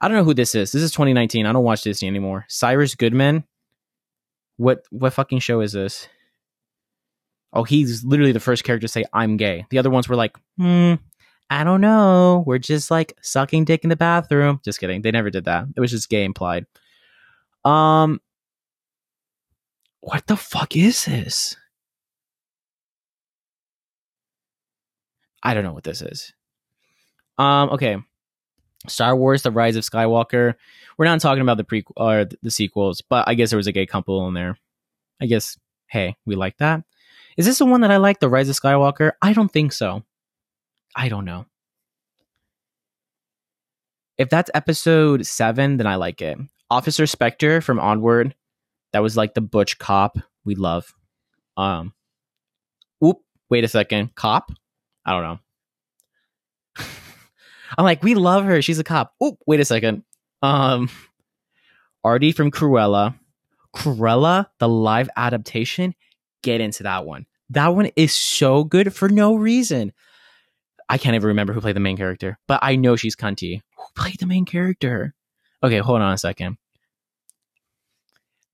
I 0.00 0.08
don't 0.08 0.16
know 0.16 0.24
who 0.24 0.34
this 0.34 0.54
is. 0.54 0.72
This 0.72 0.82
is 0.82 0.90
2019. 0.92 1.46
I 1.46 1.52
don't 1.52 1.64
watch 1.64 1.82
Disney 1.82 2.08
anymore. 2.08 2.44
Cyrus 2.48 2.94
Goodman. 2.94 3.44
What 4.58 4.82
what 4.90 5.12
fucking 5.12 5.40
show 5.40 5.60
is 5.60 5.72
this? 5.72 6.08
Oh, 7.52 7.64
he's 7.64 8.04
literally 8.04 8.32
the 8.32 8.40
first 8.40 8.64
character 8.64 8.86
to 8.86 8.92
say 8.92 9.04
I'm 9.12 9.36
gay. 9.36 9.64
The 9.70 9.78
other 9.78 9.90
ones 9.90 10.08
were 10.08 10.16
like, 10.16 10.36
hmm, 10.58 10.94
I 11.48 11.64
don't 11.64 11.80
know. 11.80 12.42
We're 12.46 12.58
just 12.58 12.90
like 12.90 13.16
sucking 13.22 13.64
dick 13.64 13.84
in 13.84 13.90
the 13.90 13.96
bathroom. 13.96 14.60
Just 14.64 14.80
kidding. 14.80 15.02
They 15.02 15.10
never 15.10 15.30
did 15.30 15.44
that. 15.44 15.66
It 15.76 15.80
was 15.80 15.90
just 15.90 16.08
gay 16.08 16.24
implied. 16.24 16.66
Um, 17.64 18.20
what 20.00 20.26
the 20.26 20.36
fuck 20.36 20.76
is 20.76 21.04
this? 21.04 21.56
I 25.42 25.54
don't 25.54 25.64
know 25.64 25.72
what 25.72 25.84
this 25.84 26.02
is. 26.02 26.32
Um, 27.38 27.70
okay. 27.70 27.96
Star 28.88 29.16
Wars: 29.16 29.42
The 29.42 29.50
Rise 29.50 29.76
of 29.76 29.84
Skywalker. 29.84 30.54
We're 30.98 31.04
not 31.04 31.20
talking 31.20 31.42
about 31.42 31.56
the 31.56 31.64
pre 31.64 31.84
or 31.96 32.26
the 32.42 32.50
sequels, 32.50 33.02
but 33.02 33.28
I 33.28 33.34
guess 33.34 33.50
there 33.50 33.56
was 33.56 33.66
a 33.66 33.72
gay 33.72 33.86
couple 33.86 34.26
in 34.28 34.34
there. 34.34 34.58
I 35.20 35.26
guess. 35.26 35.58
Hey, 35.88 36.16
we 36.26 36.34
like 36.34 36.58
that. 36.58 36.82
Is 37.36 37.46
this 37.46 37.58
the 37.58 37.66
one 37.66 37.82
that 37.82 37.90
I 37.90 37.98
like? 37.98 38.18
The 38.18 38.28
Rise 38.28 38.48
of 38.48 38.56
Skywalker? 38.56 39.12
I 39.22 39.32
don't 39.32 39.52
think 39.52 39.72
so. 39.72 40.02
I 40.96 41.08
don't 41.08 41.24
know. 41.24 41.46
If 44.18 44.30
that's 44.30 44.50
episode 44.54 45.26
seven, 45.26 45.76
then 45.76 45.86
I 45.86 45.96
like 45.96 46.22
it. 46.22 46.38
Officer 46.70 47.06
Spectre 47.06 47.60
from 47.60 47.78
Onward. 47.78 48.34
That 48.92 49.02
was 49.02 49.16
like 49.16 49.34
the 49.34 49.42
butch 49.42 49.78
cop 49.78 50.18
we 50.44 50.54
love. 50.54 50.94
Um, 51.56 51.92
oop, 53.04 53.18
wait 53.50 53.64
a 53.64 53.68
second. 53.68 54.14
Cop? 54.14 54.50
I 55.04 55.12
don't 55.12 55.22
know. 55.22 55.38
I'm 57.76 57.84
like, 57.84 58.02
we 58.02 58.14
love 58.14 58.44
her. 58.44 58.62
She's 58.62 58.78
a 58.78 58.84
cop. 58.84 59.14
Oh, 59.20 59.36
wait 59.46 59.60
a 59.60 59.64
second. 59.64 60.04
Um, 60.42 60.90
Artie 62.04 62.32
from 62.32 62.50
Cruella. 62.50 63.18
Cruella, 63.74 64.46
the 64.58 64.68
live 64.68 65.08
adaptation. 65.16 65.94
Get 66.42 66.60
into 66.60 66.84
that 66.84 67.04
one. 67.04 67.26
That 67.50 67.68
one 67.68 67.90
is 67.96 68.12
so 68.12 68.64
good 68.64 68.94
for 68.94 69.08
no 69.08 69.34
reason. 69.36 69.92
I 70.88 70.98
can't 70.98 71.14
even 71.14 71.28
remember 71.28 71.52
who 71.52 71.60
played 71.60 71.76
the 71.76 71.80
main 71.80 71.96
character, 71.96 72.38
but 72.46 72.60
I 72.62 72.76
know 72.76 72.96
she's 72.96 73.16
cunty. 73.16 73.62
Who 73.76 73.84
played 73.96 74.18
the 74.20 74.26
main 74.26 74.44
character? 74.44 75.14
Okay, 75.62 75.78
hold 75.78 76.00
on 76.00 76.12
a 76.12 76.18
second. 76.18 76.58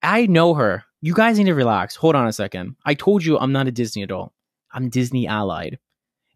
I 0.02 0.26
know 0.26 0.54
her. 0.54 0.84
You 1.00 1.14
guys 1.14 1.38
need 1.38 1.44
to 1.44 1.54
relax. 1.54 1.96
Hold 1.96 2.14
on 2.14 2.26
a 2.26 2.32
second. 2.32 2.76
I 2.84 2.94
told 2.94 3.24
you 3.24 3.38
I'm 3.38 3.52
not 3.52 3.68
a 3.68 3.72
Disney 3.72 4.02
adult. 4.02 4.32
I'm 4.72 4.88
Disney 4.88 5.26
allied. 5.26 5.78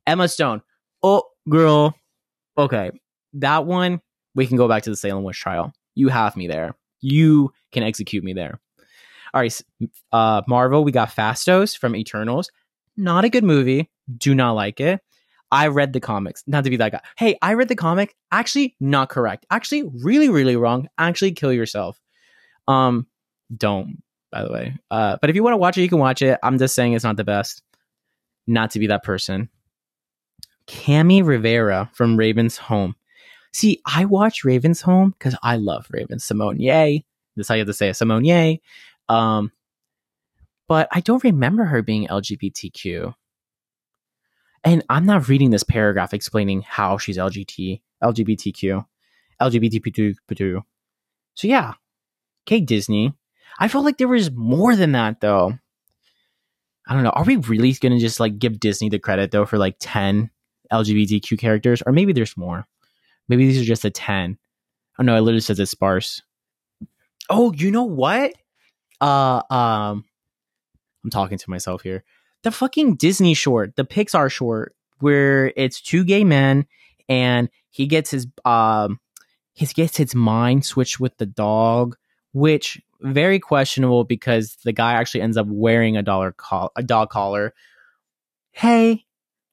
Emma 0.06 0.28
Stone. 0.28 0.62
Oh, 1.02 1.22
girl. 1.48 1.94
Okay. 2.58 2.90
That 3.34 3.66
one, 3.66 4.00
we 4.34 4.46
can 4.46 4.56
go 4.56 4.68
back 4.68 4.84
to 4.84 4.90
the 4.90 4.96
Salem 4.96 5.24
witch 5.24 5.38
trial. 5.38 5.72
You 5.94 6.08
have 6.08 6.36
me 6.36 6.46
there. 6.46 6.74
You 7.00 7.52
can 7.72 7.82
execute 7.82 8.24
me 8.24 8.32
there. 8.32 8.60
All 9.34 9.40
right. 9.40 9.60
Uh, 10.12 10.42
Marvel, 10.48 10.84
we 10.84 10.92
got 10.92 11.14
Phastos 11.14 11.76
from 11.76 11.94
Eternals. 11.96 12.50
Not 12.96 13.24
a 13.24 13.28
good 13.28 13.44
movie. 13.44 13.90
Do 14.16 14.34
not 14.34 14.52
like 14.52 14.80
it. 14.80 15.00
I 15.50 15.68
read 15.68 15.92
the 15.92 16.00
comics. 16.00 16.42
Not 16.46 16.64
to 16.64 16.70
be 16.70 16.76
that 16.76 16.92
guy. 16.92 17.00
Hey, 17.16 17.38
I 17.40 17.54
read 17.54 17.68
the 17.68 17.76
comic. 17.76 18.16
Actually, 18.32 18.76
not 18.80 19.08
correct. 19.08 19.46
Actually, 19.50 19.84
really, 20.02 20.28
really 20.28 20.56
wrong. 20.56 20.88
Actually, 20.98 21.32
kill 21.32 21.52
yourself. 21.52 22.00
Um, 22.66 23.06
don't, 23.54 24.02
by 24.32 24.42
the 24.42 24.52
way. 24.52 24.76
Uh, 24.90 25.18
but 25.20 25.30
if 25.30 25.36
you 25.36 25.42
want 25.42 25.54
to 25.54 25.58
watch 25.58 25.78
it, 25.78 25.82
you 25.82 25.88
can 25.88 25.98
watch 25.98 26.22
it. 26.22 26.38
I'm 26.42 26.58
just 26.58 26.74
saying 26.74 26.94
it's 26.94 27.04
not 27.04 27.16
the 27.16 27.24
best. 27.24 27.62
Not 28.46 28.72
to 28.72 28.78
be 28.78 28.88
that 28.88 29.04
person. 29.04 29.48
Cami 30.66 31.24
Rivera 31.24 31.90
from 31.92 32.16
Raven's 32.16 32.56
Home. 32.58 32.96
See, 33.52 33.80
I 33.86 34.04
watch 34.04 34.44
Raven's 34.44 34.82
Home 34.82 35.14
because 35.18 35.36
I 35.42 35.56
love 35.56 35.86
Raven. 35.90 36.18
Simone 36.18 36.60
Yay. 36.60 37.04
That's 37.36 37.48
how 37.48 37.54
you 37.54 37.60
have 37.60 37.68
to 37.68 37.72
say 37.72 37.88
it. 37.88 37.94
Simone 37.94 38.24
Yay. 38.24 38.60
Um, 39.08 39.52
but 40.68 40.88
I 40.92 41.00
don't 41.00 41.24
remember 41.24 41.64
her 41.64 41.82
being 41.82 42.08
LGBTQ. 42.08 43.14
And 44.64 44.84
I'm 44.88 45.06
not 45.06 45.28
reading 45.28 45.50
this 45.50 45.62
paragraph 45.62 46.12
explaining 46.12 46.62
how 46.62 46.98
she's 46.98 47.18
LGBT, 47.18 47.80
LGBTQ, 48.02 48.84
LGBTQ. 49.40 50.62
So 51.34 51.48
yeah, 51.48 51.74
okay, 52.46 52.60
Disney. 52.60 53.14
I 53.58 53.68
felt 53.68 53.84
like 53.84 53.98
there 53.98 54.08
was 54.08 54.30
more 54.30 54.74
than 54.74 54.92
that 54.92 55.20
though. 55.20 55.58
I 56.88 56.94
don't 56.94 57.04
know. 57.04 57.10
Are 57.10 57.24
we 57.24 57.36
really 57.36 57.72
going 57.74 57.92
to 57.92 57.98
just 57.98 58.20
like 58.20 58.38
give 58.38 58.60
Disney 58.60 58.88
the 58.88 58.98
credit 58.98 59.30
though 59.30 59.46
for 59.46 59.58
like 59.58 59.76
10 59.80 60.30
LGBTQ 60.72 61.38
characters? 61.38 61.82
Or 61.86 61.92
maybe 61.92 62.12
there's 62.12 62.36
more. 62.36 62.66
Maybe 63.28 63.46
these 63.46 63.60
are 63.60 63.64
just 63.64 63.84
a 63.84 63.90
10. 63.90 64.38
Oh 64.98 65.02
no, 65.02 65.16
it 65.16 65.20
literally 65.20 65.40
says 65.40 65.58
it's 65.58 65.70
sparse. 65.70 66.22
Oh, 67.28 67.52
you 67.52 67.70
know 67.70 67.84
what? 67.84 68.32
Uh, 69.00 69.42
um, 69.50 70.04
I'm 71.04 71.10
talking 71.10 71.38
to 71.38 71.50
myself 71.50 71.82
here. 71.82 72.04
The 72.42 72.50
fucking 72.50 72.96
Disney 72.96 73.34
short, 73.34 73.76
the 73.76 73.84
Pixar 73.84 74.30
short, 74.30 74.74
where 75.00 75.52
it's 75.56 75.80
two 75.80 76.04
gay 76.04 76.24
men 76.24 76.66
and 77.08 77.50
he 77.70 77.86
gets 77.86 78.10
his 78.10 78.26
um 78.44 79.00
he 79.52 79.66
gets 79.66 79.96
his 79.96 80.14
mind 80.14 80.64
switched 80.64 81.00
with 81.00 81.16
the 81.16 81.26
dog, 81.26 81.96
which 82.32 82.80
very 83.00 83.38
questionable 83.38 84.04
because 84.04 84.56
the 84.64 84.72
guy 84.72 84.94
actually 84.94 85.22
ends 85.22 85.36
up 85.36 85.46
wearing 85.48 85.96
a 85.96 86.02
dollar 86.02 86.32
call 86.32 86.72
a 86.76 86.82
dog 86.82 87.10
collar. 87.10 87.54
Hey, 88.52 89.05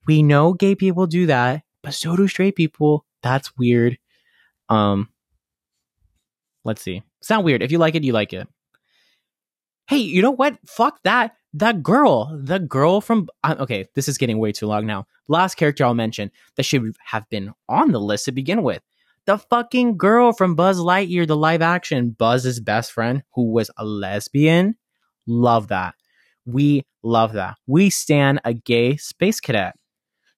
we 0.06 0.24
know 0.24 0.54
gay 0.54 0.76
people 0.76 1.08
do 1.08 1.26
that, 1.28 1.64
but 1.82 1.94
so 1.94 2.16
do 2.16 2.28
straight 2.28 2.56
people. 2.56 3.06
That's 3.22 3.56
weird. 3.58 3.98
Um 4.70 5.10
let's 6.64 6.82
see. 6.82 7.04
Sound 7.22 7.46
weird. 7.46 7.64
If 7.64 7.72
you 7.72 7.78
like 7.78 7.96
it, 7.96 8.04
you 8.04 8.14
like 8.14 8.34
it. 8.34 8.48
Hey, 9.88 9.98
you 9.98 10.22
know 10.22 10.32
what? 10.32 10.58
Fuck 10.66 11.04
that. 11.04 11.36
That 11.56 11.84
girl, 11.84 12.36
the 12.42 12.58
girl 12.58 13.00
from 13.00 13.30
okay, 13.46 13.86
this 13.94 14.08
is 14.08 14.18
getting 14.18 14.40
way 14.40 14.52
too 14.52 14.66
long 14.66 14.86
now. 14.86 15.06
Last 15.28 15.56
character 15.56 15.86
I'll 15.86 15.94
mention 15.94 16.32
that 16.56 16.64
should 16.64 16.96
have 17.06 17.30
been 17.30 17.54
on 17.70 17.92
the 17.92 18.00
list 18.00 18.26
to 18.26 18.32
begin 18.32 18.64
with. 18.64 18.82
The 19.26 19.38
fucking 19.38 19.98
girl 19.98 20.34
from 20.34 20.56
Buzz 20.56 20.80
Lightyear, 20.80 21.26
the 21.28 21.38
live 21.38 21.62
action, 21.62 22.10
Buzz's 22.10 22.60
best 22.60 22.92
friend, 22.92 23.24
who 23.36 23.52
was 23.52 23.72
a 23.78 23.86
lesbian. 23.86 24.76
Love 25.28 25.70
that. 25.70 25.96
We 26.46 26.86
love 27.04 27.34
that. 27.34 27.56
We 27.68 27.90
stand 27.90 28.42
a 28.44 28.54
gay 28.54 28.98
space 28.98 29.40
cadet. 29.40 29.76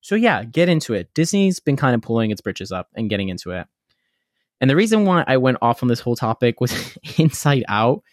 So 0.05 0.13
yeah, 0.13 0.43
get 0.43 0.69
into 0.69 0.93
it. 0.93 1.11
Disney's 1.15 1.59
been 1.59 1.77
kind 1.77 1.95
of 1.95 2.01
pulling 2.03 2.29
its 2.29 2.39
britches 2.39 2.71
up 2.71 2.89
and 2.93 3.09
getting 3.09 3.29
into 3.29 3.49
it. 3.49 3.65
And 4.61 4.69
the 4.69 4.75
reason 4.75 5.03
why 5.03 5.23
I 5.25 5.37
went 5.37 5.57
off 5.63 5.81
on 5.81 5.89
this 5.89 5.99
whole 5.99 6.15
topic 6.15 6.61
was 6.61 6.95
Inside 7.17 7.63
Out, 7.67 8.03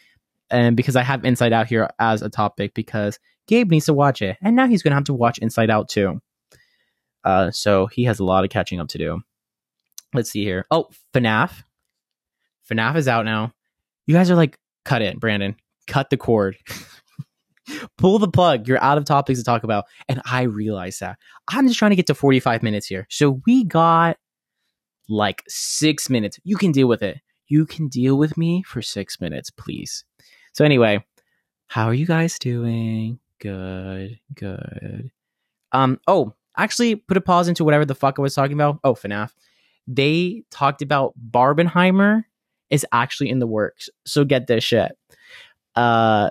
and 0.48 0.74
because 0.74 0.96
I 0.96 1.02
have 1.02 1.26
Inside 1.26 1.52
Out 1.52 1.66
here 1.66 1.90
as 1.98 2.22
a 2.22 2.30
topic, 2.30 2.72
because 2.72 3.18
Gabe 3.46 3.70
needs 3.70 3.84
to 3.84 3.92
watch 3.92 4.22
it, 4.22 4.38
and 4.40 4.56
now 4.56 4.66
he's 4.68 4.82
going 4.82 4.92
to 4.92 4.94
have 4.94 5.04
to 5.04 5.12
watch 5.12 5.36
Inside 5.36 5.68
Out 5.68 5.90
too. 5.90 6.22
Uh, 7.24 7.50
so 7.50 7.88
he 7.88 8.04
has 8.04 8.20
a 8.20 8.24
lot 8.24 8.44
of 8.44 8.48
catching 8.48 8.80
up 8.80 8.88
to 8.88 8.96
do. 8.96 9.20
Let's 10.14 10.30
see 10.30 10.44
here. 10.44 10.64
Oh, 10.70 10.88
FNAF. 11.12 11.62
FNAF 12.70 12.96
is 12.96 13.06
out 13.06 13.26
now. 13.26 13.52
You 14.06 14.14
guys 14.14 14.30
are 14.30 14.34
like, 14.34 14.58
cut 14.86 15.02
it, 15.02 15.20
Brandon. 15.20 15.56
Cut 15.86 16.08
the 16.08 16.16
cord. 16.16 16.56
Pull 17.98 18.18
the 18.18 18.28
plug. 18.28 18.66
You're 18.68 18.82
out 18.82 18.98
of 18.98 19.04
topics 19.04 19.38
to 19.38 19.44
talk 19.44 19.64
about. 19.64 19.84
And 20.08 20.20
I 20.24 20.42
realize 20.42 20.98
that. 20.98 21.18
I'm 21.48 21.66
just 21.66 21.78
trying 21.78 21.90
to 21.90 21.96
get 21.96 22.06
to 22.06 22.14
45 22.14 22.62
minutes 22.62 22.86
here. 22.86 23.06
So 23.10 23.40
we 23.46 23.64
got 23.64 24.16
like 25.08 25.42
six 25.48 26.08
minutes. 26.08 26.38
You 26.44 26.56
can 26.56 26.72
deal 26.72 26.88
with 26.88 27.02
it. 27.02 27.20
You 27.48 27.66
can 27.66 27.88
deal 27.88 28.16
with 28.16 28.36
me 28.36 28.62
for 28.62 28.80
six 28.80 29.20
minutes, 29.20 29.50
please. 29.50 30.04
So, 30.54 30.64
anyway, 30.64 31.04
how 31.66 31.86
are 31.86 31.94
you 31.94 32.06
guys 32.06 32.38
doing? 32.38 33.18
Good, 33.40 34.18
good. 34.34 35.10
Um, 35.72 36.00
oh, 36.06 36.34
actually 36.56 36.96
put 36.96 37.16
a 37.16 37.20
pause 37.20 37.48
into 37.48 37.64
whatever 37.64 37.84
the 37.84 37.94
fuck 37.94 38.18
I 38.18 38.22
was 38.22 38.34
talking 38.34 38.54
about. 38.54 38.78
Oh, 38.84 38.94
FNAF. 38.94 39.32
They 39.86 40.44
talked 40.50 40.80
about 40.80 41.14
Barbenheimer 41.30 42.24
is 42.70 42.86
actually 42.92 43.30
in 43.30 43.38
the 43.38 43.46
works. 43.46 43.90
So 44.06 44.24
get 44.24 44.46
this 44.46 44.64
shit. 44.64 44.92
Uh 45.74 46.30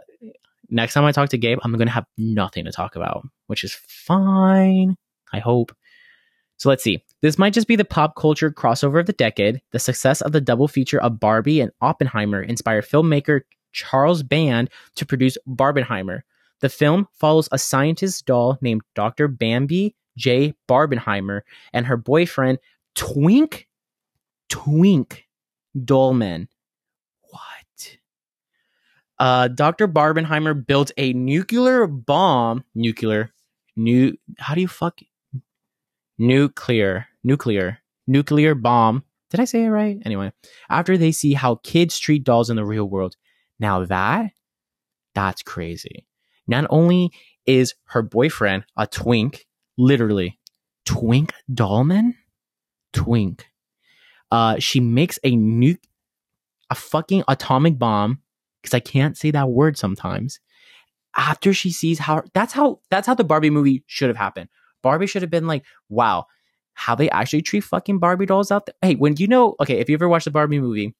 next 0.71 0.93
time 0.93 1.05
I 1.05 1.11
talk 1.11 1.29
to 1.29 1.37
Gabe, 1.37 1.59
I'm 1.63 1.77
gonna 1.77 1.91
have 1.91 2.07
nothing 2.17 2.65
to 2.65 2.71
talk 2.71 2.95
about, 2.95 3.27
which 3.47 3.63
is 3.63 3.73
fine. 3.87 4.95
I 5.33 5.39
hope. 5.39 5.75
So 6.57 6.69
let's 6.69 6.83
see. 6.83 7.03
This 7.21 7.37
might 7.37 7.53
just 7.53 7.67
be 7.67 7.75
the 7.75 7.85
pop 7.85 8.15
culture 8.15 8.51
crossover 8.51 8.99
of 8.99 9.07
the 9.07 9.13
decade. 9.13 9.61
The 9.71 9.79
success 9.79 10.21
of 10.21 10.31
the 10.31 10.41
double 10.41 10.67
feature 10.67 11.01
of 11.01 11.19
Barbie 11.19 11.59
and 11.59 11.71
Oppenheimer 11.81 12.41
inspired 12.41 12.85
filmmaker 12.85 13.41
Charles 13.71 14.21
Band 14.23 14.69
to 14.95 15.05
produce 15.05 15.37
Barbenheimer. 15.47 16.21
The 16.59 16.69
film 16.69 17.07
follows 17.13 17.49
a 17.51 17.57
scientist 17.57 18.25
doll 18.25 18.57
named 18.61 18.81
Dr. 18.93 19.27
Bambi 19.27 19.95
J. 20.17 20.53
Barbenheimer 20.69 21.41
and 21.73 21.85
her 21.85 21.97
boyfriend 21.97 22.59
Twink 22.95 23.67
Twink 24.49 25.25
Dolman. 25.85 26.47
Uh, 29.21 29.47
Dr. 29.47 29.87
Barbenheimer 29.87 30.65
built 30.65 30.89
a 30.97 31.13
nuclear 31.13 31.85
bomb. 31.85 32.63
Nuclear. 32.73 33.31
New. 33.75 34.17
How 34.39 34.55
do 34.55 34.61
you 34.61 34.67
fuck? 34.67 34.99
Nuclear. 36.17 37.05
Nuclear. 37.23 37.77
Nuclear 38.07 38.55
bomb. 38.55 39.03
Did 39.29 39.39
I 39.39 39.45
say 39.45 39.65
it 39.65 39.69
right? 39.69 39.99
Anyway, 40.05 40.31
after 40.71 40.97
they 40.97 41.11
see 41.11 41.35
how 41.35 41.55
kids 41.61 41.99
treat 41.99 42.23
dolls 42.23 42.49
in 42.49 42.55
the 42.55 42.65
real 42.65 42.85
world. 42.85 43.15
Now 43.59 43.85
that, 43.85 44.31
that's 45.13 45.43
crazy. 45.43 46.07
Not 46.47 46.65
only 46.71 47.11
is 47.45 47.75
her 47.89 48.01
boyfriend 48.01 48.65
a 48.75 48.87
twink, 48.87 49.45
literally, 49.77 50.39
twink 50.83 51.31
dollman? 51.53 52.15
Twink. 52.91 53.45
Uh, 54.31 54.55
she 54.57 54.79
makes 54.79 55.19
a 55.23 55.33
nuke, 55.33 55.83
a 56.71 56.75
fucking 56.75 57.23
atomic 57.27 57.77
bomb, 57.77 58.19
because 58.61 58.73
I 58.73 58.79
can't 58.79 59.17
say 59.17 59.31
that 59.31 59.49
word 59.49 59.77
sometimes. 59.77 60.39
After 61.15 61.53
she 61.53 61.71
sees 61.71 61.99
how 61.99 62.23
that's 62.33 62.53
how 62.53 62.79
that's 62.89 63.07
how 63.07 63.15
the 63.15 63.23
Barbie 63.23 63.49
movie 63.49 63.83
should 63.87 64.07
have 64.07 64.17
happened. 64.17 64.49
Barbie 64.81 65.07
should 65.07 65.21
have 65.21 65.31
been 65.31 65.47
like, 65.47 65.63
wow, 65.89 66.25
how 66.73 66.95
they 66.95 67.09
actually 67.09 67.41
treat 67.41 67.61
fucking 67.61 67.99
Barbie 67.99 68.25
dolls 68.25 68.51
out 68.51 68.65
there. 68.65 68.75
Hey, 68.81 68.95
when 68.95 69.17
you 69.17 69.27
know, 69.27 69.55
okay, 69.59 69.79
if 69.79 69.89
you 69.89 69.95
ever 69.95 70.07
watched 70.07 70.25
the 70.25 70.31
Barbie 70.31 70.59
movie, 70.59 70.95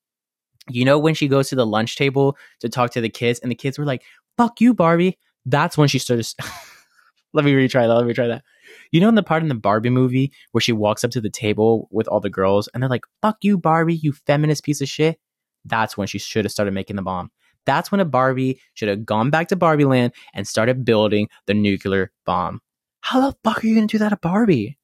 you 0.69 0.85
know 0.85 0.99
when 0.99 1.15
she 1.15 1.27
goes 1.27 1.49
to 1.49 1.55
the 1.55 1.65
lunch 1.65 1.95
table 1.95 2.37
to 2.59 2.69
talk 2.69 2.91
to 2.91 3.01
the 3.01 3.09
kids, 3.09 3.39
and 3.39 3.51
the 3.51 3.55
kids 3.55 3.79
were 3.79 3.85
like, 3.85 4.03
"Fuck 4.37 4.61
you, 4.61 4.73
Barbie." 4.73 5.17
That's 5.45 5.77
when 5.77 5.87
she 5.87 5.97
started. 5.97 6.27
let 7.33 7.45
me 7.45 7.53
retry 7.53 7.87
that. 7.87 7.93
Let 7.93 8.05
me 8.05 8.13
try 8.13 8.27
that. 8.27 8.43
You 8.91 8.99
know, 8.99 9.09
in 9.09 9.15
the 9.15 9.23
part 9.23 9.43
in 9.43 9.49
the 9.49 9.55
Barbie 9.55 9.89
movie 9.89 10.31
where 10.51 10.61
she 10.61 10.71
walks 10.71 11.03
up 11.03 11.11
to 11.11 11.21
the 11.21 11.29
table 11.29 11.87
with 11.91 12.07
all 12.07 12.19
the 12.19 12.29
girls 12.29 12.67
and 12.67 12.83
they're 12.83 12.89
like, 12.89 13.05
fuck 13.21 13.37
you, 13.41 13.57
Barbie, 13.57 13.95
you 13.95 14.11
feminist 14.11 14.63
piece 14.63 14.81
of 14.81 14.89
shit. 14.89 15.19
That's 15.65 15.97
when 15.97 16.07
she 16.07 16.19
should 16.19 16.45
have 16.45 16.51
started 16.51 16.73
making 16.73 16.97
the 16.97 17.01
bomb. 17.01 17.31
That's 17.65 17.91
when 17.91 18.01
a 18.01 18.05
Barbie 18.05 18.59
should 18.73 18.89
have 18.89 19.05
gone 19.05 19.29
back 19.29 19.49
to 19.49 19.55
Barbie 19.55 19.85
land 19.85 20.13
and 20.33 20.47
started 20.47 20.85
building 20.85 21.29
the 21.45 21.53
nuclear 21.53 22.11
bomb. 22.25 22.61
How 23.01 23.21
the 23.21 23.35
fuck 23.43 23.63
are 23.63 23.67
you 23.67 23.75
gonna 23.75 23.87
do 23.87 23.97
that 23.99 24.09
to 24.09 24.17
Barbie? 24.17 24.77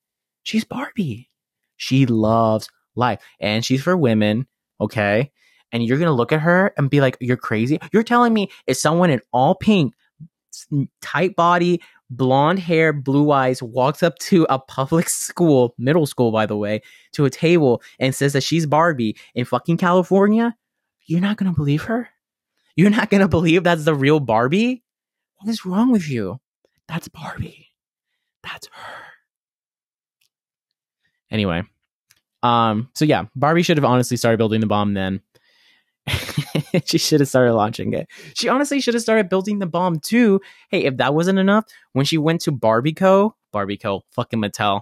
She's 0.43 0.63
Barbie. 0.63 1.30
She 1.78 2.05
loves 2.05 2.69
life 2.95 3.21
and 3.39 3.63
she's 3.63 3.84
for 3.84 3.95
women, 3.95 4.47
okay? 4.82 5.32
And 5.71 5.86
you're 5.86 5.97
gonna 5.97 6.13
look 6.13 6.32
at 6.32 6.41
her 6.41 6.73
and 6.78 6.89
be 6.89 7.01
like, 7.01 7.17
you're 7.19 7.38
crazy. 7.38 7.80
You're 7.91 8.03
telling 8.03 8.34
me 8.34 8.49
if 8.65 8.78
someone 8.78 9.09
in 9.09 9.21
all 9.32 9.55
pink, 9.55 9.93
tight 11.01 11.36
body, 11.36 11.82
blonde 12.09 12.59
hair, 12.59 12.93
blue 12.93 13.32
eyes 13.32 13.61
walks 13.61 14.01
up 14.01 14.17
to 14.19 14.47
a 14.49 14.59
public 14.59 15.09
school, 15.09 15.75
middle 15.78 16.05
school, 16.05 16.32
by 16.32 16.45
the 16.45 16.57
way, 16.57 16.82
to 17.13 17.25
a 17.25 17.30
table 17.30 17.82
and 17.99 18.15
says 18.15 18.34
that 18.34 18.43
she's 18.43 18.65
Barbie 18.65 19.15
in 19.36 19.45
fucking 19.45 19.78
California, 19.78 20.55
you're 21.05 21.21
not 21.21 21.38
gonna 21.38 21.53
believe 21.53 21.84
her? 21.84 22.09
You're 22.78 22.91
not 22.91 23.09
gonna 23.09 23.28
believe 23.28 23.63
that's 23.63 23.86
the 23.86 23.95
real 23.95 24.19
Barbie? 24.19 24.84
What 25.38 25.49
is 25.49 25.65
wrong 25.65 25.91
with 25.91 26.07
you? 26.07 26.39
That's 26.88 27.07
Barbie. 27.07 27.69
That's 28.43 28.67
her. 28.71 29.03
Anyway, 31.32 31.63
um, 32.43 32.89
so 32.93 33.03
yeah, 33.03 33.25
Barbie 33.36 33.63
should 33.63 33.78
have 33.78 33.84
honestly 33.84 34.15
started 34.15 34.38
building 34.38 34.61
the 34.61 34.67
bomb 34.67 34.93
then. 34.93 35.21
she 36.86 36.99
should 36.99 37.19
have 37.19 37.28
started 37.28 37.53
launching 37.53 37.93
it. 37.93 38.07
She 38.36 38.47
honestly 38.47 38.80
should 38.80 38.93
have 38.93 39.03
started 39.03 39.28
building 39.28 39.57
the 39.57 39.65
bomb 39.65 39.99
too. 39.99 40.39
Hey, 40.69 40.86
if 40.86 40.97
that 40.97 41.15
wasn't 41.15 41.39
enough, 41.39 41.65
when 41.93 42.05
she 42.05 42.19
went 42.19 42.41
to 42.41 42.51
Barbieco, 42.51 43.32
Barbieco, 43.53 44.01
fucking 44.11 44.39
Mattel. 44.39 44.82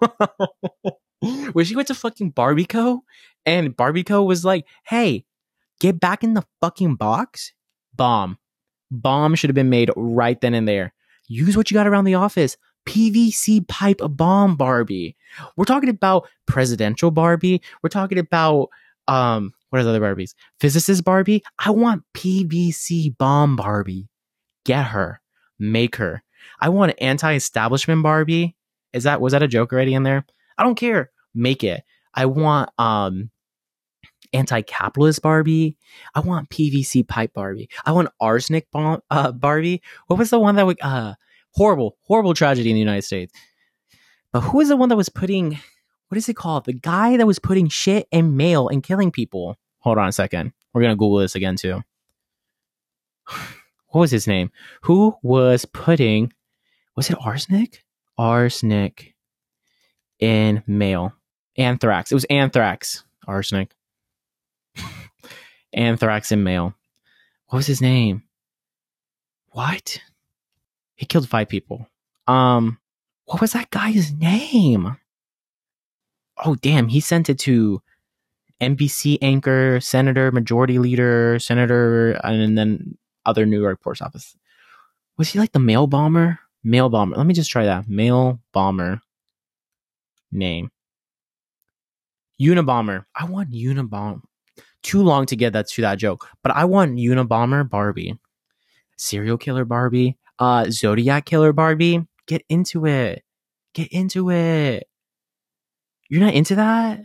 when 1.52 1.64
she 1.64 1.76
went 1.76 1.88
to 1.88 1.94
fucking 1.94 2.30
Barbie 2.30 2.64
Co, 2.64 3.02
and 3.44 3.76
Barbie 3.76 4.02
Co 4.02 4.22
was 4.22 4.44
like, 4.46 4.66
hey, 4.84 5.26
get 5.80 6.00
back 6.00 6.24
in 6.24 6.34
the 6.34 6.44
fucking 6.60 6.96
box, 6.96 7.52
bomb. 7.94 8.38
Bomb 8.90 9.34
should 9.34 9.50
have 9.50 9.54
been 9.54 9.70
made 9.70 9.90
right 9.96 10.40
then 10.40 10.54
and 10.54 10.68
there. 10.68 10.92
Use 11.26 11.56
what 11.56 11.70
you 11.70 11.74
got 11.74 11.86
around 11.86 12.04
the 12.04 12.14
office. 12.14 12.56
PVC 12.86 13.66
pipe 13.66 14.00
bomb 14.10 14.56
Barbie. 14.56 15.16
We're 15.56 15.64
talking 15.64 15.88
about 15.88 16.28
presidential 16.46 17.10
Barbie. 17.10 17.62
We're 17.82 17.88
talking 17.88 18.18
about 18.18 18.68
um 19.08 19.52
what 19.70 19.80
are 19.80 19.82
the 19.82 19.90
other 19.90 20.00
Barbies? 20.00 20.34
Physicist 20.60 21.02
Barbie. 21.02 21.42
I 21.58 21.70
want 21.70 22.04
PVC 22.14 23.16
bomb 23.18 23.56
Barbie. 23.56 24.08
Get 24.64 24.84
her. 24.84 25.20
Make 25.58 25.96
her. 25.96 26.22
I 26.60 26.68
want 26.68 26.94
anti-establishment 27.00 28.02
Barbie. 28.02 28.56
Is 28.92 29.02
that 29.02 29.20
was 29.20 29.32
that 29.32 29.42
a 29.42 29.48
joke 29.48 29.72
already 29.72 29.94
in 29.94 30.04
there? 30.04 30.24
I 30.58 30.62
don't 30.62 30.76
care. 30.76 31.10
Make 31.34 31.64
it. 31.64 31.82
I 32.14 32.26
want 32.26 32.70
um 32.78 33.30
anti-capitalist 34.34 35.22
Barbie. 35.22 35.76
I 36.14 36.20
want 36.20 36.50
PVC 36.50 37.06
pipe 37.06 37.32
Barbie. 37.32 37.68
I 37.86 37.92
want 37.92 38.10
arsenic 38.20 38.70
bomb 38.70 39.00
uh, 39.10 39.32
Barbie. 39.32 39.82
What 40.08 40.18
was 40.18 40.30
the 40.30 40.38
one 40.38 40.56
that 40.56 40.66
would 40.66 40.78
uh 40.82 41.14
horrible, 41.52 41.96
horrible 42.02 42.34
tragedy 42.34 42.70
in 42.70 42.74
the 42.74 42.80
United 42.80 43.02
States? 43.02 43.32
But 44.32 44.40
who 44.40 44.58
was 44.58 44.68
the 44.68 44.76
one 44.76 44.88
that 44.88 44.96
was 44.96 45.08
putting 45.08 45.58
what 46.08 46.18
is 46.18 46.28
it 46.28 46.36
called? 46.36 46.64
The 46.64 46.74
guy 46.74 47.16
that 47.16 47.26
was 47.26 47.38
putting 47.38 47.68
shit 47.68 48.06
in 48.10 48.36
mail 48.36 48.68
and 48.68 48.82
killing 48.82 49.10
people. 49.10 49.56
Hold 49.80 49.98
on 49.98 50.08
a 50.08 50.12
second. 50.12 50.52
We're 50.72 50.82
gonna 50.82 50.96
Google 50.96 51.18
this 51.18 51.34
again 51.34 51.56
too. 51.56 51.82
What 53.88 54.00
was 54.00 54.10
his 54.10 54.26
name? 54.26 54.50
Who 54.82 55.16
was 55.22 55.66
putting 55.66 56.32
was 56.96 57.10
it 57.10 57.18
arsenic? 57.20 57.84
Arsenic 58.18 59.14
in 60.18 60.64
mail. 60.66 61.12
Anthrax. 61.56 62.10
It 62.10 62.16
was 62.16 62.24
anthrax. 62.24 63.04
Arsenic. 63.28 63.70
Anthrax 65.74 66.32
in 66.32 66.42
mail. 66.42 66.74
What 67.46 67.58
was 67.58 67.66
his 67.66 67.80
name? 67.80 68.22
What? 69.48 70.00
He 70.94 71.06
killed 71.06 71.28
five 71.28 71.48
people. 71.48 71.88
Um, 72.26 72.78
what 73.26 73.40
was 73.40 73.52
that 73.52 73.70
guy's 73.70 74.12
name? 74.12 74.96
Oh, 76.44 76.56
damn. 76.56 76.88
He 76.88 77.00
sent 77.00 77.28
it 77.28 77.38
to 77.40 77.82
NBC 78.60 79.18
anchor, 79.22 79.80
senator, 79.80 80.32
majority 80.32 80.78
leader, 80.78 81.38
senator, 81.38 82.12
and 82.24 82.56
then 82.56 82.96
other 83.26 83.46
New 83.46 83.60
York 83.60 83.80
post 83.80 84.02
office. 84.02 84.36
Was 85.16 85.30
he 85.30 85.38
like 85.38 85.52
the 85.52 85.58
mail 85.58 85.86
bomber? 85.86 86.38
Mail 86.62 86.88
bomber. 86.88 87.16
Let 87.16 87.26
me 87.26 87.34
just 87.34 87.50
try 87.50 87.64
that. 87.66 87.88
Mail 87.88 88.40
bomber 88.52 89.00
name. 90.32 90.70
Unabomber. 92.40 93.04
I 93.14 93.24
want 93.26 93.50
Unabomber. 93.52 94.22
Too 94.84 95.02
long 95.02 95.24
to 95.26 95.36
get 95.36 95.54
that 95.54 95.66
to 95.70 95.82
that 95.82 95.98
joke, 95.98 96.28
but 96.42 96.54
I 96.54 96.66
want 96.66 96.98
Unabomber 96.98 97.68
Barbie. 97.68 98.18
Serial 98.96 99.38
killer 99.38 99.64
Barbie. 99.64 100.18
Uh 100.38 100.66
Zodiac 100.70 101.24
killer 101.24 101.52
Barbie. 101.52 102.06
Get 102.26 102.44
into 102.48 102.86
it. 102.86 103.24
Get 103.72 103.88
into 103.88 104.30
it. 104.30 104.86
You're 106.08 106.20
not 106.20 106.34
into 106.34 106.54
that? 106.56 107.00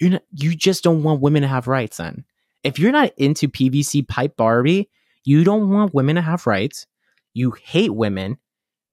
You're 0.00 0.10
not 0.10 0.22
you 0.32 0.56
just 0.56 0.82
don't 0.82 1.02
want 1.02 1.20
women 1.20 1.42
to 1.42 1.48
have 1.48 1.68
rights 1.68 1.98
then. 1.98 2.24
If 2.64 2.78
you're 2.78 2.90
not 2.90 3.12
into 3.18 3.48
PVC 3.48 4.08
pipe 4.08 4.36
Barbie, 4.36 4.88
you 5.24 5.44
don't 5.44 5.68
want 5.68 5.94
women 5.94 6.16
to 6.16 6.22
have 6.22 6.46
rights. 6.46 6.86
You 7.34 7.52
hate 7.52 7.94
women 7.94 8.38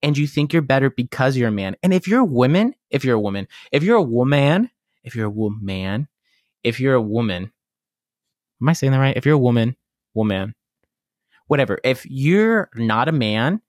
and 0.04 0.18
you 0.18 0.28
think 0.28 0.52
you're 0.52 0.62
better 0.62 0.90
because 0.90 1.38
you're 1.38 1.48
a 1.48 1.52
man. 1.52 1.78
And 1.82 1.94
if 1.94 2.08
you're 2.08 2.20
a 2.20 2.26
woman, 2.26 2.76
if 2.90 3.06
you're 3.06 3.16
a 3.16 3.20
woman, 3.22 3.48
if 3.72 3.84
you're 3.84 3.98
a 3.98 4.02
woman, 4.02 4.70
if 5.04 5.16
you're 5.16 5.28
a 5.28 5.32
woman, 5.32 6.08
if 6.64 6.80
you're 6.80 6.94
a 6.94 7.02
woman, 7.02 7.52
am 8.62 8.70
I 8.70 8.74
saying 8.74 8.92
that 8.92 9.00
right? 9.00 9.18
If 9.18 9.26
you're 9.26 9.36
a 9.36 9.40
woman, 9.40 9.76
woman, 10.14 10.56
whatever. 11.48 11.80
If 11.84 12.06
you're 12.06 12.70
not 12.76 13.08
a 13.08 13.14
man 13.14 13.62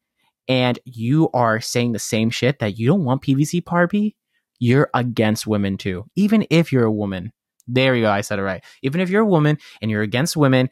and 0.48 0.78
you 0.84 1.30
are 1.32 1.60
saying 1.60 1.92
the 1.92 1.98
same 1.98 2.30
shit 2.30 2.58
that 2.58 2.78
you 2.78 2.86
don't 2.86 3.04
want 3.04 3.22
PVC 3.22 3.64
Barbie, 3.64 4.16
you're 4.58 4.90
against 4.94 5.46
women 5.46 5.76
too. 5.76 6.04
Even 6.16 6.46
if 6.50 6.72
you're 6.72 6.84
a 6.84 6.92
woman. 6.92 7.32
There 7.66 7.94
you 7.94 8.02
go. 8.02 8.10
I 8.10 8.22
said 8.22 8.38
it 8.38 8.42
right. 8.42 8.64
Even 8.82 9.00
if 9.00 9.10
you're 9.10 9.22
a 9.22 9.26
woman 9.26 9.58
and 9.82 9.90
you're 9.90 10.02
against 10.02 10.36
women. 10.36 10.70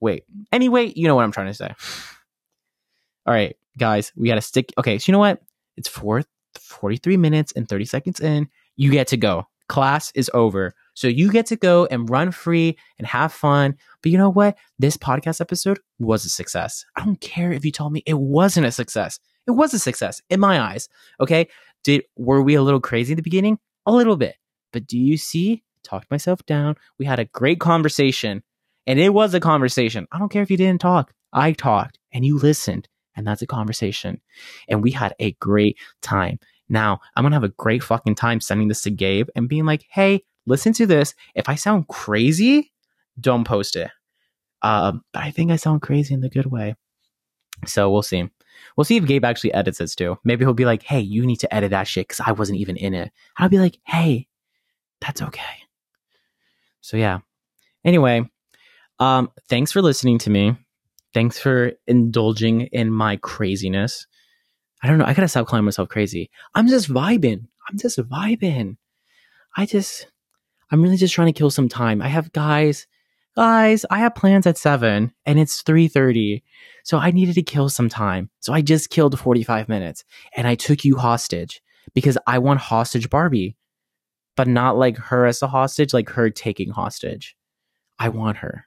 Wait. 0.00 0.24
Anyway, 0.52 0.92
you 0.94 1.08
know 1.08 1.14
what 1.14 1.24
I'm 1.24 1.32
trying 1.32 1.46
to 1.46 1.54
say. 1.54 1.74
All 3.26 3.34
right, 3.34 3.56
guys, 3.76 4.12
we 4.16 4.28
got 4.28 4.36
to 4.36 4.40
stick. 4.40 4.72
Okay, 4.78 4.98
so 4.98 5.10
you 5.10 5.12
know 5.12 5.18
what? 5.18 5.42
It's 5.76 5.88
four, 5.88 6.22
43 6.58 7.16
minutes 7.16 7.52
and 7.52 7.68
30 7.68 7.84
seconds 7.84 8.20
in. 8.20 8.48
You 8.76 8.90
get 8.90 9.08
to 9.08 9.16
go. 9.16 9.46
Class 9.68 10.12
is 10.14 10.30
over. 10.32 10.74
So 10.98 11.06
you 11.06 11.30
get 11.30 11.46
to 11.46 11.56
go 11.56 11.86
and 11.92 12.10
run 12.10 12.32
free 12.32 12.76
and 12.98 13.06
have 13.06 13.32
fun. 13.32 13.76
But 14.02 14.10
you 14.10 14.18
know 14.18 14.30
what? 14.30 14.56
This 14.80 14.96
podcast 14.96 15.40
episode 15.40 15.78
was 16.00 16.24
a 16.24 16.28
success. 16.28 16.84
I 16.96 17.04
don't 17.04 17.20
care 17.20 17.52
if 17.52 17.64
you 17.64 17.70
told 17.70 17.92
me 17.92 18.02
it 18.04 18.18
wasn't 18.18 18.66
a 18.66 18.72
success. 18.72 19.20
It 19.46 19.52
was 19.52 19.72
a 19.72 19.78
success 19.78 20.20
in 20.28 20.40
my 20.40 20.60
eyes. 20.60 20.88
Okay. 21.20 21.46
Did 21.84 22.02
were 22.16 22.42
we 22.42 22.56
a 22.56 22.62
little 22.62 22.80
crazy 22.80 23.12
at 23.12 23.16
the 23.16 23.22
beginning? 23.22 23.60
A 23.86 23.92
little 23.92 24.16
bit. 24.16 24.38
But 24.72 24.88
do 24.88 24.98
you 24.98 25.16
see? 25.16 25.62
Talked 25.84 26.10
myself 26.10 26.44
down. 26.46 26.74
We 26.98 27.06
had 27.06 27.20
a 27.20 27.26
great 27.26 27.60
conversation. 27.60 28.42
And 28.88 28.98
it 28.98 29.10
was 29.10 29.32
a 29.34 29.40
conversation. 29.40 30.08
I 30.10 30.18
don't 30.18 30.32
care 30.32 30.42
if 30.42 30.50
you 30.50 30.56
didn't 30.56 30.80
talk. 30.80 31.14
I 31.32 31.52
talked 31.52 32.00
and 32.12 32.24
you 32.24 32.38
listened. 32.38 32.88
And 33.14 33.24
that's 33.24 33.42
a 33.42 33.46
conversation. 33.46 34.20
And 34.68 34.82
we 34.82 34.90
had 34.90 35.14
a 35.20 35.30
great 35.34 35.78
time. 36.02 36.40
Now, 36.68 36.98
I'm 37.14 37.22
going 37.22 37.30
to 37.30 37.36
have 37.36 37.44
a 37.44 37.50
great 37.50 37.84
fucking 37.84 38.16
time 38.16 38.40
sending 38.40 38.66
this 38.66 38.82
to 38.82 38.90
Gabe 38.90 39.28
and 39.36 39.48
being 39.48 39.64
like, 39.64 39.86
hey, 39.90 40.24
listen 40.48 40.72
to 40.74 40.86
this. 40.86 41.14
If 41.34 41.48
I 41.48 41.54
sound 41.54 41.88
crazy, 41.88 42.72
don't 43.20 43.44
post 43.44 43.76
it. 43.76 43.90
Um, 44.62 45.04
but 45.12 45.22
I 45.22 45.30
think 45.30 45.52
I 45.52 45.56
sound 45.56 45.82
crazy 45.82 46.14
in 46.14 46.20
the 46.20 46.28
good 46.28 46.46
way. 46.46 46.74
So 47.66 47.90
we'll 47.90 48.02
see. 48.02 48.28
We'll 48.76 48.84
see 48.84 48.96
if 48.96 49.06
Gabe 49.06 49.24
actually 49.24 49.54
edits 49.54 49.78
this 49.78 49.94
too. 49.94 50.18
Maybe 50.24 50.44
he'll 50.44 50.54
be 50.54 50.64
like, 50.64 50.82
hey, 50.82 51.00
you 51.00 51.26
need 51.26 51.40
to 51.40 51.54
edit 51.54 51.70
that 51.70 51.86
shit 51.86 52.08
because 52.08 52.20
I 52.26 52.32
wasn't 52.32 52.58
even 52.58 52.76
in 52.76 52.94
it. 52.94 53.12
I'll 53.36 53.48
be 53.48 53.58
like, 53.58 53.78
hey, 53.84 54.26
that's 55.00 55.22
okay. 55.22 55.42
So 56.80 56.96
yeah. 56.96 57.18
Anyway, 57.84 58.28
um, 58.98 59.30
thanks 59.48 59.70
for 59.72 59.82
listening 59.82 60.18
to 60.20 60.30
me. 60.30 60.56
Thanks 61.14 61.38
for 61.38 61.72
indulging 61.86 62.62
in 62.62 62.90
my 62.90 63.16
craziness. 63.16 64.06
I 64.82 64.88
don't 64.88 64.98
know. 64.98 65.04
I 65.04 65.14
gotta 65.14 65.28
stop 65.28 65.46
calling 65.46 65.64
myself 65.64 65.88
crazy. 65.88 66.30
I'm 66.54 66.68
just 66.68 66.88
vibing. 66.88 67.46
I'm 67.68 67.78
just 67.78 67.98
vibing. 67.98 68.76
I 69.56 69.66
just, 69.66 70.06
I'm 70.70 70.82
really 70.82 70.96
just 70.96 71.14
trying 71.14 71.32
to 71.32 71.38
kill 71.38 71.50
some 71.50 71.68
time. 71.68 72.02
I 72.02 72.08
have 72.08 72.32
guys, 72.32 72.86
guys, 73.36 73.86
I 73.90 73.98
have 74.00 74.14
plans 74.14 74.46
at 74.46 74.58
seven 74.58 75.12
and 75.24 75.38
it's 75.38 75.62
3.30. 75.62 76.42
So 76.84 76.98
I 76.98 77.10
needed 77.10 77.34
to 77.36 77.42
kill 77.42 77.68
some 77.68 77.88
time. 77.88 78.30
So 78.40 78.52
I 78.52 78.60
just 78.60 78.90
killed 78.90 79.18
45 79.18 79.68
minutes 79.68 80.04
and 80.36 80.46
I 80.46 80.54
took 80.54 80.84
you 80.84 80.96
hostage 80.96 81.62
because 81.94 82.18
I 82.26 82.38
want 82.38 82.60
hostage 82.60 83.10
Barbie, 83.10 83.56
but 84.36 84.48
not 84.48 84.76
like 84.76 84.96
her 84.98 85.26
as 85.26 85.42
a 85.42 85.46
hostage, 85.46 85.94
like 85.94 86.10
her 86.10 86.30
taking 86.30 86.70
hostage. 86.70 87.36
I 87.98 88.10
want 88.10 88.38
her. 88.38 88.66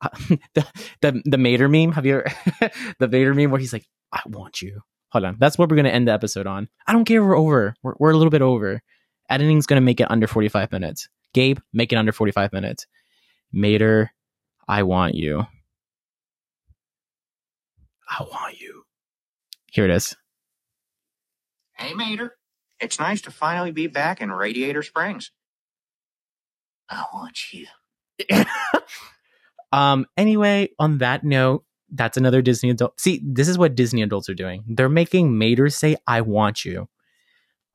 Uh, 0.00 0.08
the, 0.54 0.66
the, 1.00 1.22
the 1.24 1.38
Mater 1.38 1.68
meme. 1.68 1.92
Have 1.92 2.06
you 2.06 2.22
ever, 2.60 2.72
the 2.98 3.08
Vader 3.08 3.34
meme 3.34 3.50
where 3.50 3.60
he's 3.60 3.72
like, 3.72 3.86
I 4.12 4.20
want 4.26 4.62
you. 4.62 4.82
Hold 5.10 5.24
on. 5.24 5.36
That's 5.38 5.56
what 5.56 5.70
we're 5.70 5.76
to 5.86 5.94
end 5.94 6.08
the 6.08 6.12
episode 6.12 6.46
on. 6.46 6.68
I 6.86 6.92
don't 6.92 7.04
care. 7.04 7.24
We're 7.24 7.36
over. 7.36 7.74
We're, 7.82 7.94
we're 7.98 8.10
a 8.10 8.16
little 8.16 8.30
bit 8.30 8.42
over. 8.42 8.82
Editing's 9.30 9.66
to 9.66 9.80
make 9.80 10.00
it 10.00 10.10
under 10.10 10.26
45 10.26 10.72
minutes. 10.72 11.08
Gabe, 11.34 11.58
make 11.72 11.92
it 11.92 11.96
under 11.96 12.12
45 12.12 12.52
minutes. 12.52 12.86
Mater, 13.52 14.12
I 14.66 14.82
want 14.82 15.14
you. 15.14 15.46
I 18.08 18.22
want 18.22 18.60
you. 18.60 18.84
Here 19.70 19.84
it 19.84 19.90
is. 19.90 20.16
Hey, 21.74 21.94
Mater. 21.94 22.34
It's 22.80 22.98
nice 22.98 23.20
to 23.22 23.30
finally 23.30 23.72
be 23.72 23.86
back 23.86 24.20
in 24.20 24.30
Radiator 24.30 24.82
Springs. 24.82 25.30
I 26.88 27.04
want 27.12 27.52
you. 27.52 27.66
um. 29.72 30.06
Anyway, 30.16 30.70
on 30.78 30.98
that 30.98 31.24
note, 31.24 31.64
that's 31.92 32.16
another 32.16 32.40
Disney 32.40 32.70
adult. 32.70 32.98
See, 33.00 33.20
this 33.24 33.48
is 33.48 33.58
what 33.58 33.74
Disney 33.74 34.02
adults 34.02 34.28
are 34.28 34.34
doing. 34.34 34.64
They're 34.66 34.88
making 34.88 35.36
Mater 35.36 35.68
say, 35.68 35.96
"I 36.06 36.22
want 36.22 36.64
you." 36.64 36.88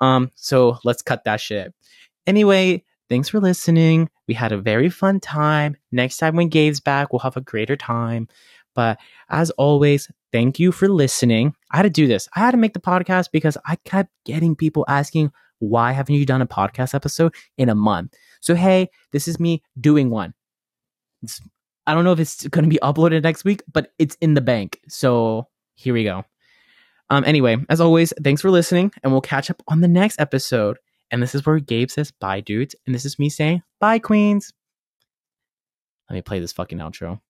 Um. 0.01 0.32
So 0.36 0.80
let's 0.84 1.01
cut 1.01 1.26
that 1.26 1.39
shit. 1.41 1.74
Anyway, 2.26 2.84
thanks 3.10 3.30
for 3.30 3.39
listening. 3.39 4.10
We 4.28 4.34
had 4.34 4.51
a 4.51 4.58
very 4.58 4.89
fun 4.89 5.20
time. 5.20 5.78
Next 5.91 6.18
time 6.18 6.36
when 6.36 6.49
Gabe's 6.49 6.80
back, 6.80 7.12
we'll 7.12 7.20
have 7.20 7.38
a 7.38 7.41
greater 7.41 7.76
time. 7.76 8.28
But 8.76 8.99
as 9.30 9.49
always, 9.51 10.10
thank 10.32 10.60
you 10.60 10.72
for 10.72 10.88
listening. 10.88 11.56
I 11.72 11.78
had 11.78 11.84
to 11.84 11.89
do 11.89 12.08
this. 12.08 12.28
I 12.36 12.39
had 12.39 12.51
to 12.51 12.58
make 12.58 12.74
the 12.74 12.80
podcast 12.80 13.30
because 13.32 13.58
I 13.66 13.76
kept 13.86 14.10
getting 14.26 14.56
people 14.56 14.86
asking, 14.88 15.32
why 15.60 15.91
haven't 15.91 16.16
you 16.16 16.26
done 16.26 16.41
a 16.41 16.47
podcast 16.47 16.93
episode 16.93 17.34
in 17.58 17.70
a 17.70 17.76
month? 17.76 18.16
So, 18.41 18.56
hey, 18.56 18.89
this 19.12 19.28
is 19.28 19.39
me 19.39 19.64
doing 19.80 20.10
one. 20.10 20.34
It's, 21.22 21.41
I 21.88 21.93
don't 21.93 22.04
know 22.04 22.12
if 22.12 22.20
it's 22.20 22.47
going 22.47 22.64
to 22.64 22.70
be 22.70 22.80
uploaded 22.82 23.24
next 23.24 23.45
week, 23.45 23.64
but 23.72 23.91
it's 23.99 24.16
in 24.16 24.34
the 24.34 24.41
bank. 24.41 24.80
So, 24.89 25.47
here 25.76 25.93
we 25.93 26.04
go. 26.04 26.26
Um, 27.10 27.24
anyway, 27.26 27.58
as 27.70 27.80
always, 27.80 28.12
thanks 28.24 28.41
for 28.41 28.49
listening, 28.49 28.91
and 29.04 29.12
we'll 29.12 29.22
catch 29.22 29.49
up 29.49 29.62
on 29.68 29.82
the 29.82 29.88
next 29.88 30.20
episode. 30.20 30.78
And 31.12 31.22
this 31.22 31.36
is 31.36 31.45
where 31.45 31.60
Gabe 31.60 31.89
says 31.89 32.12
bye, 32.12 32.41
dudes. 32.41 32.76
And 32.86 32.93
this 32.93 33.06
is 33.06 33.20
me 33.20 33.30
saying 33.30 33.62
bye, 33.80 33.99
queens. 33.99 34.51
Let 36.10 36.16
me 36.16 36.22
play 36.22 36.39
this 36.39 36.54
fucking 36.54 36.80
outro. 36.80 37.22